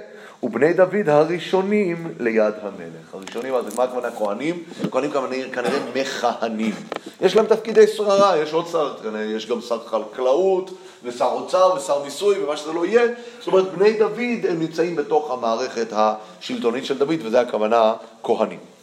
ובני 0.44 0.74
דוד 0.74 1.10
הראשונים 1.10 2.14
ליד 2.20 2.54
המלך. 2.62 3.14
הראשונים, 3.14 3.56
אז 3.56 3.76
מה 3.76 3.84
הכוונה 3.84 4.12
כהנים? 4.12 4.64
כהנים 4.92 5.12
כנראה 5.52 5.80
מכהנים. 5.96 6.74
יש 7.22 7.36
להם 7.36 7.46
תפקידי 7.46 7.88
שררה, 7.88 8.38
יש 8.38 8.54
עוד 8.54 8.68
שר, 8.68 8.96
יש 9.36 9.50
גם 9.50 9.62
שר 9.62 9.80
חקלאות, 9.80 10.72
ושר 11.04 11.26
אוצר, 11.26 11.74
ושר 11.78 12.04
מיסוי, 12.04 12.44
ומה 12.44 12.58
שזה 12.58 12.74
לא 12.74 12.86
יהיה. 12.86 13.08
זאת 13.40 13.48
אומרת, 13.48 13.74
בני 13.74 13.94
דוד 13.94 14.46
הם 14.50 14.60
נמצאים 14.60 14.96
בתוך 14.96 15.32
המערכת 15.32 15.88
השלטונית 15.92 16.86
של 16.86 16.98
דוד, 16.98 17.20
וזה 17.24 17.42
הכוונה 17.42 17.94
כהנים. 18.24 18.77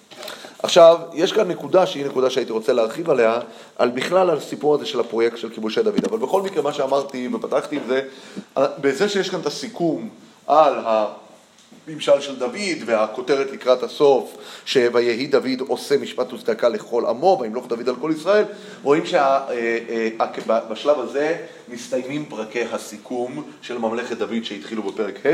עכשיו, 0.64 0.98
יש 1.12 1.32
כאן 1.32 1.48
נקודה 1.48 1.86
שהיא 1.86 2.06
נקודה 2.06 2.30
שהייתי 2.30 2.52
רוצה 2.52 2.72
להרחיב 2.72 3.10
עליה, 3.10 3.38
על 3.78 3.90
בכלל 3.90 4.30
על 4.30 4.38
הסיפור 4.38 4.74
הזה 4.74 4.86
של 4.86 5.00
הפרויקט 5.00 5.36
של 5.36 5.50
כיבושי 5.50 5.82
דוד. 5.82 6.04
אבל 6.04 6.18
בכל 6.18 6.42
מקרה, 6.42 6.62
מה 6.62 6.72
שאמרתי 6.72 7.28
ופתחתי 7.34 7.76
עם 7.76 7.82
זה, 7.88 8.00
בזה 8.56 9.08
שיש 9.08 9.30
כאן 9.30 9.40
את 9.40 9.46
הסיכום 9.46 10.08
על 10.46 10.74
ממשל 11.88 12.20
של 12.20 12.36
דוד, 12.36 12.82
והכותרת 12.86 13.52
לקראת 13.52 13.82
הסוף, 13.82 14.36
שויהי 14.64 15.26
דוד 15.26 15.60
עושה 15.68 15.96
משפט 15.96 16.32
וצדקה 16.32 16.68
לכל 16.68 17.06
עמו, 17.06 17.38
וימלוך 17.40 17.66
דוד 17.66 17.88
על 17.88 17.96
כל 18.00 18.12
ישראל, 18.16 18.44
רואים 18.82 19.02
שבשלב 19.06 21.00
הזה 21.00 21.36
מסתיימים 21.68 22.24
פרקי 22.24 22.62
הסיכום 22.72 23.42
של 23.62 23.78
ממלכת 23.78 24.18
דוד 24.18 24.44
שהתחילו 24.44 24.82
בפרק 24.82 25.26
ה' 25.26 25.28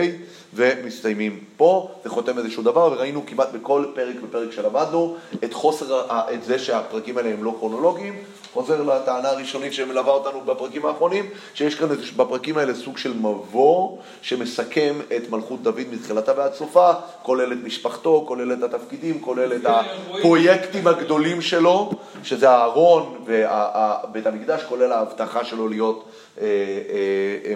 ומסתיימים 0.54 1.40
פה, 1.56 1.90
זה 2.04 2.10
חותם 2.10 2.38
איזשהו 2.38 2.62
דבר, 2.62 2.92
וראינו 2.92 3.26
כמעט 3.26 3.48
בכל 3.52 3.84
פרק 3.94 4.16
ופרק 4.22 4.52
שלמדנו 4.52 5.16
את 5.44 5.54
חוסר, 5.54 6.06
את 6.34 6.44
זה 6.44 6.58
שהפרקים 6.58 7.18
האלה 7.18 7.30
הם 7.30 7.44
לא 7.44 7.54
כרונולוגיים, 7.58 8.14
חוזר 8.52 8.82
לטענה 8.82 9.28
הראשונית 9.28 9.72
שמלווה 9.72 10.12
אותנו 10.12 10.40
בפרקים 10.40 10.86
האחרונים, 10.86 11.26
שיש 11.54 11.74
כאן 11.74 11.88
בפרקים 12.16 12.58
האלה 12.58 12.74
סוג 12.74 12.98
של 12.98 13.12
מבוא 13.12 13.98
שמסכם 14.22 14.94
את 15.16 15.30
מלכות 15.30 15.62
דוד 15.62 15.86
מתחילתה 15.92 16.32
ועד 16.36 16.54
סופה, 16.54 16.90
כולל 17.22 17.52
את 17.52 17.58
משפחתו, 17.64 18.24
כולל 18.28 18.52
את 18.52 18.62
התפקידים, 18.62 19.20
כולל 19.20 19.52
את 19.52 19.66
הפרויקטים 19.66 20.86
הגדולים 20.86 21.42
שלו, 21.42 21.90
שזה 22.22 22.50
הארון 22.50 23.24
ובית 23.26 24.26
המקדש, 24.26 24.62
כולל 24.68 24.92
ההבטחה 24.92 25.44
שלו 25.44 25.68
להיות 25.68 26.04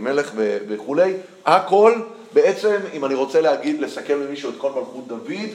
מלך 0.01 0.33
וכולי. 0.69 1.13
הכל, 1.47 1.95
בעצם, 2.33 2.77
אם 2.93 3.05
אני 3.05 3.15
רוצה 3.15 3.41
להגיד, 3.41 3.81
לסכם 3.81 4.21
למישהו 4.21 4.51
את 4.51 4.55
כל 4.59 4.71
מלכות 4.73 5.09
דוד, 5.09 5.51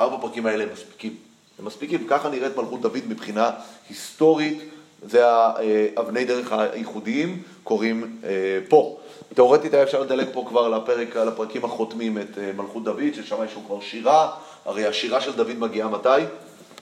ארבע 0.00 0.16
פרקים 0.20 0.46
האלה 0.46 0.64
הם 0.64 0.70
מספיקים. 0.72 1.14
הם 1.58 1.64
מספיקים, 1.64 2.06
ככה 2.08 2.28
נראית 2.28 2.56
מלכות 2.56 2.80
דוד 2.80 3.00
מבחינה 3.08 3.50
היסטורית, 3.88 4.58
זה 5.02 5.26
האבני 5.26 6.24
דרך 6.24 6.52
הייחודיים 6.52 7.42
קורים 7.64 8.16
אה, 8.24 8.30
פה. 8.68 8.98
תאורטית 9.34 9.74
היה 9.74 9.82
אפשר 9.82 10.02
לדלג 10.02 10.26
פה 10.32 10.44
כבר 10.48 10.68
לפרק, 10.68 11.16
לפרקים 11.16 11.64
החותמים 11.64 12.18
את 12.18 12.38
אה, 12.38 12.50
מלכות 12.56 12.84
דוד, 12.84 13.14
ששם 13.14 13.36
יש 13.44 13.54
לו 13.54 13.60
כבר 13.66 13.80
שירה, 13.80 14.30
הרי 14.64 14.86
השירה 14.86 15.20
של 15.20 15.32
דוד 15.32 15.58
מגיעה 15.58 15.88
מתי? 15.88 16.08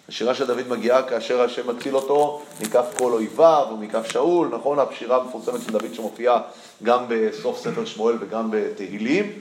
השירה 0.08 0.34
של 0.34 0.46
דוד 0.46 0.68
מגיעה 0.68 1.02
כאשר 1.02 1.40
השם 1.40 1.76
מציל 1.76 1.96
אותו 1.96 2.42
מכף 2.60 2.84
כל 2.98 3.12
אויביו 3.12 3.66
ומכף 3.72 4.10
שאול, 4.10 4.48
נכון? 4.48 4.78
השירה 4.78 5.16
המפורסמת 5.16 5.60
של 5.66 5.72
דוד 5.72 5.94
שמופיעה 5.94 6.40
גם 6.82 7.04
בסוף 7.08 7.58
ספר 7.58 7.84
שמואל 7.84 8.16
וגם 8.20 8.48
בתהילים. 8.50 9.32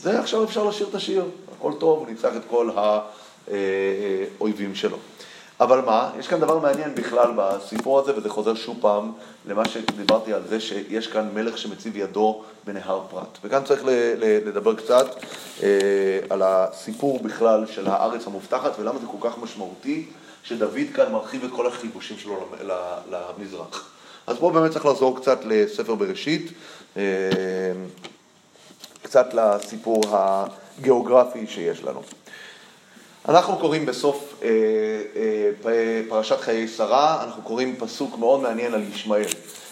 זה 0.00 0.20
עכשיו 0.20 0.44
אפשר 0.44 0.64
לשיר 0.64 0.86
את 0.90 0.94
השיר, 0.94 1.24
הכל 1.58 1.72
טוב, 1.78 1.98
הוא 1.98 2.08
ניצח 2.08 2.30
את 2.36 2.42
כל 2.50 2.70
האויבים 4.40 4.74
שלו. 4.74 4.96
אבל 5.60 5.80
מה, 5.80 6.10
יש 6.18 6.28
כאן 6.28 6.40
דבר 6.40 6.58
מעניין 6.58 6.94
בכלל 6.94 7.30
בסיפור 7.36 7.98
הזה, 7.98 8.16
וזה 8.16 8.28
חוזר 8.28 8.54
שוב 8.54 8.76
פעם 8.80 9.12
למה 9.46 9.68
שדיברתי 9.68 10.32
על 10.32 10.42
זה, 10.48 10.60
שיש 10.60 11.06
כאן 11.06 11.28
מלך 11.34 11.58
שמציב 11.58 11.96
ידו 11.96 12.42
בנהר 12.64 13.00
פרת. 13.10 13.38
וכאן 13.44 13.64
צריך 13.64 13.82
לדבר 14.18 14.74
קצת 14.74 15.06
אה, 15.62 15.68
על 16.30 16.42
הסיפור 16.42 17.22
בכלל 17.22 17.66
של 17.66 17.88
הארץ 17.88 18.26
המובטחת, 18.26 18.78
ולמה 18.78 18.98
זה 18.98 19.06
כל 19.06 19.28
כך 19.28 19.38
משמעותי, 19.38 20.06
שדוד 20.42 20.78
כאן 20.94 21.12
מרחיב 21.12 21.44
את 21.44 21.50
כל 21.50 21.66
החיבושים 21.66 22.18
שלו 22.18 22.48
למזרח. 23.10 23.90
אז 24.26 24.36
פה 24.38 24.50
באמת 24.50 24.70
צריך 24.70 24.86
לחזור 24.86 25.16
קצת 25.20 25.38
לספר 25.44 25.94
בראשית, 25.94 26.52
אה, 26.96 27.02
קצת 29.02 29.34
לסיפור 29.34 30.02
הגיאוגרפי 30.10 31.46
שיש 31.46 31.84
לנו. 31.84 32.02
אנחנו 33.28 33.56
קוראים 33.56 33.86
בסוף 33.86 34.34
אה, 34.42 34.48
אה, 35.66 36.00
פרשת 36.08 36.40
חיי 36.40 36.68
שרה, 36.68 37.24
אנחנו 37.24 37.42
קוראים 37.42 37.76
פסוק 37.76 38.18
מאוד 38.18 38.40
מעניין 38.40 38.74
על 38.74 38.82
ישמעאל. 38.94 39.26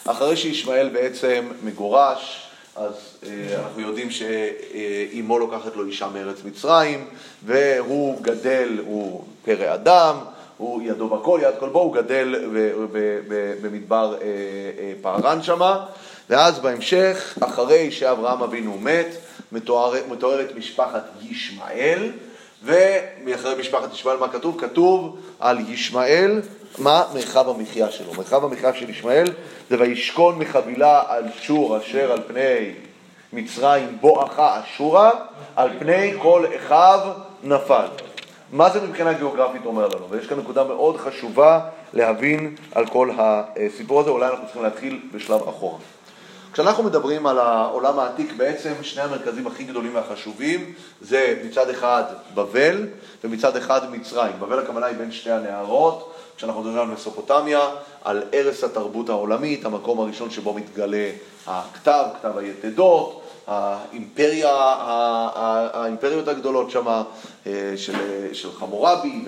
אחרי 0.05 0.37
שישמעאל 0.37 0.89
בעצם 0.89 1.49
מגורש, 1.63 2.49
אז 2.77 2.95
אה, 3.27 3.59
אנחנו 3.59 3.81
יודעים 3.81 4.11
שאימו 4.11 5.39
לוקחת 5.39 5.77
לו 5.77 5.87
אישה 5.87 6.09
מארץ 6.15 6.37
מצרים, 6.45 7.07
והוא 7.47 8.23
גדל, 8.23 8.81
הוא 8.87 9.25
פרא 9.45 9.75
אדם, 9.75 10.17
הוא 10.57 10.83
ידו 10.83 11.09
בכל, 11.09 11.41
יד 11.43 11.55
כל 11.61 11.69
בו, 11.69 11.81
הוא 11.81 11.95
גדל 11.95 12.35
במדבר 13.63 14.17
פארן 15.03 15.43
שמה, 15.43 15.87
ואז 16.31 16.59
בהמשך, 16.59 17.39
אחרי 17.41 17.91
שאברהם 17.91 18.43
אבינו 18.43 18.79
מת, 18.81 19.17
מתוארת 19.53 20.57
משפחת 20.57 21.05
ישמעאל, 21.23 22.11
ומאחרי 22.65 23.55
משפחת 23.61 23.93
ישמעאל 23.93 24.17
מה 24.17 24.29
כתוב? 24.29 24.61
כתוב 24.61 25.19
על 25.41 25.59
ישמעאל, 25.69 26.41
מה 26.79 27.05
מרחב 27.15 27.49
המחיה 27.49 27.91
שלו. 27.91 28.15
מרחב 28.15 28.45
המחיה 28.45 28.75
של 28.75 28.91
ישמעאל 28.91 29.27
זה 29.71 29.81
וישכון 29.81 30.39
מחבילה 30.39 31.03
על 31.09 31.25
שור 31.41 31.79
אשר 31.79 32.13
על 32.13 32.23
פני 32.27 32.73
מצרים 33.33 33.99
בואכה 34.01 34.61
אשורה, 34.65 35.11
על 35.57 35.71
פני 35.79 36.13
כל 36.23 36.45
אחיו 36.57 37.01
נפל. 37.43 37.87
מה 38.53 38.71
זה 38.71 38.81
מבחינה 38.81 39.13
גיאוגרפית 39.13 39.67
אומר 39.67 39.89
לנו? 39.89 40.11
ויש 40.11 40.27
כאן 40.27 40.39
נקודה 40.39 40.65
מאוד 40.65 40.97
חשובה 40.97 41.61
להבין 41.93 42.55
על 42.75 42.87
כל 42.87 43.11
הסיפור 43.19 44.01
הזה, 44.01 44.11
אולי 44.11 44.27
אנחנו 44.27 44.45
צריכים 44.45 44.63
להתחיל 44.63 45.01
בשלב 45.15 45.49
אחורה. 45.49 45.79
כשאנחנו 46.57 46.83
מדברים 46.83 47.27
על 47.27 47.39
העולם 47.39 47.99
העתיק, 47.99 48.33
בעצם 48.37 48.73
שני 48.83 49.03
המרכזים 49.03 49.47
הכי 49.47 49.65
גדולים 49.65 49.95
והחשובים 49.95 50.73
זה 51.01 51.43
מצד 51.45 51.71
אחד 51.71 52.03
בבל 52.35 52.87
ומצד 53.25 53.57
אחד 53.57 53.91
מצרים. 53.91 54.33
בבל 54.41 54.59
הכוונה 54.59 54.87
היא 54.87 54.97
בין 54.97 55.13
שתי 55.13 55.31
הנהרות, 55.31 56.15
כשאנחנו 56.37 56.61
מדברים 56.61 56.79
על 56.79 56.87
מסופוטמיה, 56.87 57.61
על 58.05 58.23
ערש 58.33 58.65
התרבות 58.65 59.09
העולמית, 59.09 59.65
המקום 59.65 60.01
הראשון 60.01 60.31
שבו 60.31 60.55
מתגלה 60.55 61.11
הכתב, 61.47 62.05
כתב 62.19 62.39
היתדות, 62.39 63.23
האימפריה, 63.47 64.55
האימפריות 65.73 66.29
הגדולות 66.29 66.71
שם 66.71 66.87
אה, 66.87 67.73
של, 67.77 67.95
של 68.33 68.53
חמורבי 68.53 69.25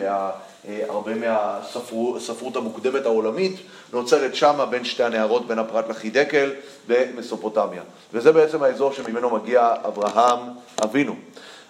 והרבה 0.65 1.15
מהספרות 1.15 2.57
המוקדמת 2.57 3.05
העולמית 3.05 3.57
נוצרת 3.93 4.35
שמה 4.35 4.67
בין 4.67 4.85
שתי 4.85 5.05
הנהרות, 5.05 5.47
בין 5.47 5.59
הפרת 5.59 5.89
לחידקל 5.89 6.53
במסופוטמיה. 6.89 7.83
וזה 8.13 8.33
בעצם 8.33 8.63
האזור 8.63 8.93
שממנו 8.93 9.31
מגיע 9.31 9.75
אברהם 9.87 10.39
אבינו. 10.85 11.15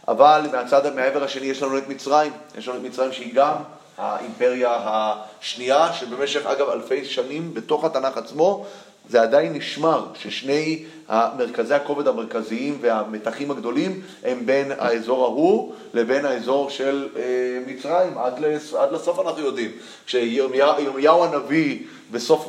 אבל 0.09 0.47
מהצד, 0.53 0.95
מהעבר 0.95 1.25
השני 1.25 1.47
יש 1.47 1.63
לנו 1.63 1.79
את 1.79 1.89
מצרים, 1.89 2.33
יש 2.59 2.69
לנו 2.69 2.79
את 2.79 2.83
מצרים 2.83 3.13
שהיא 3.13 3.35
גם 3.35 3.55
האימפריה 3.99 4.79
השנייה, 4.85 5.93
שבמשך 5.93 6.47
אגב 6.47 6.69
אלפי 6.69 7.05
שנים 7.05 7.55
בתוך 7.55 7.85
התנ"ך 7.85 8.17
עצמו 8.17 8.67
זה 9.09 9.23
עדיין 9.23 9.53
נשמר 9.53 10.07
ששני 10.15 10.85
מרכזי 11.11 11.75
הכובד 11.75 12.09
המרכזיים 12.09 12.79
והמתחים 12.81 13.51
הגדולים 13.51 14.01
הם 14.25 14.47
בין 14.47 14.73
האזור 14.79 15.25
ההוא 15.25 15.73
לבין 15.95 16.25
האזור 16.25 16.71
של 16.71 17.09
אה, 17.17 17.23
מצרים, 17.67 18.19
עד, 18.19 18.45
עד 18.79 18.93
לסוף 18.93 19.21
אנחנו 19.21 19.43
יודעים. 19.43 19.71
כשירמיהו 20.07 21.25
הנביא 21.25 21.79
בסוף 22.11 22.49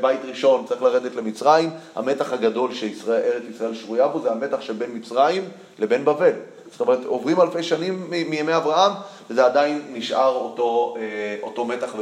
בית 0.00 0.20
ראשון 0.24 0.64
צריך 0.68 0.82
לרדת 0.82 1.14
למצרים, 1.16 1.70
המתח 1.94 2.32
הגדול 2.32 2.74
שארץ 2.74 3.42
ישראל 3.54 3.74
שרויה 3.74 4.08
בו 4.08 4.20
זה 4.20 4.30
המתח 4.30 4.60
שבין 4.60 4.90
מצרים 4.94 5.44
לבין 5.78 6.04
בבל. 6.04 6.32
זאת 6.70 6.80
אומרת, 6.80 7.04
עוברים 7.04 7.40
אלפי 7.40 7.62
שנים 7.62 8.06
מימי 8.10 8.56
אברהם, 8.56 8.92
וזה 9.30 9.44
עדיין 9.44 9.82
נשאר 9.92 10.34
אותו, 10.34 10.96
אה, 10.98 11.36
אותו 11.42 11.64
מתח 11.64 11.94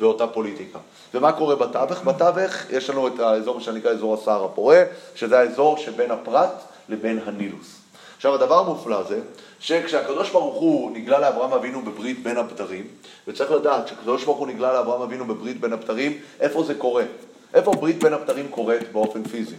ואותה 0.00 0.26
פוליטיקה. 0.26 0.78
ומה 1.14 1.32
קורה 1.32 1.56
בתווך? 1.56 2.04
בתווך 2.04 2.70
יש 2.70 2.90
לנו 2.90 3.08
את 3.08 3.20
האזור 3.20 3.60
שנקרא 3.60 3.90
אזור 3.90 4.14
הסהר 4.14 4.44
הפורה, 4.44 4.82
שזה 5.14 5.38
האזור 5.38 5.76
שבין 5.76 6.10
הפרת 6.10 6.50
לבין 6.88 7.20
הנילוס. 7.26 7.76
עכשיו 8.16 8.34
הדבר 8.34 8.58
המופלא 8.58 9.02
זה 9.02 9.20
שכשהקדוש 9.60 10.30
ברוך 10.30 10.54
הוא 10.54 10.90
נגלה 10.90 11.18
לאברהם 11.18 11.52
אבינו 11.52 11.82
בברית 11.82 12.22
בין 12.22 12.36
הבתרים, 12.36 12.86
וצריך 13.28 13.50
לדעת 13.50 13.88
שכשהקדוש 13.88 14.24
ברוך 14.24 14.38
הוא 14.38 14.46
נגלה 14.46 14.72
לאברהם 14.72 15.02
אבינו 15.02 15.24
בברית 15.24 15.60
בין 15.60 15.72
הבתרים, 15.72 16.18
איפה 16.40 16.64
זה 16.64 16.74
קורה? 16.74 17.04
איפה 17.54 17.72
ברית 17.72 18.02
בין 18.02 18.12
הבתרים 18.12 18.48
קורית 18.48 18.92
באופן 18.92 19.24
פיזי? 19.24 19.56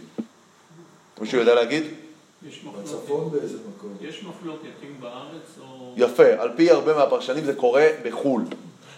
מישהו 1.20 1.38
יודע 1.38 1.54
להגיד? 1.54 1.82
בצפון 2.42 3.30
באיזה 3.30 3.58
מקום. 3.68 3.96
יש 4.00 4.24
מחלוקת 4.24 4.68
אם 4.82 5.00
בארץ 5.00 5.58
או... 5.60 5.92
יפה, 5.96 6.26
על 6.38 6.50
פי 6.56 6.70
הרבה 6.70 6.96
מהפרשנים 6.96 7.44
זה 7.44 7.54
קורה 7.54 7.86
בחו"ל. 8.04 8.44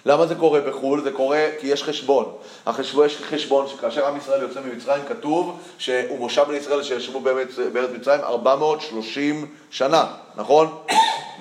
למה 0.06 0.26
זה 0.26 0.34
קורה 0.34 0.60
בחו"ל? 0.60 1.02
זה 1.02 1.12
קורה 1.12 1.46
כי 1.60 1.66
יש 1.66 1.82
חשבון. 1.82 2.32
החשבון, 2.66 3.06
יש 3.06 3.16
חשבון 3.16 3.68
שכאשר 3.68 4.06
עם 4.06 4.16
ישראל 4.16 4.42
יוצא 4.42 4.60
ממצרים 4.60 5.04
כתוב 5.08 5.60
שהוא 5.78 6.18
מושב 6.18 6.44
בני 6.48 6.56
ישראל 6.56 6.82
שישבו 6.82 7.20
באמת 7.20 7.48
בארץ 7.72 7.90
מצרים 7.90 8.20
430 8.20 9.46
שנה, 9.70 10.06
נכון? 10.36 10.68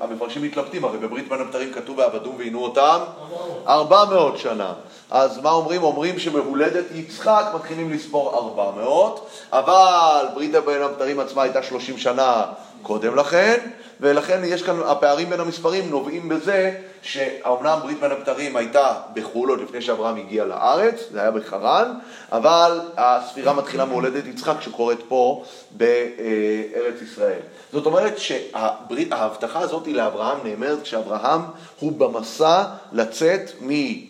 והמפרשים 0.00 0.42
מתלבטים, 0.42 0.84
הרי 0.84 0.98
בברית 0.98 1.28
בין 1.28 1.40
הבתרים 1.40 1.72
כתוב 1.72 1.98
ועבדום 1.98 2.36
ועינו 2.38 2.64
אותם 2.64 2.98
400 3.66 4.38
שנה. 4.38 4.72
אז 5.10 5.38
מה 5.38 5.50
אומרים? 5.50 5.82
אומרים 5.82 6.18
שמהולדת 6.18 6.84
יצחק 6.94 7.44
מתחילים 7.54 7.92
לספור 7.92 8.34
400, 8.34 9.28
אבל 9.52 10.26
ברית 10.34 10.54
בין 10.66 10.82
הבתרים 10.82 11.20
עצמה 11.20 11.42
הייתה 11.42 11.62
30 11.62 11.98
שנה 11.98 12.44
קודם 12.82 13.16
לכן, 13.16 13.58
ולכן 14.00 14.40
יש 14.44 14.62
כאן, 14.62 14.80
הפערים 14.86 15.30
בין 15.30 15.40
המספרים 15.40 15.90
נובעים 15.90 16.28
בזה 16.28 16.72
שאומנם 17.02 17.78
ברית 17.82 18.00
בין 18.00 18.10
הבתרים 18.10 18.56
הייתה 18.56 18.94
בחו"ל 19.14 19.50
עוד 19.50 19.60
לפני 19.60 19.82
שאברהם 19.82 20.16
הגיע 20.16 20.44
לארץ, 20.44 20.94
זה 21.12 21.20
היה 21.20 21.30
בחרן, 21.30 21.94
אבל 22.32 22.80
הספירה 22.96 23.52
מתחילה 23.52 23.84
מהולדת 23.84 24.26
יצחק 24.26 24.60
שקורית 24.60 25.00
פה 25.08 25.44
בארץ 25.70 27.02
ישראל. 27.02 27.40
זאת 27.72 27.86
אומרת 27.86 28.18
שההבטחה 28.18 29.60
הזאת 29.60 29.86
לאברהם 29.86 30.38
נאמרת 30.44 30.82
כשאברהם 30.82 31.40
הוא 31.80 31.92
במסע 31.92 32.64
לצאת 32.92 33.50
מאור 33.60 34.09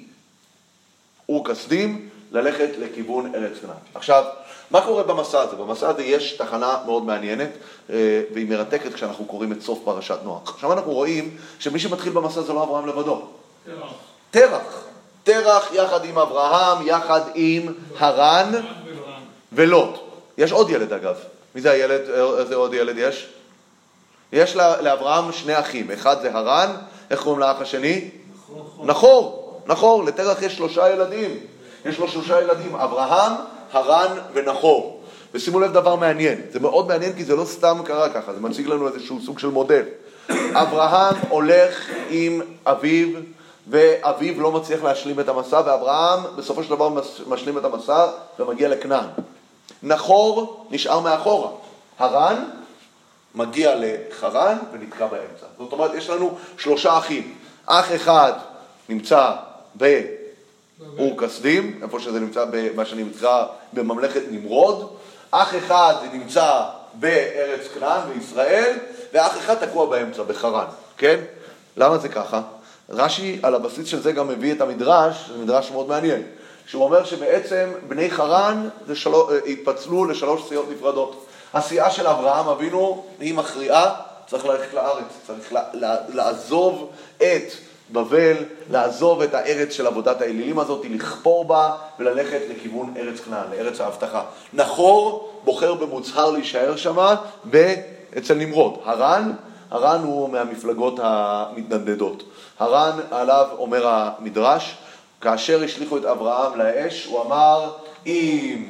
כסדים 1.44 2.08
ללכת 2.32 2.68
לכיוון 2.78 3.34
ארץ 3.34 3.58
כנען. 3.60 3.76
עכשיו, 3.94 4.24
מה 4.70 4.80
קורה 4.80 5.02
במסע 5.02 5.40
הזה? 5.40 5.56
במסע 5.56 5.88
הזה 5.88 6.02
יש 6.02 6.32
תחנה 6.32 6.76
מאוד 6.86 7.04
מעניינת 7.04 7.50
אה, 7.90 8.22
והיא 8.34 8.48
מרתקת 8.48 8.94
כשאנחנו 8.94 9.24
קוראים 9.24 9.52
את 9.52 9.62
סוף 9.62 9.78
פרשת 9.84 10.18
נוח. 10.24 10.54
עכשיו 10.54 10.72
אנחנו 10.72 10.92
רואים 10.92 11.36
שמי 11.58 11.78
שמתחיל 11.78 12.12
במסע 12.12 12.42
זה 12.42 12.52
לא 12.52 12.62
אברהם 12.62 12.86
לבדו. 12.86 13.22
תרח. 13.64 13.92
תרח. 14.30 14.84
תרח 15.24 15.72
יחד 15.72 16.04
עם 16.04 16.18
אברהם, 16.18 16.86
יחד 16.86 17.20
עם 17.34 17.74
הרן. 17.98 18.52
ולוט. 19.52 19.98
יש 20.38 20.52
עוד 20.52 20.70
ילד 20.70 20.92
אגב. 20.92 21.16
מי 21.54 21.60
זה 21.60 21.70
הילד? 21.70 22.00
איזה 22.38 22.54
עוד 22.54 22.74
ילד 22.74 22.98
יש? 22.98 23.28
יש 24.32 24.56
לאברהם 24.56 25.32
שני 25.32 25.58
אחים. 25.58 25.90
אחד 25.90 26.22
זה 26.22 26.34
הרן, 26.34 26.76
איך 27.10 27.22
קוראים 27.22 27.40
לאח 27.40 27.60
השני? 27.60 28.10
נחור. 28.48 28.86
נחור. 28.86 29.39
לתרח 30.06 30.42
יש 30.42 30.56
שלושה 30.56 30.90
ילדים. 30.90 31.30
יש 31.84 31.98
לו 31.98 32.08
שלושה 32.08 32.40
ילדים, 32.42 32.76
אברהם, 32.76 33.32
הרן 33.72 34.18
ונחור. 34.32 35.00
ושימו 35.34 35.60
לב 35.60 35.72
דבר 35.72 35.96
מעניין, 35.96 36.40
זה 36.52 36.60
מאוד 36.60 36.88
מעניין 36.88 37.12
כי 37.12 37.24
זה 37.24 37.36
לא 37.36 37.44
סתם 37.44 37.78
קרה 37.84 38.08
ככה, 38.08 38.34
זה 38.34 38.40
מציג 38.40 38.66
לנו 38.66 38.88
איזשהו 38.88 39.18
סוג 39.20 39.38
של 39.38 39.48
מודל. 39.48 39.82
אברהם 40.62 41.14
הולך 41.28 41.90
עם 42.08 42.40
אביו, 42.66 43.08
ואביו 43.70 44.40
לא 44.40 44.52
מצליח 44.52 44.82
להשלים 44.82 45.20
את 45.20 45.28
המסע, 45.28 45.60
ואברהם 45.66 46.20
בסופו 46.36 46.62
של 46.62 46.70
דבר 46.70 46.88
מש- 46.88 47.22
משלים 47.26 47.58
את 47.58 47.64
המסע 47.64 48.06
ומגיע 48.38 48.68
לכנען. 48.68 49.06
נחור 49.82 50.66
נשאר 50.70 51.00
מאחורה. 51.00 51.50
הרן 51.98 52.44
מגיע 53.34 53.74
לחרן 53.76 54.58
ונתקע 54.72 55.06
באמצע. 55.06 55.46
זאת 55.58 55.72
אומרת, 55.72 55.94
יש 55.94 56.10
לנו 56.10 56.38
שלושה 56.58 56.98
אחים. 56.98 57.34
אח 57.66 57.94
אחד 57.94 58.32
נמצא 58.88 59.32
באור 59.74 61.18
כסדים, 61.18 61.80
איפה 61.82 62.00
שזה 62.00 62.20
נמצא 62.20 62.44
במה 62.50 62.84
שנקרא 62.84 63.46
בממלכת 63.72 64.22
נמרוד. 64.30 64.96
אח 65.30 65.54
אחד 65.56 65.94
נמצא 66.12 66.62
בארץ 66.94 67.68
כנען, 67.74 68.00
בישראל, 68.14 68.76
ואח 69.12 69.38
אחד 69.38 69.54
תקוע 69.54 69.86
באמצע, 69.86 70.22
בחרן, 70.22 70.66
כן? 70.98 71.20
למה 71.76 71.98
זה 71.98 72.08
ככה? 72.08 72.42
רש"י 72.90 73.38
על 73.42 73.54
הבסיס 73.54 73.86
של 73.86 74.02
זה 74.02 74.12
גם 74.12 74.28
מביא 74.28 74.52
את 74.52 74.60
המדרש, 74.60 75.30
זה 75.32 75.38
מדרש 75.38 75.70
מאוד 75.70 75.88
מעניין, 75.88 76.22
שהוא 76.66 76.84
אומר 76.84 77.04
שבעצם 77.04 77.72
בני 77.88 78.10
חרן 78.10 78.68
זה 78.86 78.96
שלו, 78.96 79.30
התפצלו 79.46 80.04
לשלוש 80.04 80.48
סיעות 80.48 80.66
נפרדות. 80.70 81.26
הסיעה 81.54 81.90
של 81.90 82.06
אברהם 82.06 82.48
אבינו 82.48 83.04
היא 83.20 83.34
מכריעה, 83.34 83.94
צריך 84.26 84.46
ללכת 84.46 84.74
לארץ, 84.74 85.04
צריך 85.26 85.54
לעזוב 86.08 86.90
את 87.16 87.52
בבל, 87.92 88.36
לעזוב 88.70 89.22
את 89.22 89.34
הארץ 89.34 89.72
של 89.72 89.86
עבודת 89.86 90.20
האלילים 90.20 90.58
הזאת, 90.58 90.86
לכפור 90.90 91.44
בה 91.44 91.76
וללכת 91.98 92.40
לכיוון 92.50 92.94
ארץ 92.96 93.20
כנען, 93.20 93.50
לארץ 93.50 93.80
ההבטחה. 93.80 94.22
נחור 94.52 95.30
בוחר 95.44 95.74
במוצהר 95.74 96.30
להישאר 96.30 96.76
שמה 96.76 97.14
אצל 98.18 98.34
נמרוד. 98.34 98.78
הרן, 98.84 99.32
הרן 99.70 100.02
הוא 100.02 100.28
מהמפלגות 100.28 101.00
המתנדנדות. 101.02 102.22
הרן 102.58 102.98
עליו 103.10 103.46
אומר 103.58 103.86
המדרש, 103.88 104.76
כאשר 105.20 105.62
השליכו 105.62 105.96
את 105.96 106.04
אברהם 106.04 106.58
לאש, 106.58 107.04
הוא 107.04 107.22
אמר, 107.22 107.70
אם 108.06 108.64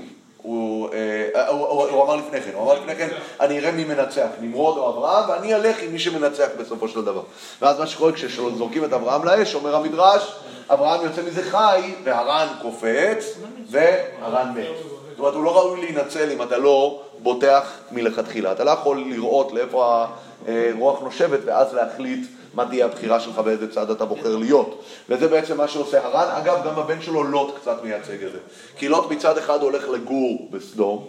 אה, 0.45 1.49
הוא, 1.49 2.05
אמר 2.05 2.17
לפני 2.17 2.41
כן, 2.41 2.51
הוא 2.55 2.63
אמר 2.63 2.75
לפני 2.75 2.97
כן, 2.97 3.09
אני 3.41 3.59
אראה 3.59 3.73
מי 3.73 3.85
מנצח, 3.85 4.29
נמרוד 4.41 4.79
או 4.79 4.89
אברהם, 4.91 5.31
ואני 5.31 5.55
אלך 5.55 5.83
עם 5.83 5.93
מי 5.93 5.99
שמנצח 5.99 6.49
בסופו 6.61 6.89
של 6.89 7.05
דבר. 7.05 7.23
ואז 7.63 7.79
מה 7.79 7.87
שקורה 7.87 8.13
כשזורקים 8.13 8.85
את 8.85 8.93
אברהם 8.93 9.25
לאש, 9.25 9.55
אומר 9.55 9.77
המדרש, 9.77 10.33
אברהם 10.71 11.05
יוצא 11.05 11.23
מזה 11.23 11.43
חי, 11.43 11.95
והרן 12.05 12.49
קופץ, 12.63 13.39
והרן 13.71 14.53
מת. 14.55 14.67
זאת 15.11 15.19
אומרת, 15.19 15.35
הוא 15.35 15.45
לא 15.45 15.59
ראוי 15.59 15.81
להינצל 15.81 16.31
אם 16.31 16.43
אתה 16.43 16.59
לא 16.59 17.03
בוטח 17.19 17.73
מלכתחילה. 17.91 18.53
אתה 18.53 18.65
לא 18.65 18.71
יכול 18.71 19.05
לראות 19.07 19.53
לאיפה 19.53 20.05
הרוח 20.49 21.01
נושבת, 21.01 21.41
ואז 21.45 21.75
להחליט 21.75 22.27
מה 22.55 22.67
תהיה 22.69 22.85
הבחירה 22.85 23.21
שלך, 23.21 23.39
באיזה 23.39 23.73
צד 23.73 23.91
אתה 23.91 24.05
בוחר 24.05 24.37
להיות. 24.37 24.83
וזה 25.09 25.29
בעצם 25.29 25.57
מה 25.57 25.69
שעושה 25.69 26.07
הרן. 26.07 26.29
אגב, 26.29 26.67
גם 26.67 26.79
הבן 26.79 27.03
שלו 27.03 27.23
לוט 27.25 27.57
קצת 27.61 27.85
מייצג 27.85 28.25
את 28.25 28.33
זה. 28.33 28.39
כי 28.77 28.89
לוט 28.89 29.11
מצד 29.11 29.39
אחד 29.39 29.63
הולך 29.63 29.89
לגור 29.89 30.49
בסדום, 30.51 31.05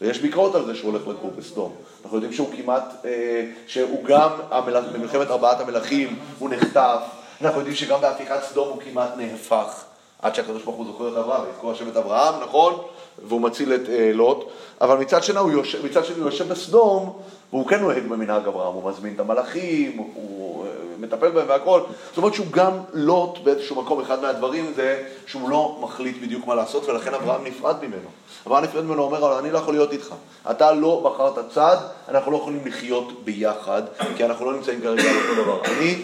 ויש 0.00 0.18
ביקורת 0.18 0.54
על 0.54 0.66
זה 0.66 0.74
שהוא 0.74 0.90
הולך 0.90 1.08
לגור 1.08 1.30
בסדום. 1.36 1.72
אנחנו 2.04 2.16
יודעים 2.16 2.32
שהוא 2.32 2.48
כמעט, 2.56 2.84
אה, 3.04 3.44
שהוא 3.66 4.04
גם, 4.04 4.30
המלך, 4.50 4.84
במלחמת 4.92 5.30
ארבעת 5.30 5.60
המלכים, 5.60 6.18
הוא 6.38 6.50
נחטף. 6.50 7.02
אנחנו 7.42 7.58
יודעים 7.58 7.76
שגם 7.76 8.00
בהפיכת 8.00 8.42
סדום 8.42 8.68
הוא 8.68 8.82
כמעט 8.82 9.10
נהפך. 9.16 9.84
עד 10.22 10.34
שהקדוש 10.34 10.62
ברוך 10.62 10.76
הוא 10.76 10.86
זוכר 10.86 11.08
את 11.08 11.16
אברהם, 11.16 11.42
יזכור 11.50 11.72
השם 11.72 11.88
את 11.88 11.96
אברהם, 11.96 12.42
נכון? 12.42 12.82
והוא 13.28 13.40
מציל 13.40 13.74
את 13.74 13.88
אה, 13.88 14.10
לוט. 14.14 14.48
אבל 14.80 14.98
מצד 14.98 15.22
שני, 15.22 15.38
הוא 15.38 15.52
מצד 15.84 16.04
שני 16.04 16.16
הוא 16.16 16.24
יושב 16.24 16.48
בסדום, 16.48 17.18
והוא 17.52 17.66
כן 17.66 17.80
נוהג 17.80 18.02
במנהג 18.02 18.46
אברהם, 18.46 18.74
הוא 18.74 18.90
מזמין 18.90 19.14
את 19.14 19.20
המלאכים, 19.20 19.96
הוא 19.96 20.61
מטפל 21.02 21.30
בהם 21.30 21.48
והכל. 21.48 21.80
זאת 22.08 22.16
אומרת 22.16 22.34
שהוא 22.34 22.46
גם 22.50 22.72
לוט 22.92 23.38
באיזשהו 23.44 23.82
מקום, 23.82 24.00
אחד 24.00 24.22
מהדברים 24.22 24.72
זה 24.76 25.02
שהוא 25.26 25.50
לא 25.50 25.78
מחליט 25.80 26.22
בדיוק 26.22 26.46
מה 26.46 26.54
לעשות, 26.54 26.88
ולכן 26.88 27.14
אברהם 27.14 27.44
נפרד 27.44 27.76
ממנו. 27.82 28.08
אברהם 28.46 28.64
נפרד 28.64 28.84
ממנו, 28.84 29.02
אומר, 29.02 29.18
אבל 29.18 29.36
אני 29.38 29.50
לא 29.50 29.58
יכול 29.58 29.74
להיות 29.74 29.92
איתך. 29.92 30.14
אתה 30.50 30.72
לא 30.72 31.00
בחרת 31.04 31.50
צד, 31.50 31.76
אנחנו 32.08 32.32
לא 32.32 32.36
יכולים 32.36 32.60
לחיות 32.66 33.24
ביחד, 33.24 33.82
כי 34.16 34.24
אנחנו 34.24 34.44
לא 34.44 34.56
נמצאים 34.56 34.80
כרגע 34.80 35.02
על 35.02 35.16
אותו 35.16 35.42
דבר. 35.42 35.60
אני, 35.64 35.96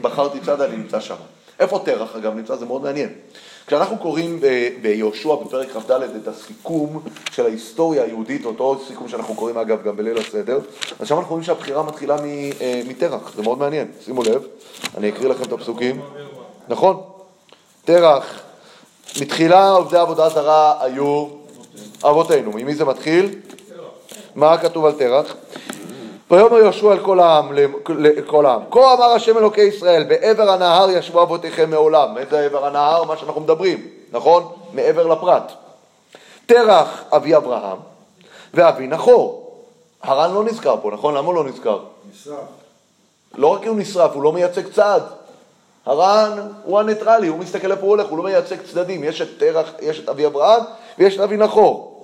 בחרתי 0.00 0.40
צד, 0.40 0.60
אני 0.60 0.76
נמצא 0.76 1.00
שם. 1.00 1.14
איפה 1.60 1.82
תרח 1.84 2.16
אגב 2.16 2.34
נמצא? 2.34 2.56
זה 2.56 2.66
מאוד 2.66 2.82
מעניין. 2.82 3.08
כשאנחנו 3.66 3.98
קוראים 3.98 4.40
ביהושע 4.82 5.34
בפרק 5.34 5.68
כ"ד 5.70 5.90
את 5.90 6.28
הסיכום 6.28 7.02
של 7.32 7.44
ההיסטוריה 7.46 8.02
היהודית, 8.02 8.44
אותו 8.44 8.80
סיכום 8.88 9.08
שאנחנו 9.08 9.34
קוראים 9.34 9.58
אגב 9.58 9.82
גם 9.82 9.96
בליל 9.96 10.18
הסדר, 10.18 10.58
אז 11.00 11.08
שם 11.08 11.16
אנחנו 11.16 11.30
רואים 11.30 11.44
שהבחירה 11.44 11.82
מתחילה 11.82 12.16
מ- 12.16 12.52
אה, 12.60 12.82
מתרח, 12.88 13.32
זה 13.36 13.42
מאוד 13.42 13.58
מעניין, 13.58 13.90
שימו 14.04 14.22
לב, 14.22 14.42
אני 14.96 15.08
אקריא 15.08 15.28
לכם 15.28 15.42
את 15.42 15.52
הפסוקים. 15.52 16.00
נכון, 16.68 17.00
תרח, 17.84 18.40
מתחילה 19.20 19.70
עובדי 19.70 19.96
עבודה 19.98 20.28
זרה 20.28 20.84
היו 20.84 21.26
אבותינו, 22.04 22.50
ממי 22.54 22.74
זה 22.74 22.84
מתחיל? 22.84 23.34
מה 24.34 24.58
כתוב 24.58 24.86
על 24.86 24.92
תרח? 24.92 25.34
ויאמר 26.30 26.58
יהושע 26.58 26.92
אל 26.92 27.04
כל 27.04 27.20
העם, 27.20 27.52
לכל 27.88 28.46
העם, 28.46 28.62
כה 28.70 28.94
אמר 28.94 29.04
השם 29.04 29.38
אלוקי 29.38 29.60
ישראל, 29.60 30.04
בעבר 30.04 30.50
הנהר 30.50 30.90
ישבו 30.90 31.22
אבותיכם 31.22 31.70
מעולם. 31.70 32.18
איזה 32.18 32.44
עבר 32.44 32.66
הנהר? 32.66 33.04
מה 33.04 33.16
שאנחנו 33.16 33.40
מדברים, 33.40 33.88
נכון? 34.12 34.52
מעבר 34.72 35.06
לפרט. 35.06 35.52
תרח 36.46 37.04
אבי 37.16 37.36
אברהם 37.36 37.76
ואבי 38.54 38.86
נחור. 38.86 39.42
הר"ן 40.02 40.34
לא 40.34 40.44
נזכר 40.44 40.76
פה, 40.82 40.90
נכון? 40.92 41.14
למה 41.14 41.26
הוא 41.26 41.34
לא 41.34 41.44
נזכר? 41.44 41.78
נשרף. 42.10 42.36
לא 43.34 43.46
רק 43.46 43.66
הוא 43.66 43.76
נשרף, 43.76 44.14
הוא 44.14 44.22
לא 44.22 44.32
מייצג 44.32 44.72
צד. 44.72 45.00
הר"ן 45.86 46.48
הוא 46.64 46.78
הניטרלי, 46.78 47.26
הוא 47.26 47.38
מסתכל 47.38 47.72
איפה 47.72 47.82
הוא 47.82 47.90
הולך, 47.90 48.08
הוא 48.08 48.18
לא 48.18 48.24
מייצג 48.24 48.56
צדדים. 48.62 49.04
יש 49.04 49.20
את 49.20 49.28
תרח, 49.38 49.70
יש 49.80 50.00
את 50.00 50.08
אבי 50.08 50.26
אברהם 50.26 50.62
ויש 50.98 51.14
את 51.16 51.20
אבי 51.20 51.36
נחור. 51.36 51.95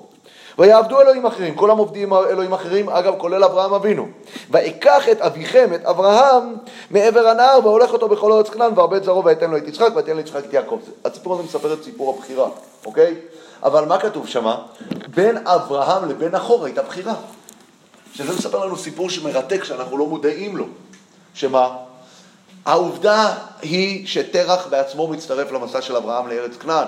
ויעבדו 0.59 1.01
אלוהים 1.01 1.27
אחרים, 1.27 1.55
כולם 1.57 1.79
עובדים 1.79 2.13
אלוהים 2.13 2.53
אחרים, 2.53 2.89
אגב, 2.89 3.15
כולל 3.19 3.45
אברהם 3.45 3.75
אבינו. 3.75 4.07
ויקח 4.51 5.09
את 5.09 5.21
אביכם, 5.21 5.71
את 5.75 5.85
אברהם, 5.85 6.55
מעבר 6.91 7.29
הנהר, 7.29 7.59
והולך 7.63 7.93
אותו 7.93 8.09
בכל 8.09 8.33
ארץ 8.33 8.49
כנען, 8.49 8.73
והרבה 8.77 9.01
זרעו, 9.01 9.25
ויתן 9.25 9.51
לו 9.51 9.57
את 9.57 9.69
יצחק, 9.69 9.89
ויתן 9.97 10.17
ליצחק 10.17 10.45
את 10.45 10.53
יעקב. 10.53 10.79
הסיפור 11.05 11.35
הזה 11.35 11.43
מספר 11.43 11.73
את 11.73 11.85
סיפור 11.85 12.15
הבחירה, 12.17 12.49
אוקיי? 12.87 13.15
אבל 13.63 13.85
מה 13.85 13.99
כתוב 13.99 14.29
שמה? 14.29 14.63
בין 15.15 15.47
אברהם 15.47 16.09
לבין 16.09 16.33
נחור 16.33 16.65
הייתה 16.65 16.83
בחירה. 16.83 17.15
שזה 18.15 18.33
מספר 18.33 18.67
לנו 18.67 18.77
סיפור 18.77 19.11
שמרתק, 19.11 19.65
שאנחנו 19.65 19.99
לא 19.99 20.07
מודעים 20.07 20.57
לו. 20.57 20.65
שמה? 21.35 21.77
העובדה 22.65 23.35
היא 23.63 24.07
שתרח 24.07 24.67
בעצמו 24.71 25.09
מצטרף 25.09 25.53
למסע 25.53 25.83
של 25.83 25.97
אברהם 25.97 26.29
לארץ 26.29 26.57
כנען. 26.57 26.87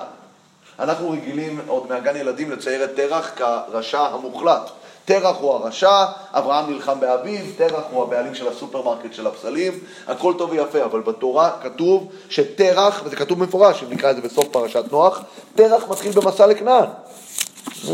אנחנו 0.79 1.11
רגילים 1.11 1.61
עוד 1.67 1.89
מהגן 1.89 2.17
ילדים 2.17 2.51
לצייר 2.51 2.85
את 2.85 2.97
תרח 2.97 3.33
כרשע 3.37 4.01
המוחלט. 4.01 4.71
תרח 5.05 5.37
הוא 5.41 5.53
הרשע, 5.53 6.05
אברהם 6.33 6.71
נלחם 6.71 7.01
באביו, 7.01 7.45
תרח 7.57 7.83
הוא 7.91 8.03
הבעלים 8.03 8.35
של 8.35 8.49
הסופרמרקט 8.49 9.15
של 9.15 9.27
הפסלים, 9.27 9.73
הכל 10.07 10.35
טוב 10.39 10.51
ויפה, 10.51 10.85
אבל 10.85 11.01
בתורה 11.01 11.51
כתוב 11.63 12.09
שתרח, 12.29 13.03
וזה 13.05 13.17
כתוב 13.17 13.39
במפורש, 13.39 13.83
אם 13.83 13.91
נקרא 13.91 14.11
את 14.11 14.17
זה 14.17 14.23
בסוף 14.23 14.49
פרשת 14.49 14.85
נוח, 14.93 15.23
תרח 15.55 15.89
מתחיל 15.89 16.13
במסע 16.13 16.47
לכנען. 16.47 16.87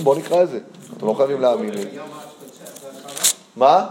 בואו 0.03 0.18
נקרא 0.18 0.43
את 0.43 0.49
זה, 0.49 0.59
אתם 0.97 1.07
לא 1.07 1.14
חייבים 1.14 1.41
להאמין 1.41 1.74
לי. 1.74 1.85
מה? 3.57 3.87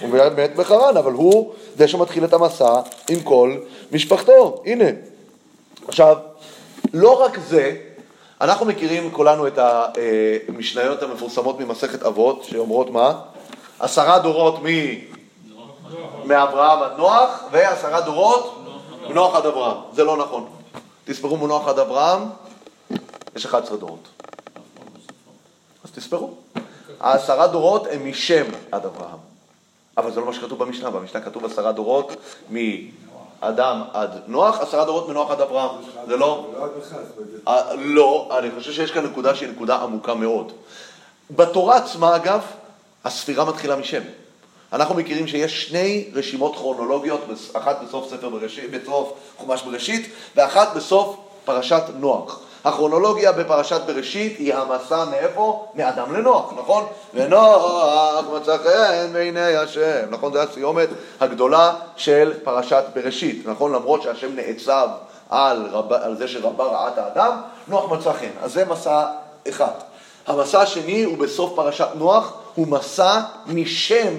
הוא 0.00 0.10
מת 0.36 0.56
בחרן, 0.56 0.96
אבל 0.96 1.12
הוא 1.12 1.52
זה 1.76 1.88
שמתחיל 1.88 2.24
את 2.24 2.32
המסע 2.32 2.80
עם 3.10 3.20
כל 3.20 3.56
משפחתו, 3.92 4.62
הנה. 4.66 4.84
עכשיו, 5.88 6.16
לא 6.94 7.22
רק 7.22 7.38
זה, 7.48 7.76
אנחנו 8.40 8.66
מכירים 8.66 9.10
כולנו 9.10 9.46
את 9.46 9.58
המשניות 10.48 11.02
המפורסמות 11.02 11.60
ממסכת 11.60 12.02
אבות, 12.02 12.44
שאומרות 12.44 12.90
מה? 12.90 13.20
עשרה 13.78 14.18
דורות 14.18 14.62
מ... 14.62 14.66
מאברהם 16.24 16.82
עד 16.82 16.92
נוח, 16.98 17.44
ועשרה 17.50 18.00
דורות 18.00 18.64
מנוח 19.08 19.34
עד 19.34 19.46
אברהם. 19.46 19.76
זה 19.92 20.04
לא 20.04 20.16
נכון. 20.16 20.46
תספרו 21.04 21.36
מנוח 21.36 21.68
עד 21.68 21.78
אברהם, 21.78 22.22
יש 23.36 23.46
11 23.46 23.76
דורות. 23.76 24.08
אז 25.84 25.90
תספרו. 25.90 26.30
העשרה 27.00 27.46
דורות 27.46 27.86
הם 27.90 28.10
משם 28.10 28.44
עד 28.72 28.86
אברהם. 28.86 29.18
אבל 29.96 30.12
זה 30.12 30.20
לא 30.20 30.26
מה 30.26 30.32
שכתוב 30.34 30.58
במשנה, 30.58 30.90
במשנה 30.90 31.20
כתוב 31.20 31.44
עשרה 31.44 31.72
דורות 31.72 32.16
מאדם 33.42 33.82
עד 33.92 34.10
נוח, 34.26 34.60
עשרה 34.60 34.84
דורות 34.84 35.08
מנוח 35.08 35.30
עד 35.30 35.40
אברהם. 35.40 35.70
זה 36.06 36.16
לא... 36.16 36.46
לא 36.58 36.68
אה, 37.48 37.74
לא, 37.74 38.28
אני 38.38 38.48
חושב 38.58 38.72
שיש 38.72 38.90
כאן 38.90 39.04
נקודה 39.06 39.34
שהיא 39.34 39.48
נקודה 39.48 39.76
עמוקה 39.76 40.14
מאוד. 40.14 40.52
בתורה 41.30 41.76
עצמה, 41.76 42.16
אגב, 42.16 42.40
הספירה 43.04 43.44
מתחילה 43.44 43.76
משם. 43.76 44.02
אנחנו 44.72 44.94
מכירים 44.94 45.26
שיש 45.26 45.66
שני 45.66 46.10
רשימות 46.14 46.56
כרונולוגיות, 46.56 47.20
אחת 47.52 47.78
בסוף 47.82 48.10
ספר 48.10 48.28
בראשית, 48.28 48.70
בסוף 48.70 49.12
חומש 49.36 49.62
בראשית, 49.62 50.12
ואחת 50.36 50.76
בסוף 50.76 51.16
פרשת 51.44 51.82
נוח. 51.94 52.40
הכרונולוגיה 52.64 53.32
בפרשת 53.32 53.80
בראשית 53.86 54.38
היא 54.38 54.54
המסע 54.54 55.04
מאיפה? 55.04 55.66
מאדם 55.74 56.14
לנוח, 56.14 56.52
נכון? 56.58 56.86
ונוח 57.14 58.24
מצא 58.36 58.56
חן 58.56 59.12
בעיני 59.12 59.56
השם, 59.56 60.06
נכון? 60.10 60.32
זו 60.32 60.38
הסיומת 60.38 60.88
הגדולה 61.20 61.74
של 61.96 62.32
פרשת 62.44 62.84
בראשית, 62.94 63.42
נכון? 63.46 63.72
למרות 63.72 64.02
שהשם 64.02 64.34
נעצב 64.36 64.88
על, 65.30 65.66
רב, 65.70 65.92
על 65.92 66.16
זה 66.16 66.28
שרבה 66.28 66.64
רעת 66.64 66.98
האדם, 66.98 67.40
נוח 67.68 67.92
מצא 67.92 68.12
חן. 68.12 68.30
אז 68.42 68.52
זה 68.52 68.64
מסע 68.64 69.06
אחד. 69.48 69.72
המסע 70.26 70.60
השני 70.60 71.02
הוא 71.02 71.18
בסוף 71.18 71.52
פרשת 71.56 71.88
נוח, 71.94 72.32
הוא 72.54 72.66
מסע 72.66 73.20
משם 73.46 74.14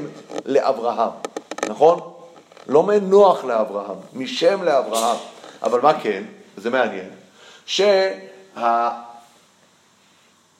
לאברהם, 0.45 1.09
נכון? 1.67 1.99
לא 2.67 2.83
מנוח 2.83 3.45
לאברהם, 3.45 3.97
משם 4.13 4.63
לאברהם. 4.63 5.17
אבל 5.63 5.81
מה 5.81 5.99
כן, 5.99 6.23
וזה 6.57 6.69
מעניין, 6.69 7.09
שה... 7.65 8.28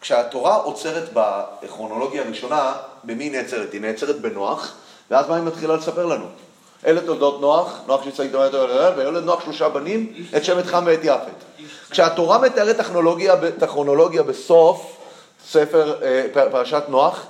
כשהתורה 0.02 0.56
עוצרת 0.56 1.10
בכרונולוגיה 1.14 2.22
הראשונה, 2.22 2.74
במי 3.04 3.24
היא 3.24 3.32
נעצרת? 3.32 3.74
היא 3.74 3.82
נעצרת 3.82 4.22
בנוח, 4.22 4.74
ואז 5.12 5.30
מה 5.30 5.36
היא 5.36 5.44
מתחילה 5.44 5.76
לספר 5.76 6.06
לנו? 6.06 6.26
אלה 6.86 7.02
תולדות 7.02 7.42
נוח, 7.42 7.80
נוח 7.88 8.04
שיצא 8.04 8.24
איתו 8.24 8.40
ויולד 8.98 9.24
נוח 9.24 9.44
שלושה 9.44 9.70
בנים, 9.70 10.14
את 10.38 10.46
שם 10.46 10.60
את 10.60 10.66
חם 10.66 10.84
ואת 10.86 11.00
יפת. 11.04 11.66
כשהתורה 11.90 12.38
מתארת 12.38 12.78
טכנולוגיה, 12.78 13.36
טכנולוגיה 13.60 14.24
בסוף 14.24 14.98
ספר 15.48 16.04
אה, 16.04 16.26
פרשת 16.52 16.84
נוח, 16.88 17.26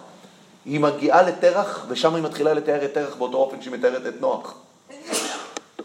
היא 0.65 0.79
מגיעה 0.79 1.21
לתרח, 1.21 1.85
ושם 1.87 2.15
היא 2.15 2.23
מתחילה 2.23 2.53
לתאר 2.53 2.85
את 2.85 2.93
תרח 2.93 3.15
באותו 3.15 3.37
אופן 3.37 3.61
שהיא 3.61 3.73
מתארת 3.73 4.05
את 4.07 4.21
נוח. 4.21 4.53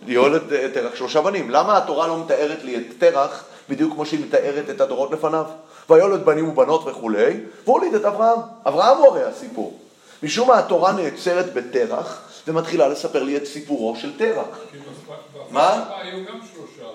היא 0.07 0.15
יולד 0.15 0.53
אה, 0.53 0.69
תרח 0.75 0.95
שלושה 0.95 1.21
בנים. 1.21 1.51
למה 1.51 1.77
התורה 1.77 2.07
לא 2.07 2.25
מתארת 2.25 2.65
לי 2.65 2.77
את 2.77 2.83
תרח 2.99 3.45
בדיוק 3.69 3.93
כמו 3.95 4.07
שהיא 4.07 4.25
מתארת 4.27 4.71
את 4.71 4.81
הדורות 4.81 5.11
לפניו? 5.13 5.45
ויולד 5.91 6.25
בנים 6.25 6.49
ובנות 6.49 6.83
וכולי, 6.87 7.37
והוליד 7.67 7.95
את 7.95 8.05
אברהם. 8.05 8.39
אברהם 8.67 8.97
הוא 8.99 9.07
הרי 9.07 9.23
הסיפור. 9.23 9.79
משום 10.23 10.49
מה 10.49 10.59
התורה 10.59 10.93
נעצרת 10.93 11.55
בתרח 11.55 12.21
ומתחילה 12.49 12.89
לספר 12.89 13.23
לי 13.23 13.37
את 13.37 13.47
סיפורו 13.47 13.97
של 13.97 14.19
תרח. 14.19 14.45
בספ- 14.47 15.51
מה? 15.51 15.85
היו 16.03 16.25
גם 16.27 16.39
שלושה, 16.55 16.89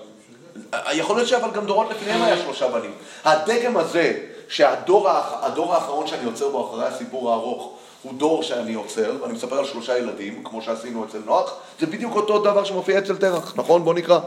זה. 0.93 0.97
יכול 0.99 1.15
להיות 1.15 1.28
שאבל 1.30 1.51
גם 1.51 1.65
דורות 1.65 1.88
לפניהם 1.89 2.22
היה 2.22 2.38
שלושה 2.38 2.67
בנים. 2.67 2.91
הדגם 3.26 3.78
הזה, 3.78 4.17
שהדור 4.47 5.09
האח- 5.09 5.34
הדור 5.43 5.74
האחרון 5.76 6.07
שאני 6.07 6.26
עוצר 6.26 6.49
בו 6.49 6.70
אחרי 6.70 6.86
הסיפור 6.86 7.32
הארוך, 7.32 7.74
הוא 8.03 8.13
דור 8.13 8.43
שאני 8.43 8.74
עוצר, 8.74 9.11
ואני 9.22 9.34
מספר 9.34 9.57
על 9.59 9.65
שלושה 9.65 9.97
ילדים, 9.97 10.43
כמו 10.43 10.61
שעשינו 10.61 11.05
אצל 11.05 11.17
נוח, 11.26 11.53
זה 11.80 11.86
בדיוק 11.86 12.15
אותו 12.15 12.39
דבר 12.39 12.63
שמופיע 12.63 12.97
אצל 12.99 13.15
תרח, 13.17 13.53
נכון? 13.55 13.84
בואו 13.84 13.95
נקרא. 13.95 14.20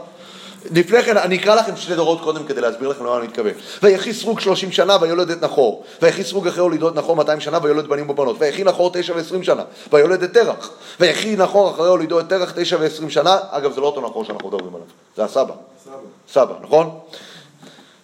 לפני 0.71 1.03
כן, 1.03 1.17
אני 1.17 1.35
אקרא 1.35 1.55
לכם 1.55 1.75
שני 1.75 1.95
דורות 1.95 2.21
קודם 2.21 2.45
כדי 2.45 2.61
להסביר 2.61 2.89
לכם 2.89 3.05
למה 3.05 3.17
אני 3.17 3.27
מתכוון. 3.27 3.51
ויחי 3.83 4.13
סרוג 4.13 4.39
שלושים 4.39 4.71
שנה 4.71 4.97
ויולד 5.01 5.29
את 5.29 5.41
נחור. 5.41 5.83
ויחי 6.01 6.23
סרוג 6.23 6.47
אחרי 6.47 6.61
הולידו 6.61 6.89
את 6.89 6.95
נחור 6.95 7.15
מאתיים 7.15 7.39
שנה 7.39 7.59
ויולד 7.61 7.87
בנים 7.87 8.09
ובנות. 8.09 8.35
ויחי 8.39 8.63
נחור 8.63 8.91
תשע 8.93 9.13
ועשרים 9.15 9.43
שנה 9.43 9.63
ויולד 9.91 10.23
את 10.23 10.33
תרח. 10.33 10.69
ויחי 10.99 11.35
נחור 11.35 11.71
אחרי 11.71 11.87
הולידו 11.87 12.19
את 12.19 12.29
תרח 12.29 12.53
תשע 12.55 12.77
ועשרים 12.79 13.09
שנה. 13.09 13.37
אגב, 13.49 13.73
זה 13.73 13.81
לא 13.81 13.85
אותו 13.85 14.01
נחור 14.01 14.25
שאנחנו 14.25 14.47
מדברים 14.47 14.75
עליו, 14.75 14.87
זה 15.17 15.23
הסבא. 15.23 15.53
סבא. 15.85 15.93
סבא, 16.33 16.53
נכון? 16.61 16.99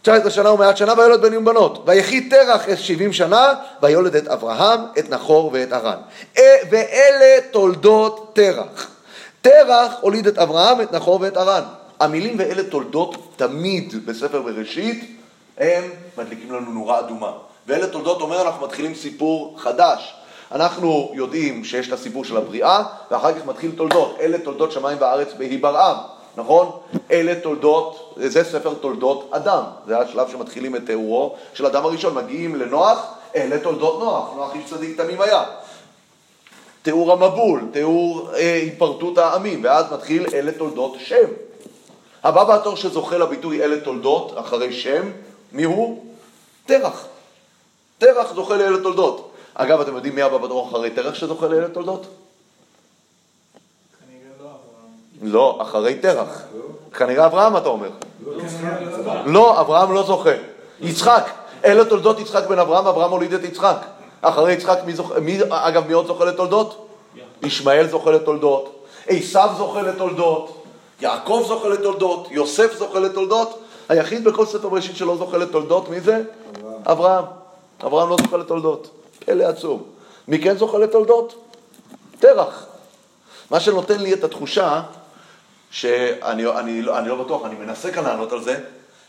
19 0.02 0.32
שנה 0.32 0.52
ומעט 0.52 0.78
שנה 0.78 0.94
ויולד 0.98 1.22
בנים 1.22 1.42
ובנות. 1.42 1.84
ויחי 1.86 2.30
תרח 2.30 2.76
שבעים 2.76 3.14
שנה, 3.14 3.54
ויולד 3.82 4.16
את 4.16 4.28
אברהם, 4.28 4.80
את 5.00 5.10
נחור 5.10 5.50
ואת 5.54 5.72
הרן. 5.72 5.98
אה, 6.38 6.56
ואלה 6.70 7.42
תולדות 7.52 8.32
תרח. 8.34 8.88
תרח 9.42 9.94
הוליד 10.02 10.28
את 10.28 10.38
אברהם, 10.38 10.82
את 10.82 10.94
נחור 10.94 11.20
ואת 11.22 11.38
הרן. 11.38 11.64
המילים 12.00 12.36
ואלה 12.40 12.64
תולדות 12.64 13.16
תמיד 13.36 14.06
בספר 14.06 14.42
בראשית, 14.42 15.18
הם 15.58 15.84
מדליקים 16.18 16.52
לנו 16.52 16.72
נורה 16.72 17.00
אדומה. 17.00 17.32
ואלה 17.68 17.88
תולדות 17.88 18.22
אומר 18.22 18.42
אנחנו 18.42 18.66
מתחילים 18.66 18.96
סיפור 18.96 19.56
חדש. 19.58 20.14
אנחנו 20.52 21.12
יודעים 21.14 21.64
שיש 21.64 21.88
את 21.88 21.94
הסיפור 21.94 22.26
של 22.26 22.38
הבריאה, 22.38 22.84
ואחר 23.12 23.34
כך 23.34 23.46
מתחיל 23.46 23.72
תולדות. 23.72 24.18
אלה 24.20 24.38
תולדות 24.38 24.72
שמיים 24.72 24.98
וארץ 25.02 25.28
בהיברעם. 25.38 25.98
נכון? 26.38 26.72
אלה 27.12 27.36
תולדות, 27.36 28.14
זה 28.18 28.44
ספר 28.44 28.74
תולדות 28.74 29.30
אדם, 29.32 29.64
זה 29.88 30.00
השלב 30.00 30.30
שמתחילים 30.32 30.76
את 30.76 30.86
תיאורו 30.86 31.36
של 31.54 31.66
אדם 31.66 31.86
הראשון, 31.86 32.16
מגיעים 32.16 32.56
לנוח, 32.56 33.14
אלה 33.36 33.60
תולדות 33.60 34.00
נוח, 34.00 34.30
נוח 34.36 34.56
איש 34.56 34.66
צדיק 34.70 35.02
תמים 35.02 35.22
היה. 35.22 35.44
תיאור 36.82 37.12
המבול, 37.12 37.62
תיאור 37.72 38.30
אה, 38.34 38.54
היפרטות 38.54 39.18
העמים, 39.18 39.64
ואז 39.64 39.86
מתחיל 39.94 40.26
אלה 40.34 40.52
תולדות 40.52 40.96
שם. 41.00 41.49
הבא 42.24 42.44
בתור 42.44 42.76
שזוכה 42.76 43.18
לביטוי 43.18 43.64
אלה 43.64 43.80
תולדות, 43.80 44.34
אחרי 44.36 44.74
שם, 44.74 45.12
מי 45.52 45.64
הוא? 45.64 46.06
תרח. 46.66 47.06
תרח 47.98 48.34
זוכה 48.34 48.56
לאלה 48.56 48.84
תולדות. 48.84 49.32
אגב, 49.54 49.82
אתם 49.82 49.96
יודעים 49.96 50.16
מי 50.16 50.22
הבא 50.22 50.38
בתור 50.38 50.70
אחרי 50.70 50.90
תרח 50.90 51.14
שזוכה 51.14 51.48
לאלה 51.48 51.68
תולדות? 51.68 52.06
לא, 55.22 55.60
אחרי 55.62 55.96
תרח. 55.96 56.44
כנראה 56.98 57.26
אברהם 57.26 57.58
אתה 57.58 57.70
אומר. 57.70 57.90
לא, 59.26 59.62
אברהם 59.62 59.94
לא 59.94 60.04
זוכה. 60.04 60.30
יצחק. 60.80 61.30
אלה 61.66 61.86
תולדות 61.86 62.20
יצחק 62.20 62.48
בן 62.48 62.60
אברהם, 62.60 62.88
אברהם 62.88 63.12
הוליד 63.12 63.34
את 63.34 63.44
יצחק. 63.44 63.78
אחרי 64.22 64.54
יצחק, 64.54 64.80
מי 64.86 64.94
זוכה, 64.94 65.20
מי, 65.20 65.40
אגב, 65.50 65.88
מי 65.88 65.94
עוד 65.94 66.08
זוכה 66.08 66.26
לתולדות? 66.26 66.88
ישמעאל 67.42 67.88
זוכה 67.88 68.12
לתולדות, 68.12 68.86
עשיו 69.08 69.50
זוכה 69.58 69.82
לתולדות, 69.82 70.59
יעקב 71.02 71.44
זוכה 71.48 71.70
לתולדות, 71.70 72.28
יוסף 72.32 72.78
זוכה 72.78 73.00
לתולדות. 73.00 73.60
היחיד 73.90 74.24
בכל 74.24 74.46
ספר 74.46 74.70
בראשית 74.70 74.96
שלא 74.96 75.18
זוכה 75.18 75.38
לתולדות, 75.38 75.90
מי 75.90 76.00
זה? 76.02 76.22
אברהם. 76.86 77.26
אברהם 77.86 78.10
לא 78.10 78.18
זוכה 78.24 78.38
לתולדות. 78.38 78.90
פלא 79.26 79.44
עצום. 79.44 79.84
מי 80.28 80.40
כן 80.42 80.58
זוכה 80.58 80.78
לתולדות? 80.78 81.36
תרח. 82.20 82.66
מה 83.52 83.60
שנותן 83.60 84.00
לי 84.00 84.14
את 84.14 84.24
התחושה, 84.24 84.82
שאני 85.72 86.46
אני, 86.48 86.82
לא- 86.82 87.00
אני 87.00 87.10
לא 87.10 87.24
בטוח, 87.24 87.46
אני 87.46 87.56
מנסה 87.56 87.92
כאן 87.92 88.04
לענות 88.04 88.32
על 88.32 88.44
זה, 88.44 88.60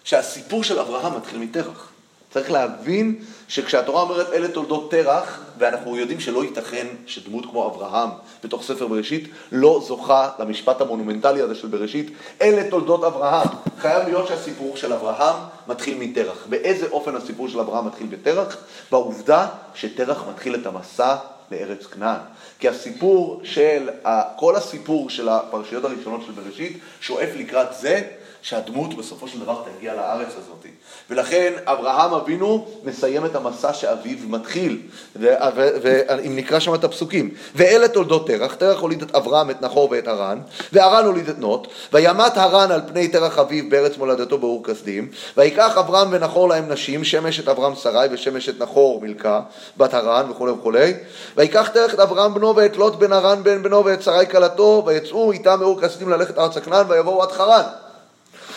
שהסיפור 0.04 0.64
של 0.64 0.78
אברהם 0.78 1.16
מתחיל 1.16 1.38
מתרח. 1.38 1.88
צריך 2.30 2.50
להבין 2.50 3.14
שכשהתורה 3.48 4.02
אומרת 4.02 4.32
אלה 4.32 4.48
תולדות 4.48 4.90
תרח, 4.90 5.40
ואנחנו 5.58 5.96
יודעים 5.96 6.20
שלא 6.20 6.44
ייתכן 6.44 6.86
שדמות 7.06 7.46
כמו 7.50 7.66
אברהם 7.66 8.10
בתוך 8.44 8.62
ספר 8.62 8.86
בראשית 8.86 9.28
לא 9.52 9.82
זוכה 9.86 10.30
למשפט 10.38 10.80
המונומנטלי 10.80 11.40
הזה 11.40 11.54
של 11.54 11.68
בראשית, 11.68 12.10
אלה 12.42 12.70
תולדות 12.70 13.04
אברהם. 13.04 13.48
חייב 13.78 14.08
להיות 14.08 14.28
שהסיפור 14.28 14.76
של 14.76 14.92
אברהם 14.92 15.36
מתחיל 15.68 15.98
מתרח. 15.98 16.46
באיזה 16.48 16.86
אופן 16.90 17.16
הסיפור 17.16 17.48
של 17.48 17.60
אברהם 17.60 17.86
מתחיל 17.86 18.06
בתרח? 18.06 18.56
בעובדה 18.90 19.46
שתרח 19.74 20.24
מתחיל 20.28 20.54
את 20.54 20.66
המסע 20.66 21.16
לארץ 21.50 21.86
כנען. 21.86 22.20
כי 22.58 22.68
הסיפור 22.68 23.40
של, 23.44 23.90
כל 24.36 24.56
הסיפור 24.56 25.10
של 25.10 25.28
הפרשיות 25.28 25.84
הראשונות 25.84 26.20
של 26.26 26.32
בראשית 26.32 26.78
שואף 27.00 27.28
לקראת 27.36 27.68
זה, 27.80 28.02
שהדמות 28.42 28.94
בסופו 28.94 29.28
של 29.28 29.40
דבר 29.40 29.62
תגיע 29.76 29.94
לארץ 29.94 30.28
הזאת. 30.28 30.66
ולכן 31.10 31.52
אברהם 31.64 32.12
אבינו 32.12 32.66
מסיים 32.84 33.24
את 33.24 33.34
המסע 33.34 33.72
שאביו 33.72 34.16
מתחיל, 34.28 34.80
ואם 35.16 36.36
נקרא 36.36 36.58
שם 36.58 36.74
את 36.74 36.84
הפסוקים, 36.84 37.30
ואלה 37.54 37.88
תולדות 37.88 38.26
תרח, 38.26 38.54
תרח 38.54 38.80
הוליד 38.80 39.02
את 39.02 39.14
אברהם, 39.14 39.50
את 39.50 39.62
נחור 39.62 39.88
ואת 39.90 40.08
הרן, 40.08 40.38
והרן 40.72 41.06
הוליד 41.06 41.28
את 41.28 41.38
נוט, 41.38 41.68
וימת 41.92 42.36
הרן 42.36 42.70
על 42.70 42.80
פני 42.88 43.08
תרח 43.08 43.38
אביו 43.38 43.64
בארץ 43.70 43.96
מולדתו 43.96 44.38
באור 44.38 44.64
כסדים, 44.64 45.08
ויקח 45.36 45.78
אברהם 45.78 46.08
ונחור 46.10 46.48
להם 46.48 46.72
נשים, 46.72 47.04
שמש 47.04 47.40
את 47.40 47.48
אברהם 47.48 47.74
שרי 47.74 48.06
ושמש 48.10 48.48
את 48.48 48.58
נחור 48.58 49.00
מלכה, 49.00 49.40
בת 49.76 49.94
הרן 49.94 50.30
וכולי 50.30 50.52
וכולי, 50.52 50.94
ויקח 51.36 51.68
תרח 51.68 51.94
את 51.94 52.00
אברהם 52.00 52.34
בנו 52.34 52.56
ואת 52.56 52.76
לוט 52.76 52.96
בן 52.96 53.12
הרן 53.12 53.42
בן 53.42 53.62
בנו 53.62 53.84
ואת 53.84 54.02
שרי 54.02 54.26
כלתו, 54.26 54.82
ויצאו 54.86 55.32
איתם 55.32 55.60
מאור 55.60 55.80
כסדים 55.80 56.08
ללכת 56.08 56.38
ארצה 56.38 56.60
כנען, 56.60 56.86
ויבואו 56.88 57.22
עד 57.22 57.32
חרן. 57.32 57.64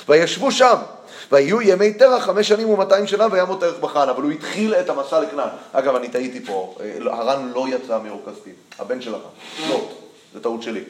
וישבו 0.09 0.51
שם, 0.51 0.75
ויהיו 1.31 1.61
ימי 1.61 1.93
תרח 1.93 2.23
חמש 2.23 2.47
שנים 2.47 2.69
ומאתיים 2.69 3.07
שנה 3.07 3.27
וימות 3.31 3.59
תרח 3.59 3.75
בחן, 3.79 4.09
אבל 4.09 4.23
הוא 4.23 4.31
התחיל 4.31 4.75
את 4.75 4.89
המסע 4.89 5.19
לכנען. 5.19 5.49
אגב, 5.73 5.95
אני 5.95 6.09
טעיתי 6.09 6.45
פה, 6.45 6.75
אה, 6.79 7.13
הרן 7.13 7.51
לא 7.55 7.65
יצא 7.69 7.99
מאור 8.03 8.21
כסדים, 8.25 8.53
הבן 8.79 9.01
שלך, 9.01 9.21
לוט, 9.69 9.89
זו 10.33 10.39
טעות 10.39 10.61
שלי. 10.63 10.83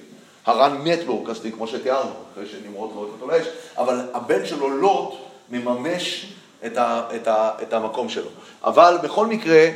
הרן 0.45 0.78
מת 0.84 1.05
באור 1.05 1.28
כסדים, 1.30 1.51
כמו 1.51 1.68
שתיארנו, 1.68 2.11
אחרי 2.34 2.45
שנמרוד 2.47 2.91
זורק 2.93 3.09
אותו 3.14 3.28
לאש, 3.32 3.47
אבל 3.78 4.01
הבן 4.14 4.45
שלו, 4.45 4.70
לוט, 4.70 5.14
מממש 5.49 6.34
את, 6.66 6.78
ה, 6.78 7.01
את, 7.16 7.28
ה, 7.28 7.51
את 7.61 7.74
המקום 7.74 8.09
שלו. 8.09 8.30
אבל 8.64 8.97
בכל 9.03 9.28
מקרה, 9.28 9.70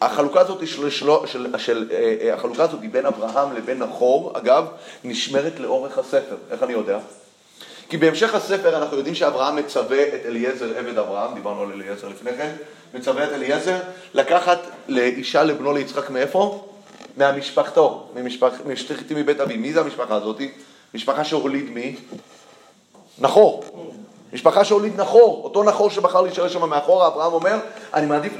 החלוקה 0.00 0.40
הזאת 0.40 0.66
של, 0.66 0.90
של, 0.90 1.08
של, 1.26 1.58
של, 1.58 1.88
אה, 1.90 2.14
אה, 2.20 2.34
החלוקה 2.34 2.62
הזאת 2.62 2.80
בין 2.80 3.06
אברהם 3.06 3.56
לבין 3.56 3.78
נחור, 3.78 4.32
אגב, 4.38 4.66
נשמרת 5.04 5.60
לאורך 5.60 5.98
הספר. 5.98 6.36
איך 6.50 6.62
אני 6.62 6.72
יודע? 6.72 6.98
כי 7.88 7.96
בהמשך 7.96 8.34
הספר 8.34 8.76
אנחנו 8.76 8.96
יודעים 8.96 9.14
שאברהם 9.14 9.56
מצווה 9.56 10.02
את 10.02 10.26
אליעזר 10.26 10.78
עבד 10.78 10.98
אברהם, 10.98 11.34
דיברנו 11.34 11.62
על 11.62 11.72
אליעזר 11.72 12.08
לפני 12.08 12.30
כן, 12.36 12.52
מצווה 12.94 13.24
את 13.24 13.32
אליעזר 13.32 13.78
לקחת 14.14 14.58
לאישה 14.88 15.42
לבנו 15.42 15.72
ליצחק 15.72 16.10
מאיפה? 16.10 16.68
מהמשפחתו, 17.16 18.08
משפחתי 18.66 19.14
מבית 19.14 19.40
אבי. 19.40 19.56
מי 19.56 19.72
זה 19.72 19.80
המשפחה 19.80 20.14
הזאת? 20.14 20.40
משפחה 20.94 21.24
שהוליד 21.24 21.70
מי? 21.70 21.96
נחור. 23.18 23.64
משפחה 24.32 24.64
שהוליד 24.64 25.00
נחור, 25.00 25.44
אותו 25.44 25.64
נחור 25.64 25.90
שבחר 25.90 26.20
להישאר 26.20 26.48
שם 26.48 26.68
מאחורה, 26.68 27.06
אברהם 27.06 27.32
אומר, 27.32 27.58
אני 27.94 28.06
מעדיף. 28.06 28.32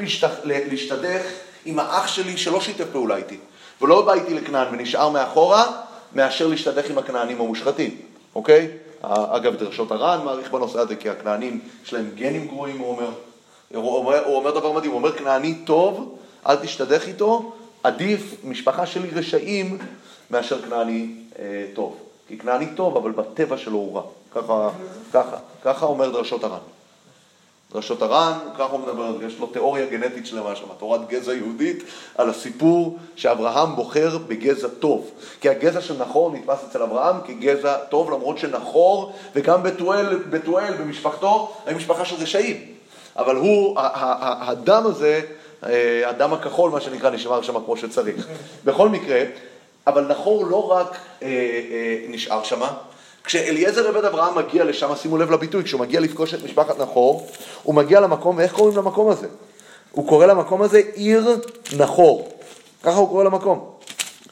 להשתדך 0.45 1.23
עם 1.65 1.79
האח 1.79 2.07
שלי 2.07 2.37
שלא 2.37 2.61
שיתף 2.61 2.85
פעולה 2.93 3.17
איתי, 3.17 3.39
ולא 3.81 4.03
בא 4.03 4.13
איתי 4.13 4.35
לכנען 4.35 4.75
ונשאר 4.75 5.09
מאחורה, 5.09 5.67
מאשר 6.13 6.47
להשתדך 6.47 6.91
עם 6.91 6.99
הכנענים 6.99 7.41
המושחתים, 7.41 7.97
אוקיי? 8.35 8.69
אגב, 9.03 9.57
דרשות 9.57 9.91
הר"ן 9.91 10.25
מעריך 10.25 10.51
בנושא 10.53 10.79
הזה, 10.79 10.97
כי 10.97 11.11
הכנענים 11.11 11.61
יש 11.85 11.93
להם 11.93 12.11
גנים 12.15 12.47
גרועים, 12.47 12.79
הוא 12.79 12.89
אומר. 12.89 13.11
הוא 13.75 13.97
אומר, 13.97 14.25
הוא 14.25 14.37
אומר 14.37 14.51
דבר 14.51 14.73
מדהים, 14.73 14.91
הוא 14.91 14.99
אומר, 14.99 15.13
כנעני 15.13 15.55
טוב, 15.55 16.19
אל 16.47 16.57
תשתדך 16.57 17.07
איתו, 17.07 17.53
עדיף 17.83 18.35
משפחה 18.45 18.87
שלי 18.87 19.11
רשעים 19.11 19.79
מאשר 20.31 20.63
כנעני 20.63 21.15
אה, 21.39 21.67
טוב. 21.75 21.97
כי 22.29 22.39
כנעני 22.39 22.67
טוב, 22.75 22.97
אבל 22.97 23.11
בטבע 23.11 23.59
שלו 23.59 23.79
הוא 23.79 23.97
רע. 23.97 24.03
ככה, 24.35 24.71
ככה, 25.13 25.37
ככה 25.63 25.87
אומר 25.87 26.11
דרשות 26.11 26.45
הר"ן. 26.45 26.76
דרשות 27.77 28.03
הר"ן, 28.03 28.39
ככה 28.55 28.73
הוא 28.73 28.81
מדבר, 28.81 29.17
יש 29.27 29.39
לו 29.39 29.47
תיאוריה 29.47 29.87
גנטית 29.87 30.27
שלמה 30.27 30.57
שם, 30.57 30.67
תורת 30.79 31.09
גזע 31.09 31.35
יהודית, 31.35 31.83
על 32.15 32.31
הסיפור 32.31 32.99
שאברהם 33.17 33.77
בוחר 33.77 34.19
בגזע 34.19 34.69
טוב. 34.69 35.11
כי 35.41 35.49
הגזע 35.49 35.81
של 35.81 35.95
נחור 35.99 36.33
נתפס 36.33 36.65
אצל 36.71 36.83
אברהם 36.83 37.17
כגזע 37.27 37.77
טוב, 37.77 38.11
למרות 38.11 38.39
שנחור, 38.39 39.13
וגם 39.35 39.63
בתואל, 39.63 40.19
בתואל 40.31 40.73
במשפחתו, 40.73 41.53
היו 41.67 41.77
משפחה 41.77 42.05
של 42.05 42.17
רשעים. 42.23 42.57
אבל 43.17 43.37
הוא, 43.37 43.77
הדם 43.79 44.83
הזה, 44.87 45.21
אה, 45.67 46.09
הדם 46.09 46.33
הכחול, 46.33 46.71
מה 46.71 46.81
שנקרא, 46.81 47.11
נשמר 47.11 47.43
שם 47.43 47.65
כמו 47.65 47.77
שצריך. 47.77 48.27
בכל 48.65 48.89
מקרה, 48.89 49.23
אבל 49.87 50.07
נחור 50.07 50.47
לא 50.47 50.71
רק 50.71 50.97
אה, 51.23 51.29
אה, 51.29 51.99
נשאר 52.09 52.43
שמה, 52.43 52.73
כשאליעזר 53.27 53.89
עבד 53.89 54.05
אברהם 54.05 54.39
מגיע 54.39 54.65
לשם, 54.65 54.97
שימו 54.97 55.19
לב 55.19 55.31
לביטוי, 55.31 55.65
כשהוא 55.65 55.81
מגיע 55.81 56.01
לפגוש 56.01 56.35
את 56.35 56.45
משפחת 56.45 56.79
נחור, 56.79 57.29
הוא 57.63 57.75
מגיע 57.75 58.01
למקום, 58.01 58.37
ואיך 58.39 58.53
קוראים 58.53 58.77
למקום 58.77 59.09
הזה? 59.11 59.27
הוא 59.91 60.09
קורא 60.09 60.27
למקום 60.27 60.63
הזה 60.63 60.81
עיר 60.95 61.41
נחור. 61.77 62.29
ככה 62.83 62.97
הוא 62.97 63.09
קורא 63.09 63.25
למקום. 63.25 63.71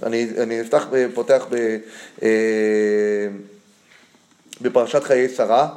אני, 0.02 0.28
אני 0.42 0.60
אפתח, 0.60 0.86
פותח 1.14 1.46
ב, 1.50 1.76
אה, 2.22 2.28
בפרשת 4.60 5.04
חיי 5.04 5.28
שרה. 5.28 5.68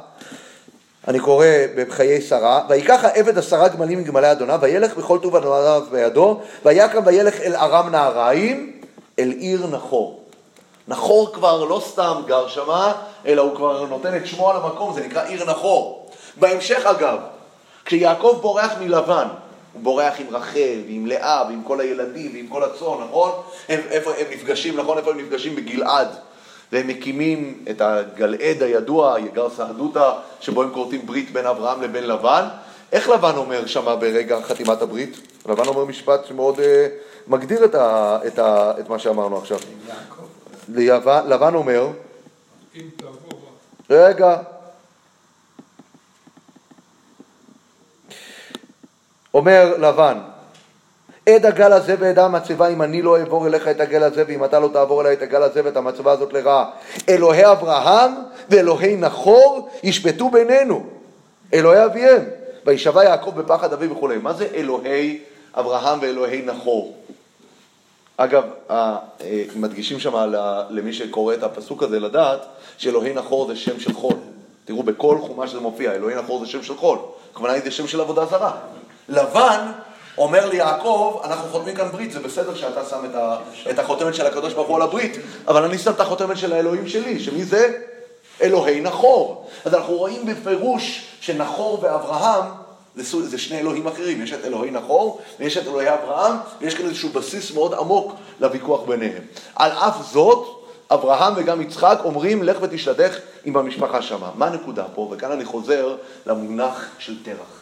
אני 1.08 1.20
קורא 1.20 1.46
בחיי 1.76 2.20
שרה, 2.20 2.66
ויקח 2.68 3.04
העבד 3.04 3.38
עשרה 3.38 3.68
גמלים 3.68 3.98
מגמלי 3.98 4.32
אדוניו, 4.32 4.58
וילך 4.62 4.96
בכל 4.96 5.18
טוב 5.22 5.36
הנועריו 5.36 5.82
בידו, 5.90 6.40
ויקם 6.64 7.02
וילך 7.06 7.40
אל 7.40 7.54
ארם 7.54 7.88
נהריים, 7.88 8.80
אל 9.18 9.30
עיר 9.30 9.66
נחור. 9.66 10.27
נחור 10.88 11.32
כבר 11.32 11.64
לא 11.64 11.82
סתם 11.84 12.22
גר 12.26 12.48
שמה, 12.48 12.92
אלא 13.26 13.42
הוא 13.42 13.56
כבר 13.56 13.86
נותן 13.86 14.16
את 14.16 14.26
שמו 14.26 14.50
על 14.50 14.56
המקום, 14.56 14.94
זה 14.94 15.06
נקרא 15.06 15.24
עיר 15.24 15.44
נחור. 15.44 16.10
בהמשך 16.36 16.86
אגב, 16.86 17.18
כשיעקב 17.84 18.38
בורח 18.40 18.72
מלבן, 18.80 19.28
הוא 19.72 19.82
בורח 19.82 20.14
עם 20.18 20.26
רחל 20.30 20.80
ועם 20.86 21.06
לאה 21.06 21.44
ועם 21.48 21.62
כל 21.64 21.80
הילדים 21.80 22.30
ועם 22.34 22.46
כל 22.46 22.64
הצאן, 22.64 23.06
נכון? 23.08 23.30
הם, 23.68 23.80
איפה 23.90 24.10
הם 24.10 24.26
נפגשים, 24.30 24.76
נכון? 24.76 24.98
איפה 24.98 25.10
הם 25.10 25.18
נפגשים? 25.18 25.56
בגלעד. 25.56 26.08
והם 26.72 26.86
מקימים 26.86 27.64
את 27.70 27.80
הגלעד 27.80 28.62
הידוע, 28.62 29.16
יגר 29.20 29.50
סהדותא, 29.50 30.10
שבו 30.40 30.62
הם 30.62 30.70
כורתים 30.70 31.06
ברית 31.06 31.32
בין 31.32 31.46
אברהם 31.46 31.82
לבין 31.82 32.06
לבן. 32.06 32.44
איך 32.92 33.08
לבן 33.08 33.36
אומר 33.36 33.66
שמה 33.66 33.96
ברגע 33.96 34.40
חתימת 34.42 34.82
הברית? 34.82 35.20
לבן 35.48 35.66
אומר 35.66 35.84
משפט 35.84 36.26
שמאוד 36.26 36.58
uh, 36.58 36.60
מגדיר 37.26 37.64
את, 37.64 37.74
ה, 37.74 38.18
את, 38.26 38.38
ה, 38.38 38.72
את 38.80 38.88
מה 38.88 38.98
שאמרנו 38.98 39.38
עכשיו. 39.38 39.58
לבן 40.68 41.54
אומר, 41.54 41.88
רגע, 43.90 44.36
אומר 49.34 49.76
לבן, 49.78 50.18
עד 51.28 51.46
הגל 51.46 51.72
הזה 51.72 51.94
ועדה 51.98 52.24
המצבה 52.24 52.68
אם 52.68 52.82
אני 52.82 53.02
לא 53.02 53.18
אעבור 53.18 53.46
אליך 53.46 53.68
את 53.68 53.80
הגל 53.80 54.02
הזה 54.02 54.24
ואם 54.28 54.44
אתה 54.44 54.60
לא 54.60 54.68
תעבור 54.72 55.00
אליי 55.00 55.12
את 55.12 55.22
הגל 55.22 55.42
הזה 55.42 55.60
ואת 55.64 55.76
המצבה 55.76 56.12
הזאת 56.12 56.32
לרעה. 56.32 56.70
אלוהי 57.08 57.52
אברהם 57.52 58.12
ואלוהי 58.48 58.96
נחור 58.96 59.70
ישפטו 59.82 60.30
בינינו, 60.30 60.86
אלוהי 61.54 61.84
אביהם. 61.84 62.24
וישבע 62.66 63.04
יעקב 63.04 63.40
בפחד 63.40 63.72
אביו 63.72 63.90
וכולי. 63.90 64.18
מה 64.18 64.32
זה 64.32 64.48
אלוהי 64.54 65.22
אברהם 65.54 65.98
ואלוהי 66.02 66.42
נחור? 66.42 66.96
אגב, 68.20 68.44
אה, 68.70 68.96
מדגישים 69.56 70.00
שם 70.00 70.12
למי 70.70 70.92
שקורא 70.92 71.34
את 71.34 71.42
הפסוק 71.42 71.82
הזה 71.82 72.00
לדעת 72.00 72.46
שאלוהי 72.78 73.12
נחור 73.12 73.46
זה 73.46 73.56
שם 73.56 73.80
של 73.80 73.92
חול. 73.92 74.14
תראו, 74.64 74.82
בכל 74.82 75.18
חומש 75.20 75.50
זה 75.50 75.60
מופיע, 75.60 75.92
אלוהי 75.92 76.14
נחור 76.14 76.44
זה 76.44 76.46
שם 76.46 76.62
של 76.62 76.76
חול. 76.76 76.98
הכוונה 77.32 77.52
היא 77.52 77.62
זה 77.62 77.70
שם 77.70 77.86
של 77.86 78.00
עבודה 78.00 78.26
זרה. 78.26 78.52
לבן 79.08 79.66
אומר 80.18 80.48
ליעקב, 80.48 81.20
אנחנו 81.24 81.48
חותמים 81.50 81.74
כאן 81.74 81.88
ברית, 81.88 82.12
זה 82.12 82.20
בסדר 82.20 82.54
שאתה 82.54 82.84
שם 82.84 83.04
את, 83.10 83.14
ה, 83.14 83.36
את 83.70 83.78
החותמת 83.78 84.14
של 84.14 84.26
הקדוש 84.26 84.54
ברוך 84.54 84.68
הוא 84.68 84.76
על 84.76 84.82
הברית, 84.82 85.16
אבל 85.48 85.64
אני 85.64 85.78
שם 85.78 85.90
את 85.90 86.00
החותמת 86.00 86.38
של 86.38 86.52
האלוהים 86.52 86.88
שלי, 86.88 87.20
שמי 87.20 87.44
זה? 87.44 87.72
אלוהי 88.42 88.80
נחור. 88.80 89.48
אז 89.64 89.74
אנחנו 89.74 89.94
רואים 89.94 90.26
בפירוש 90.26 91.06
שנחור 91.20 91.78
ואברהם 91.82 92.44
זה, 92.98 93.28
זה 93.28 93.38
שני 93.38 93.58
אלוהים 93.58 93.86
אחרים, 93.86 94.22
יש 94.22 94.32
את 94.32 94.44
אלוהי 94.44 94.70
נחור 94.70 95.20
ויש 95.40 95.56
את 95.56 95.66
אלוהי 95.66 95.94
אברהם, 95.94 96.36
ויש 96.60 96.74
כאן 96.74 96.86
איזשהו 96.86 97.08
בסיס 97.08 97.54
מאוד 97.54 97.74
עמוק 97.74 98.14
לוויכוח 98.40 98.80
ביניהם. 98.82 99.22
על 99.56 99.70
אף 99.70 99.96
זאת, 100.12 100.58
אברהם 100.90 101.32
וגם 101.36 101.60
יצחק 101.60 101.98
אומרים, 102.04 102.42
לך 102.42 102.56
ותשתדך 102.60 103.18
עם 103.44 103.56
המשפחה 103.56 104.02
שמה. 104.02 104.30
מה 104.34 104.46
הנקודה 104.46 104.84
פה? 104.94 105.08
וכאן 105.12 105.32
אני 105.32 105.44
חוזר 105.44 105.96
למונח 106.26 106.86
של 106.98 107.22
תרח. 107.22 107.58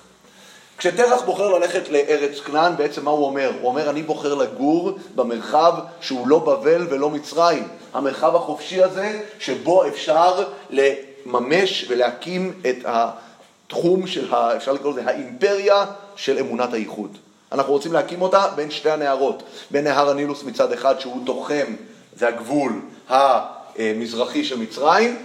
כשתרח 0.78 1.22
בוחר 1.22 1.48
ללכת 1.48 1.88
לארץ 1.88 2.40
כנען, 2.40 2.76
בעצם 2.76 3.04
מה 3.04 3.10
הוא 3.10 3.26
אומר? 3.26 3.52
הוא 3.60 3.68
אומר, 3.68 3.90
אני 3.90 4.02
בוחר 4.02 4.34
לגור 4.34 4.98
במרחב 5.14 5.74
שהוא 6.00 6.28
לא 6.28 6.38
בבל 6.38 6.86
ולא 6.90 7.10
מצרים. 7.10 7.68
המרחב 7.94 8.36
החופשי 8.36 8.82
הזה, 8.82 9.20
שבו 9.38 9.86
אפשר 9.86 10.44
לממש 10.70 11.86
ולהקים 11.88 12.52
את 12.68 12.76
התחום 13.66 14.06
של, 14.06 14.34
ה, 14.34 14.56
אפשר 14.56 14.72
לקרוא 14.72 14.92
לזה, 14.92 15.02
האימפריה 15.06 15.84
של 16.16 16.38
אמונת 16.38 16.72
הייחוד. 16.72 17.18
אנחנו 17.52 17.72
רוצים 17.72 17.92
להקים 17.92 18.22
אותה 18.22 18.46
בין 18.56 18.70
שתי 18.70 18.90
הנהרות, 18.90 19.42
בין 19.70 19.84
נהר 19.84 20.10
הנילוס 20.10 20.44
מצד 20.44 20.72
אחד, 20.72 21.00
שהוא 21.00 21.26
תוחם, 21.26 21.74
זה 22.16 22.28
הגבול 22.28 22.72
המזרחי 23.08 24.44
של 24.44 24.58
מצרים, 24.58 25.16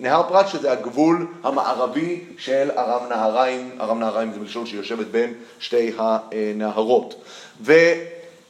נהר 0.00 0.22
פרת 0.28 0.48
שזה 0.48 0.72
הגבול 0.72 1.26
המערבי 1.42 2.24
של 2.38 2.70
ארם 2.76 3.08
נהריים, 3.08 3.78
ארם 3.80 4.00
נהריים 4.00 4.32
זה 4.32 4.40
מלשון 4.40 4.66
שיושבת 4.66 5.06
בין 5.06 5.34
שתי 5.58 5.92
הנהרות. 5.98 7.14
וכל 7.62 7.74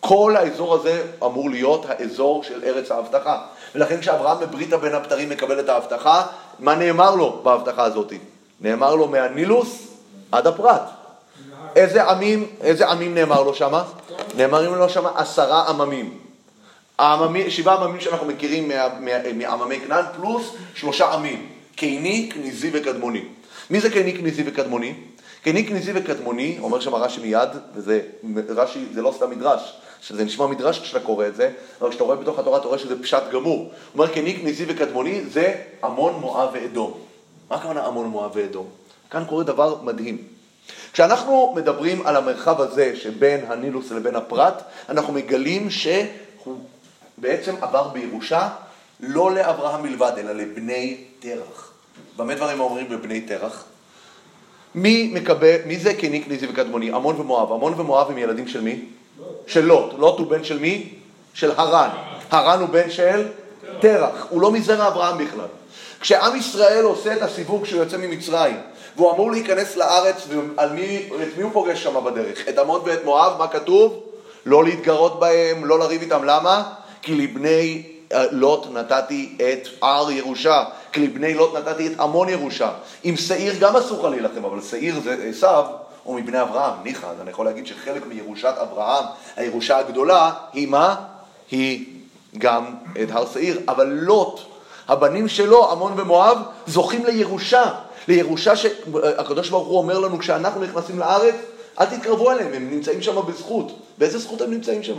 כל 0.00 0.36
האזור 0.36 0.74
הזה 0.74 1.02
אמור 1.24 1.50
להיות 1.50 1.86
האזור 1.88 2.42
של 2.42 2.64
ארץ 2.64 2.90
ההבטחה. 2.90 3.42
ולכן 3.74 4.00
כשאברהם 4.00 4.40
בברית 4.40 4.72
הבין 4.72 4.94
הבתרים 4.94 5.28
מקבל 5.28 5.60
את 5.60 5.68
ההבטחה, 5.68 6.26
מה 6.58 6.74
נאמר 6.74 7.14
לו 7.14 7.40
בהבטחה 7.42 7.84
הזאת? 7.84 8.12
נאמר 8.61 8.94
לו 8.94 9.09
מהנילוס 9.09 9.88
עד 10.32 10.46
הפרת. 10.46 10.80
איזה 11.76 12.05
עמים, 12.05 12.46
איזה 12.61 12.88
עמים 12.88 13.14
נאמר 13.14 13.42
לו 13.42 13.55
שמה? 13.55 13.84
נאמרים 14.36 14.74
לו 14.74 14.88
שמה 14.88 15.11
עשרה 15.14 15.68
עממים. 15.68 16.18
העממים, 16.98 17.50
שבעה 17.50 17.84
עממים 17.84 18.00
שאנחנו 18.00 18.26
מכירים 18.26 18.70
מעממי 19.34 19.80
כנען, 19.80 20.05
פלוס 20.16 20.50
שלושה 20.74 21.12
עמים, 21.12 21.46
קיני, 21.76 22.30
כניזי 22.34 22.70
וקדמוני. 22.72 23.22
מי 23.70 23.80
זה 23.80 23.90
קיני, 23.90 24.16
כניזי 24.16 24.42
וקדמוני? 24.46 24.94
קיני, 25.42 25.66
כניזי 25.66 25.92
וקדמוני, 25.94 26.59
אומר 26.61 26.80
שם 26.80 26.94
רש"י 26.94 27.20
מיד, 27.20 27.48
וזה 27.74 28.00
רש"י, 28.48 28.84
זה 28.94 29.02
לא 29.02 29.12
סתם 29.16 29.30
מדרש, 29.30 29.76
שזה 30.00 30.24
נשמע 30.24 30.46
מדרש 30.46 30.78
כשאתה 30.78 31.00
קורא 31.00 31.26
את 31.26 31.36
זה, 31.36 31.50
אבל 31.80 31.90
כשאתה 31.90 32.05
רואה 32.05 32.16
בתוך 32.16 32.38
התורה 32.38 32.59
אתה 32.59 32.66
רואה 32.68 32.78
שזה 32.78 33.02
פשט 33.02 33.22
גמור. 33.32 33.59
הוא 33.59 33.70
אומר 33.94 34.09
קיני, 34.09 34.34
כניזי 34.34 34.64
וקדמוני 34.68 35.24
זה 35.24 35.55
עמון, 35.84 36.14
מואב 36.20 36.48
ואדום. 36.52 37.03
מה 37.51 37.57
הכוונה 37.57 37.86
עמון, 37.86 38.07
מואב 38.07 38.30
ואדום? 38.34 38.66
כאן 39.11 39.24
קורה 39.28 39.45
דבר 39.45 39.82
מדהים. 39.82 40.18
כשאנחנו 40.92 41.53
מדברים 41.57 42.07
על 42.07 42.16
המרחב 42.16 42.61
הזה 42.61 42.97
שבין 42.97 43.45
הנילוס 43.49 43.90
לבין 43.90 44.16
הפרת, 44.16 44.62
אנחנו 44.88 45.12
מגלים 45.12 45.70
שהוא 45.70 46.59
בעצם 47.18 47.55
עבר 47.61 47.88
בירושה 47.88 48.49
לא 49.01 49.34
לאברהם 49.34 49.82
מלבד, 49.82 50.12
אלא 50.18 50.32
לבני 50.32 51.05
תרח. 51.20 51.72
במה 52.16 52.34
דברים 52.34 52.61
אומרים 52.61 52.88
בבני 52.88 53.20
תרח? 53.20 53.64
מי 54.74 55.11
מקבל, 55.14 55.57
מי 55.66 55.78
זה 55.78 55.95
קיניק, 55.95 56.28
ניזי 56.28 56.47
וקדמוני? 56.51 56.90
עמון 56.90 57.20
ומואב. 57.20 57.53
עמון 57.53 57.80
ומואב 57.80 58.11
הם 58.11 58.18
ילדים 58.18 58.49
של 58.49 58.61
מי? 58.61 58.84
של 59.47 59.64
לוט. 59.64 59.92
לוט 59.99 60.18
הוא 60.18 60.26
בן 60.26 60.45
של 60.45 60.59
מי? 60.59 60.95
של 61.34 61.51
הרן. 61.51 61.88
הרן 62.30 62.61
הוא 62.61 62.68
בן 62.68 62.90
של 62.90 63.28
תרח. 63.80 64.26
הוא 64.30 64.40
לא 64.40 64.51
מזרע 64.51 64.88
אברהם 64.88 65.18
בכלל. 65.18 65.47
כשעם 66.05 66.36
ישראל 66.36 66.84
עושה 66.84 67.12
את 67.12 67.22
הסיבוב 67.22 67.62
כשהוא 67.62 67.80
יוצא 67.80 67.96
ממצרים, 67.96 68.57
והוא 68.96 69.12
אמור 69.12 69.30
להיכנס 69.30 69.76
לארץ, 69.76 70.26
ועל 70.28 70.72
מי, 70.72 71.09
את 71.22 71.36
מי 71.36 71.42
הוא 71.42 71.52
פוגש 71.52 71.82
שם 71.82 72.05
בדרך? 72.05 72.48
את 72.48 72.59
עמון 72.59 72.80
ואת 72.84 73.05
מואב, 73.05 73.32
מה 73.38 73.48
כתוב? 73.48 74.02
לא 74.46 74.64
להתגרות 74.64 75.20
בהם, 75.20 75.64
לא 75.64 75.78
לריב 75.78 76.00
איתם. 76.00 76.24
למה? 76.24 76.72
כי 77.02 77.14
לבני 77.14 77.82
אה, 78.12 78.24
לוט 78.30 78.66
נתתי 78.72 79.36
את 79.36 79.68
הר 79.82 80.11
ירושה, 80.11 80.64
כי 80.92 81.00
לבני 81.00 81.34
לוט 81.34 81.55
נתתי 81.55 81.86
את 81.86 82.00
עמון 82.00 82.28
ירושה. 82.28 82.70
עם 83.02 83.16
שעיר 83.16 83.55
גם 83.61 83.76
אסור 83.76 83.98
לך 83.98 84.05
להילחם, 84.05 84.44
אבל 84.44 84.62
שעיר 84.62 85.00
זה 85.05 85.26
עשיו, 85.28 85.64
הוא 86.02 86.16
מבני 86.16 86.42
אברהם, 86.42 86.74
ניחא, 86.82 87.07
אז 87.07 87.20
אני 87.20 87.30
יכול 87.30 87.46
להגיד 87.46 87.66
שחלק 87.66 88.07
מירושת 88.07 88.55
אברהם, 88.62 89.05
הירושה 89.36 89.78
הגדולה, 89.78 90.32
היא 90.52 90.68
מה? 90.68 90.94
היא 91.50 91.86
גם 92.38 92.64
את 93.02 93.09
הר 93.11 93.26
שעיר, 93.32 93.61
אבל 93.68 93.86
לוט, 93.86 94.53
הבנים 94.89 95.28
שלו, 95.28 95.70
עמון 95.70 96.01
ומואב, 96.01 96.39
זוכים 96.66 97.05
לירושה, 97.05 97.64
לירושה 98.09 98.57
שהקדוש 98.57 99.51
ברוך 99.51 99.68
הוא 99.68 99.78
אומר 99.78 99.99
לנו, 99.99 100.18
כשאנחנו 100.18 100.61
נכנסים 100.61 100.99
לארץ, 100.99 101.35
אל 101.80 101.87
תתקרבו 101.87 102.30
אליהם, 102.30 102.53
הם 102.55 102.70
נמצאים 102.70 103.03
שם 103.03 103.26
בזכות. 103.26 103.72
באיזה 103.99 104.18
זכות 104.18 104.41
הם 104.41 104.51
נמצאים 104.51 104.82
שם? 104.82 104.97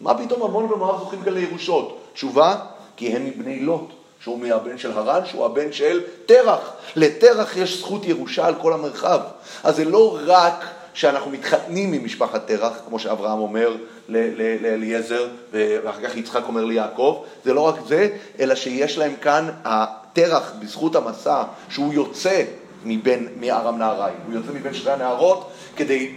מה 0.00 0.18
פתאום 0.18 0.42
עמון 0.42 0.72
ומואב 0.72 1.00
זוכים 1.00 1.22
כאן 1.22 1.34
לירושות? 1.34 2.00
תשובה, 2.14 2.56
כי 2.96 3.08
הם 3.08 3.24
מבני 3.26 3.60
לוט, 3.60 3.88
שהוא 4.20 4.38
מהבן 4.38 4.78
של 4.78 4.92
הרן, 4.98 5.26
שהוא 5.26 5.44
הבן 5.44 5.72
של 5.72 6.00
תרח. 6.26 6.60
לתרח 6.96 7.56
יש 7.56 7.78
זכות 7.78 8.04
ירושה 8.04 8.46
על 8.46 8.54
כל 8.54 8.72
המרחב. 8.72 9.20
אז 9.64 9.76
זה 9.76 9.84
לא 9.84 10.18
רק 10.26 10.64
שאנחנו 10.94 11.30
מתחתנים 11.30 11.92
ממשפחת 11.92 12.46
תרח, 12.46 12.72
כמו 12.88 12.98
שאברהם 12.98 13.38
אומר 13.38 13.76
לאליעזר, 14.08 15.28
ואחר 15.52 16.08
כך 16.08 16.16
יצחק 16.16 16.42
אומר 16.48 16.64
ליעקב, 16.64 17.22
זה 17.44 17.54
לא 17.54 17.60
רק 17.60 17.74
זה, 17.86 18.08
אלא 18.40 18.54
שיש 18.54 18.98
להם 18.98 19.12
כאן 19.20 19.50
התרח, 19.64 20.52
בזכות 20.60 20.96
המסע, 20.96 21.42
שהוא 21.68 21.94
יוצא 21.94 22.42
מבין, 22.84 23.28
מארם 23.40 23.78
נהריים, 23.78 24.16
הוא 24.26 24.34
יוצא 24.34 24.52
מבין 24.52 24.74
שתי 24.74 24.90
הנערות 24.90 25.50
כדי 25.76 26.12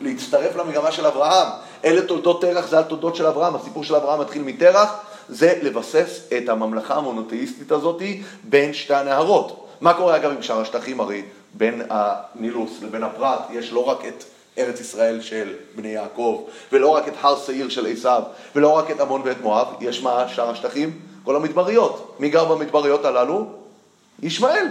להצטרף 0.00 0.56
למגמה 0.56 0.92
של 0.92 1.06
אברהם. 1.06 1.48
אלה 1.84 2.02
תולדות 2.02 2.40
תרח, 2.40 2.68
זה 2.68 2.78
התולדות 2.78 3.16
של 3.16 3.26
אברהם, 3.26 3.54
הסיפור 3.54 3.84
של 3.84 3.94
אברהם 3.94 4.20
מתחיל 4.20 4.42
מתרח, 4.42 4.96
זה 5.28 5.58
לבסס 5.62 6.20
את 6.36 6.48
הממלכה 6.48 6.94
המונותאיסטית 6.94 7.72
הזאת 7.72 8.02
בין 8.44 8.72
שתי 8.72 8.94
הנהרות. 8.94 9.66
מה 9.80 9.94
קורה 9.94 10.16
אגב 10.16 10.30
עם 10.30 10.42
שאר 10.42 10.60
השטחים? 10.60 11.00
הרי 11.00 11.22
בין 11.54 11.82
הנילוס 11.90 12.82
לבין 12.82 13.02
הפרת 13.02 13.40
יש 13.52 13.72
לא 13.72 13.88
רק 13.88 14.04
את 14.04 14.24
ארץ 14.58 14.80
ישראל 14.80 15.20
של 15.20 15.52
בני 15.76 15.88
יעקב, 15.88 16.44
ולא 16.72 16.88
רק 16.88 17.08
את 17.08 17.12
הר 17.20 17.38
שעיר 17.46 17.68
של 17.68 17.86
עשיו, 17.86 18.22
ולא 18.56 18.68
רק 18.68 18.90
את 18.90 19.00
עמון 19.00 19.22
ואת 19.24 19.40
מואב, 19.40 19.66
יש 19.80 20.02
מה 20.02 20.28
שאר 20.28 20.50
השטחים? 20.50 20.98
כל 21.24 21.36
המדבריות. 21.36 22.16
מי 22.18 22.28
גר 22.28 22.44
במדבריות 22.44 23.04
הללו? 23.04 23.46
ישמעאל. 24.22 24.66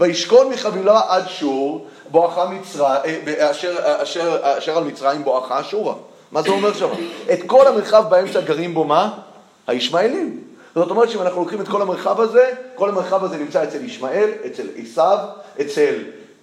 וישכון 0.00 0.50
מחבילה 0.50 1.00
עד 1.08 1.24
שור, 1.28 1.86
בואכה 2.10 2.46
מצרים, 2.48 3.22
אשר, 3.38 4.02
אשר, 4.02 4.58
אשר 4.58 4.78
על 4.78 4.84
מצרים 4.84 5.24
בואכה 5.24 5.60
אשורה. 5.60 5.94
מה 6.32 6.42
זה 6.42 6.48
אומר 6.48 6.74
שם? 6.74 6.88
את 7.32 7.38
כל 7.46 7.66
המרחב 7.66 8.04
באמצע 8.10 8.40
גרים 8.40 8.74
בו 8.74 8.84
מה? 8.84 9.18
הישמעאלים. 9.66 10.42
זאת 10.76 10.90
אומרת 10.90 11.10
שאם 11.10 11.22
אנחנו 11.22 11.40
לוקחים 11.40 11.60
את 11.60 11.68
כל 11.68 11.82
המרחב 11.82 12.20
הזה, 12.20 12.52
כל 12.74 12.88
המרחב 12.88 13.24
הזה 13.24 13.36
נמצא 13.36 13.64
אצל 13.64 13.84
ישמעאל, 13.84 14.30
אצל 14.46 14.66
עשיו, 14.76 15.18
אצל, 15.60 15.94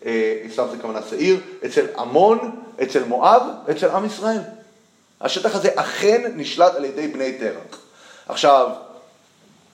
אה, 0.06 0.38
עשיו 0.46 0.68
זה 0.72 0.78
כמובן 0.78 1.00
שעיר, 1.10 1.40
אצל 1.66 1.86
עמון, 1.98 2.62
אצל 2.84 3.04
מואב, 3.04 3.42
אצל 3.72 3.90
עם 3.90 4.06
ישראל. 4.06 4.40
השטח 5.22 5.56
הזה 5.56 5.70
אכן 5.76 6.32
נשלט 6.36 6.76
על 6.76 6.86
ידי 6.86 7.08
בני 7.08 7.34
תרח. 7.34 7.80
עכשיו, 8.28 8.70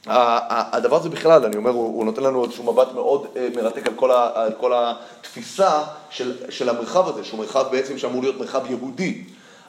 הדבר 0.06 0.96
הזה 0.96 1.10
בכלל, 1.10 1.46
אני 1.46 1.58
אומר, 1.58 1.72
הוא, 1.72 2.06
נותן 2.06 2.24
לנו 2.24 2.46
איזשהו 2.46 2.74
מבט 2.74 2.88
מאוד 2.94 3.28
אה, 3.36 3.48
מרתק 3.56 3.88
על 3.88 4.52
כל, 4.60 4.74
התפיסה 4.74 5.84
של, 6.10 6.34
של 6.50 6.70
המרחב 6.70 7.08
הזה, 7.08 7.24
שהוא 7.24 7.40
מרחב 7.40 7.66
בעצם 7.72 7.98
שאמור 7.98 8.22
להיות 8.22 8.40
מרחב 8.40 8.72
יהודי. 8.72 9.24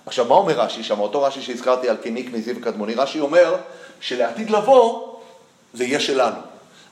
עכשיו, 0.07 0.25
מה 0.25 0.35
אומר 0.35 0.61
רש"י 0.61 0.83
שם? 0.83 1.01
אותו 1.01 1.23
רש"י 1.23 1.43
שהזכרתי 1.43 1.89
על 1.89 1.97
קיניק, 1.97 2.33
ניזי 2.33 2.53
וקדמוני, 2.57 2.95
רש"י 2.95 3.21
אומר 3.21 3.57
שלעתיד 4.01 4.51
לבוא 4.51 5.17
זה 5.75 5.85
יהיה 5.85 6.01
שלנו. 6.01 6.41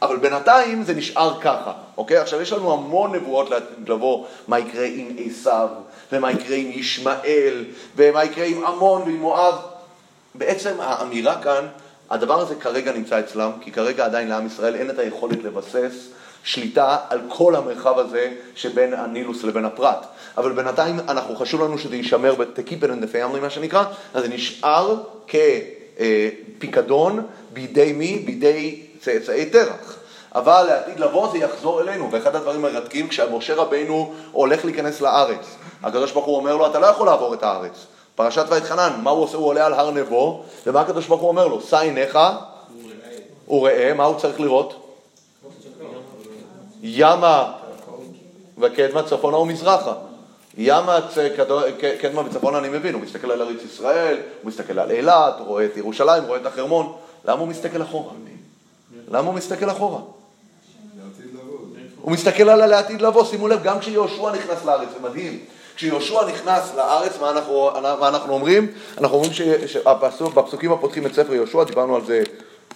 אבל 0.03 0.17
בינתיים 0.17 0.83
זה 0.83 0.95
נשאר 0.95 1.41
ככה, 1.41 1.73
אוקיי? 1.97 2.17
עכשיו 2.17 2.41
יש 2.41 2.53
לנו 2.53 2.73
המון 2.73 3.15
נבואות 3.15 3.51
לעתיד 3.51 3.89
לבוא, 3.89 4.27
מה 4.49 4.59
יקרה 4.59 4.87
עם 4.95 5.17
עשיו, 5.27 5.69
ומה 6.13 6.33
יקרה 6.33 6.57
עם 6.57 6.71
ישמעאל, 6.71 7.65
ומה 7.97 8.25
יקרה 8.25 8.45
עם 8.45 8.65
עמון 8.65 9.03
ועם 9.03 9.17
מואב. 9.17 9.55
בעצם 10.35 10.75
האמירה 10.81 11.43
כאן, 11.43 11.67
הדבר 12.11 12.41
הזה 12.41 12.55
כרגע 12.55 12.93
נמצא 12.93 13.21
אצלם, 13.21 13.51
כי 13.61 13.73
כרגע 13.73 14.05
עדיין 14.05 14.29
לעם 14.29 14.47
ישראל 14.47 14.75
אין 14.75 14.91
את 14.91 14.99
היכולת 14.99 15.45
לבסס 15.45 16.09
שליטה 16.45 16.97
על 17.09 17.21
כל 17.29 17.57
המרחב 17.57 17.99
הזה 17.99 18.31
שבין 18.55 18.95
הנילוס 18.95 19.45
לבין 19.45 19.65
הפרת. 19.65 19.99
אבל 20.37 20.53
בינתיים 20.53 21.01
אנחנו, 21.09 21.37
חשוב 21.37 21.63
לנו 21.63 21.79
שזה 21.79 21.97
יישמר, 21.97 22.35
ב- 22.35 22.43
to 22.43 22.69
keep 22.69 22.85
it 22.85 22.87
in 22.87 23.05
the 23.05 23.15
family 23.15 23.41
מה 23.41 23.51
שנקרא, 23.51 23.85
אז 24.15 24.23
זה 24.23 24.29
נשאר 24.29 24.97
כפיקדון 25.99 27.27
בידי 27.53 27.93
מי? 27.93 28.19
בידי 28.19 28.83
צאצאי 29.01 29.47
תרח. 29.47 29.99
אבל 30.35 30.65
לעתיד 30.69 31.01
לבוא 31.01 31.33
זה 31.33 31.39
יחזור 31.39 31.81
אלינו, 31.81 32.09
ואחד 32.13 32.37
הדברים 32.37 32.65
המרתקים, 32.65 33.09
כשמשה 33.09 33.55
רבנו 33.55 34.13
הולך 34.33 34.65
להיכנס 34.65 35.01
לארץ, 35.01 35.57
הקדוש 35.83 36.13
ברוך 36.13 36.27
הוא 36.27 36.37
אומר 36.37 36.57
לו, 36.57 36.67
אתה 36.67 36.79
לא 36.79 36.87
יכול 36.87 37.07
לעבור 37.07 37.35
את 37.35 37.43
הארץ. 37.43 37.87
פרשת 38.15 38.45
ואתחנן, 38.49 39.01
מה 39.03 39.11
הוא 39.11 39.25
עושה? 39.25 39.37
הוא 39.37 39.47
עולה 39.47 39.67
על 39.67 39.75
הר 39.75 39.91
נבו, 39.91 40.43
ומה 40.67 40.81
הקדוש 40.81 41.07
ברוך 41.07 41.21
הוא 41.21 41.29
אומר 41.29 41.47
לו? 41.47 41.61
שא 41.61 41.79
עיניך 41.79 42.19
וראה, 43.49 43.93
מה 43.95 44.05
הוא 44.05 44.19
צריך 44.19 44.41
לראות? 44.41 44.95
ימה 46.83 47.53
וקדמה 48.59 49.03
צפונה 49.03 49.37
ומזרחה. 49.37 49.93
ימה 50.57 50.99
צ- 51.15 51.19
כדו- 51.37 51.61
ק- 51.81 52.01
קדמה 52.01 52.21
וצפונה 52.27 52.59
אני 52.59 52.69
מבין, 52.69 52.95
הוא 52.95 53.03
מסתכל 53.03 53.31
על 53.31 53.43
ארץ 53.43 53.63
ישראל, 53.65 54.17
הוא 54.43 54.49
מסתכל 54.49 54.79
על 54.79 54.91
אילת, 54.91 55.35
הוא 55.39 55.47
רואה 55.47 55.65
את 55.65 55.77
ירושלים, 55.77 56.25
רואה 56.25 56.39
את 56.41 56.47
החרמון. 56.47 56.93
למה 57.25 57.41
הוא 57.41 57.49
מסתכל 57.49 57.83
אחורה? 57.83 58.13
למה 59.11 59.27
הוא 59.27 59.35
מסתכל 59.35 59.71
אחורה? 59.71 60.01
לעתיד. 60.97 61.37
הוא 62.03 62.13
מסתכל 62.13 62.49
על 62.49 62.61
הלעתיד 62.63 63.03
לבוא, 63.03 63.25
שימו 63.25 63.49
לב, 63.49 63.63
גם 63.63 63.79
כשיהושע 63.79 64.31
נכנס 64.33 64.65
לארץ, 64.65 64.89
זה 64.95 65.09
מדהים. 65.09 65.39
כשיהושע 65.77 66.27
נכנס 66.29 66.75
לארץ, 66.77 67.13
מה 67.21 67.31
אנחנו, 67.31 67.71
מה 68.01 68.09
אנחנו 68.09 68.33
אומרים? 68.33 68.73
אנחנו 68.99 69.17
אומרים 69.17 69.33
שבפסוקים 69.67 70.73
הפותחים 70.73 71.07
את 71.07 71.15
ספר 71.15 71.35
יהושע, 71.35 71.65
דיברנו 71.65 71.97
על 71.97 72.05
זה 72.05 72.23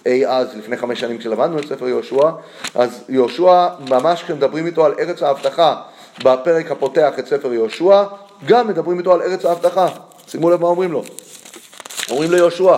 אי 0.05 0.27
אז, 0.27 0.55
לפני 0.57 0.77
חמש 0.77 0.99
שנים 0.99 1.17
כשלמדנו 1.17 1.59
את 1.59 1.65
ספר 1.67 1.87
יהושע, 1.87 2.29
אז 2.75 3.03
יהושע, 3.09 3.67
ממש 3.89 4.23
כשמדברים 4.23 4.65
איתו 4.65 4.85
על 4.85 4.93
ארץ 4.99 5.23
ההבטחה, 5.23 5.81
בפרק 6.19 6.71
הפותח 6.71 7.11
את 7.19 7.27
ספר 7.27 7.53
יהושע, 7.53 8.03
גם 8.45 8.67
מדברים 8.67 8.99
איתו 8.99 9.13
על 9.13 9.21
ארץ 9.21 9.45
ההבטחה. 9.45 9.87
שימו 10.27 10.49
לב 10.49 10.61
מה 10.61 10.67
אומרים 10.67 10.91
לו. 10.91 11.03
אומרים 12.09 12.31
ליהושע, 12.31 12.77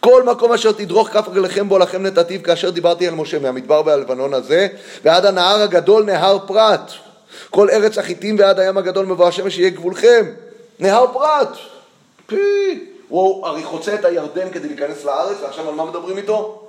כל 0.00 0.22
מקום 0.22 0.52
אשר 0.52 0.72
תדרוך 0.72 1.08
כף 1.08 1.28
רגליכם 1.28 1.68
בו 1.68 1.78
לכם 1.78 2.02
נתתיו, 2.02 2.42
כאשר 2.42 2.70
דיברתי 2.70 3.08
על 3.08 3.14
משה 3.14 3.38
מהמדבר 3.38 3.82
והלבנון 3.86 4.34
הזה, 4.34 4.68
ועד 5.04 5.26
הנהר 5.26 5.62
הגדול 5.62 6.04
נהר 6.04 6.38
פרת. 6.46 6.90
כל 7.50 7.70
ארץ 7.70 7.98
החיטים 7.98 8.36
ועד 8.38 8.58
הים 8.60 8.78
הגדול 8.78 9.06
מבוא 9.06 9.28
השמש 9.28 9.58
יהיה 9.58 9.70
גבולכם. 9.70 10.24
נהר 10.78 11.06
פרת. 11.12 11.48
פי, 12.26 12.84
הוא 13.08 13.46
הרי 13.46 13.64
חוצה 13.64 13.94
את 13.94 14.04
הירדן 14.04 14.50
כדי 14.50 14.68
להיכנס 14.68 15.04
לארץ, 15.04 15.36
ועכשיו 15.42 15.68
על 15.68 15.74
מה 15.74 15.84
מדברים 15.84 16.16
איתו? 16.16 16.65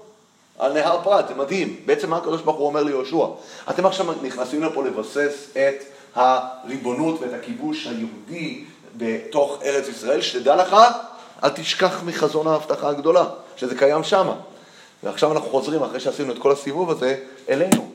על 0.60 0.74
נהר 0.74 1.00
פרת, 1.04 1.28
זה 1.28 1.36
מדהים. 1.36 1.76
בעצם 1.86 2.10
מה 2.10 2.18
הקדוש 2.18 2.42
ברוך 2.42 2.58
הוא 2.58 2.68
אומר 2.68 2.84
ליהושע? 2.84 3.26
אתם 3.70 3.86
עכשיו 3.86 4.06
נכנסים 4.24 4.64
לפה 4.64 4.84
לבסס 4.84 5.50
את 5.54 5.84
הריבונות 6.16 7.22
ואת 7.22 7.34
הכיבוש 7.34 7.88
היהודי 7.88 8.64
בתוך 8.98 9.60
ארץ 9.66 9.88
ישראל, 9.88 10.22
שתדע 10.22 10.56
לך, 10.56 10.76
אל 11.44 11.50
תשכח 11.50 12.04
מחזון 12.06 12.48
ההבטחה 12.48 12.90
הגדולה, 12.90 13.26
שזה 13.56 13.76
קיים 13.76 14.04
שמה. 14.04 14.34
ועכשיו 15.04 15.32
אנחנו 15.32 15.50
חוזרים, 15.50 15.84
אחרי 15.84 16.00
שעשינו 16.00 16.34
את 16.34 16.38
כל 16.38 16.52
הסיבוב 16.52 16.92
הזה, 16.92 17.16
אלינו. 17.50 17.92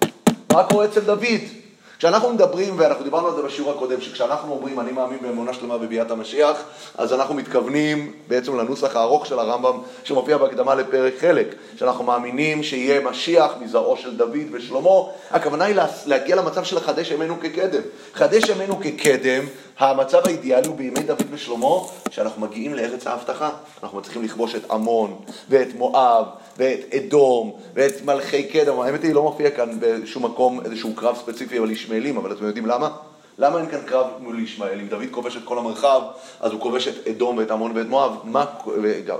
מה 0.53 0.65
קורה 0.65 0.85
אצל 0.85 1.01
דוד? 1.01 1.62
כשאנחנו 2.03 2.32
מדברים, 2.32 2.74
ואנחנו 2.78 3.05
דיברנו 3.05 3.28
על 3.28 3.34
זה 3.34 3.42
בשיעור 3.42 3.70
הקודם, 3.70 4.00
שכשאנחנו 4.00 4.53
אומרים 4.53 4.80
אני 4.80 4.92
מאמין 4.92 5.18
באמונה 5.22 5.55
שלמה 5.55 5.78
בביאת 5.78 6.11
המשיח, 6.11 6.62
אז 6.98 7.12
אנחנו 7.12 7.34
מתכוונים 7.34 8.12
בעצם 8.28 8.59
לנוסח 8.59 8.96
הארוך 8.96 9.26
של 9.26 9.38
הרמב"ם 9.38 9.78
שמופיע 10.05 10.38
בהקדמה 10.38 10.74
לפרק 10.74 11.12
חלק, 11.18 11.55
שאנחנו 11.76 12.05
מאמינים 12.05 12.62
שיהיה 12.62 13.00
משיח 13.00 13.53
מזרעו 13.61 13.96
של 13.96 14.16
דוד 14.16 14.38
ושלמה, 14.53 14.90
הכוונה 15.30 15.64
היא 15.64 15.76
להגיע 16.07 16.36
למצב 16.36 16.64
של 16.64 16.76
לחדש 16.76 17.11
ימינו 17.11 17.40
כקדם. 17.40 17.82
חדש 18.14 18.48
ימינו 18.48 18.80
כקדם, 18.80 19.44
המצב 19.78 20.26
האידיאלי 20.26 20.66
הוא 20.66 20.76
בימי 20.76 21.00
דוד 21.00 21.26
ושלמה, 21.30 21.76
שאנחנו 22.11 22.42
מגיעים 22.42 22.74
לארץ 22.74 23.07
ההבטחה, 23.07 23.50
אנחנו 23.82 23.98
מצליחים 23.98 24.22
לכבוש 24.22 24.55
את 24.55 24.70
עמון 24.70 25.16
ואת 25.48 25.68
מואב 25.74 26.24
ואת 26.57 26.94
אדום 26.94 27.53
ואת 27.74 28.05
מלכי 28.05 28.42
קדם, 28.42 28.80
האמת 28.80 29.03
היא 29.03 29.14
לא 29.14 29.22
מופיע 29.22 29.50
כאן 29.50 29.78
בשום 29.80 30.24
מקום 30.24 30.61
איזשהו 30.64 30.94
קרב 30.94 31.16
ספציפי 31.16 31.59
על 31.59 31.70
ישמעאלים, 31.70 32.16
אבל 32.16 32.32
אתם 32.32 32.44
יודעים 32.44 32.66
למה? 32.66 32.90
למה 33.38 33.59
אין 33.59 33.70
כאן 33.70 33.80
קרב 33.86 34.07
מול 34.20 34.40
ישמעאל? 34.40 34.80
אם 34.80 34.88
דוד 34.88 35.05
כובש 35.11 35.36
את 35.36 35.42
כל 35.44 35.59
המרחב, 35.59 36.03
אז 36.40 36.53
הוא 36.53 36.61
כובש 36.61 36.88
את 36.88 37.07
אדום 37.07 37.38
ואת 37.38 37.50
עמון 37.50 37.76
ואת 37.76 37.86
מואב, 37.86 38.16
מה, 38.24 38.44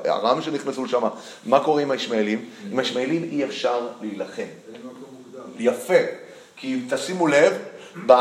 ארם 0.06 0.42
שנכנסו 0.42 0.84
לשם, 0.84 1.02
מה 1.46 1.60
קורה 1.60 1.82
עם 1.82 1.90
הישמעאלים? 1.90 2.44
עם 2.70 2.78
הישמעאלים 2.78 3.22
אי 3.24 3.44
אפשר 3.44 3.88
להילחם. 4.00 4.42
יפה, 5.58 5.94
כי 6.56 6.80
תשימו 6.90 7.26
לב, 7.26 7.58
ב... 8.06 8.12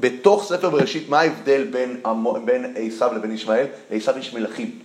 בתוך 0.00 0.44
ספר 0.44 0.70
בראשית, 0.70 1.08
מה 1.08 1.20
ההבדל 1.20 1.64
בין, 1.64 2.02
בין 2.44 2.74
עשיו 2.76 3.12
לבין 3.14 3.32
ישמעאל? 3.32 3.66
לעשיו 3.90 4.18
יש 4.18 4.34
מלכים, 4.34 4.78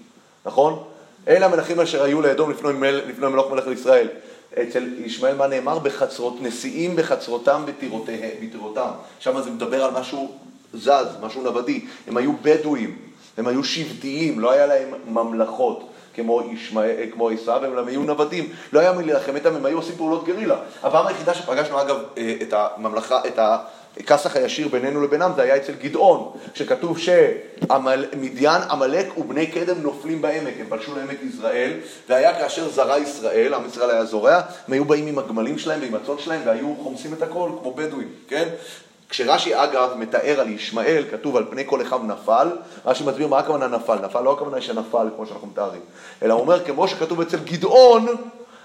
נכון? 0.45 0.83
אלה 1.27 1.45
המלכים 1.45 1.79
אשר 1.79 2.03
היו 2.03 2.21
לאדום 2.21 2.51
לפני, 2.51 2.71
מל, 2.73 3.01
לפני 3.07 3.27
מלוך 3.27 3.51
מלך 3.51 3.67
לישראל. 3.67 4.07
אצל 4.61 4.93
ישמעאל 4.97 5.35
מה 5.35 5.47
נאמר? 5.47 5.79
בחצרות, 5.79 6.41
נשיאים 6.41 6.95
בחצרותם 6.95 7.63
בטירותם. 8.41 8.89
שם 9.19 9.41
זה 9.41 9.49
מדבר 9.49 9.83
על 9.83 9.91
משהו 9.91 10.31
זז, 10.73 11.17
משהו 11.21 11.43
נוודי. 11.43 11.85
הם 12.07 12.17
היו 12.17 12.33
בדואים, 12.41 12.97
הם 13.37 13.47
היו 13.47 13.63
שבטיים, 13.63 14.39
לא 14.39 14.51
היה 14.51 14.65
להם 14.65 14.87
ממלכות. 15.07 15.89
כמו, 16.15 16.41
ישמעאל, 16.51 17.05
כמו 17.13 17.29
הם 17.47 17.87
היו 17.87 18.03
נוודים, 18.03 18.49
לא 18.73 18.79
היה 18.79 18.93
מי 18.93 19.03
להילחם 19.03 19.35
איתם, 19.35 19.55
הם 19.55 19.65
היו 19.65 19.77
עושים 19.77 19.95
פעולות 19.95 20.25
גרילה. 20.25 20.55
הפעם 20.83 21.07
היחידה 21.07 21.33
שפגשנו 21.33 21.81
אגב 21.81 21.97
אה, 22.17 22.35
את 22.41 22.53
הממלכה, 22.53 23.19
את 23.27 23.39
הכסח 23.97 24.35
הישיר 24.35 24.67
בינינו 24.67 25.01
לבינם 25.01 25.31
זה 25.35 25.41
היה 25.41 25.57
אצל 25.57 25.73
גדעון, 25.73 26.31
שכתוב 26.53 26.97
שמדיין, 26.97 28.61
עמלק 28.69 29.17
ובני 29.17 29.47
קדם 29.47 29.81
נופלים 29.81 30.21
בעמק, 30.21 30.53
הם 30.59 30.65
פלשו 30.69 30.95
לעמק 30.95 31.17
יזרעאל, 31.23 31.71
והיה 32.09 32.39
כאשר 32.39 32.69
זרה 32.69 32.99
ישראל, 32.99 33.53
עם 33.53 33.65
ישראל 33.65 33.89
היה 33.89 34.05
זורע, 34.05 34.41
הם 34.67 34.73
היו 34.73 34.85
באים 34.85 35.07
עם 35.07 35.19
הגמלים 35.19 35.57
שלהם 35.59 35.79
ועם 35.81 35.95
הצאן 35.95 36.15
שלהם 36.19 36.41
והיו 36.45 36.75
חומסים 36.83 37.13
את 37.13 37.21
הכל, 37.21 37.49
כמו 37.61 37.73
בדואים, 37.73 38.09
כן? 38.27 38.49
כשרש"י 39.09 39.55
אגב 39.55 39.89
מתאר 39.97 40.39
על 40.39 40.49
ישמעאל, 40.49 41.03
כתוב 41.11 41.37
על 41.37 41.45
פני 41.49 41.63
כל 41.65 41.81
אחד 41.81 41.97
נפל, 42.03 42.47
רש"י 42.85 43.03
מסביר 43.03 43.27
מה 43.27 43.39
הכוונה 43.39 43.67
נפל, 43.67 43.95
נפל 43.95 44.21
לא 44.21 44.33
הכוונה 44.33 44.61
שנפל 44.61 45.07
כמו 45.15 45.25
שאנחנו 45.25 45.47
מתארים, 45.47 45.81
אלא 46.23 46.33
הוא 46.33 46.41
אומר 46.41 46.65
כמו 46.65 46.87
שכתוב 46.87 47.21
אצל 47.21 47.37
גדעון, 47.37 48.07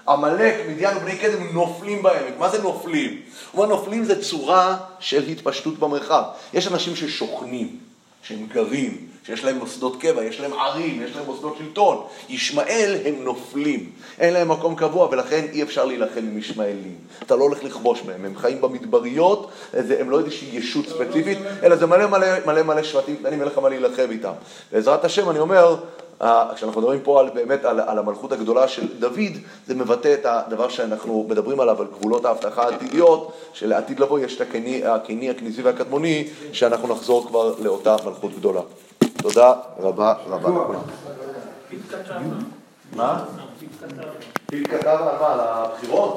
עמלק, 0.09 0.55
מדיין 0.69 0.97
ובני 0.97 1.17
קדם 1.17 1.47
נופלים 1.53 2.03
בעמק. 2.03 2.33
מה 2.39 2.49
זה 2.49 2.61
נופלים? 2.61 3.21
הוא 3.51 3.63
אומר 3.63 3.75
נופלים 3.75 4.03
זה 4.03 4.23
צורה 4.23 4.77
של 4.99 5.23
התפשטות 5.23 5.79
במרחב. 5.79 6.23
יש 6.53 6.67
אנשים 6.67 6.95
ששוכנים, 6.95 7.77
שהם 8.23 8.45
גרים, 8.53 8.97
שיש 9.25 9.43
להם 9.43 9.57
מוסדות 9.57 10.01
קבע, 10.01 10.23
יש 10.23 10.39
להם 10.39 10.53
ערים, 10.53 11.01
יש 11.01 11.15
להם 11.15 11.25
מוסדות 11.25 11.55
שלטון. 11.57 12.03
ישמעאל 12.29 12.97
הם 13.05 13.15
נופלים, 13.23 13.89
אין 14.19 14.33
להם 14.33 14.51
מקום 14.51 14.75
קבוע 14.75 15.07
ולכן 15.11 15.45
אי 15.53 15.63
אפשר 15.63 15.85
להילחם 15.85 16.17
עם 16.17 16.37
ישמעאלים. 16.37 16.95
אתה 17.23 17.35
לא 17.35 17.43
הולך 17.43 17.63
לכבוש 17.63 18.03
מהם, 18.05 18.25
הם 18.25 18.35
חיים 18.35 18.61
במדבריות, 18.61 19.51
הם 19.73 20.09
לא 20.09 20.19
איזושהי 20.19 20.57
ישות 20.57 20.85
ספציפית, 20.87 21.37
אלא 21.63 21.75
זה 21.75 21.85
מלא 21.85 22.07
מלא 22.07 22.27
מלא 22.45 22.63
מלא 22.63 22.83
שבטים 22.83 23.15
קטנים, 23.15 23.39
אין 23.39 23.47
לך 23.47 23.57
מה 23.57 23.69
להילחם 23.69 24.07
איתם. 24.11 24.33
בעזרת 24.71 25.05
השם 25.05 25.29
אני 25.29 25.39
אומר, 25.39 25.75
כשאנחנו 26.55 26.81
מדברים 26.81 27.01
פה 27.03 27.19
על, 27.19 27.29
באמת 27.33 27.65
על, 27.65 27.79
על 27.79 27.99
המלכות 27.99 28.31
הגדולה 28.31 28.67
של 28.67 28.99
דוד, 28.99 29.33
זה 29.67 29.75
מבטא 29.75 30.13
את 30.13 30.25
הדבר 30.25 30.69
שאנחנו 30.69 31.25
מדברים 31.29 31.59
עליו, 31.59 31.81
על 31.81 31.87
גבולות 31.99 32.25
ההבטחה 32.25 32.63
העתידיות, 32.63 33.31
שלעתיד 33.53 33.99
לבוא 33.99 34.19
יש 34.19 34.35
את 34.35 34.41
הקיני, 34.41 34.85
הקיני, 34.85 35.29
הכניסי 35.29 35.61
והקדמוני, 35.61 36.27
שאנחנו 36.51 36.87
נחזור 36.87 37.27
כבר 37.27 37.53
לאותה 37.59 37.95
מלכות 38.05 38.31
גדולה. 38.37 38.61
תודה 39.17 39.53
רבה 39.79 40.13
רבה 40.27 40.49
לכולם. 40.49 40.81
מה? 42.95 43.25
פיל 44.45 44.67
כתב 44.67 44.87
על 44.87 45.17
מה? 45.19 45.33
על 45.33 45.39
הבחירות? 45.39 46.07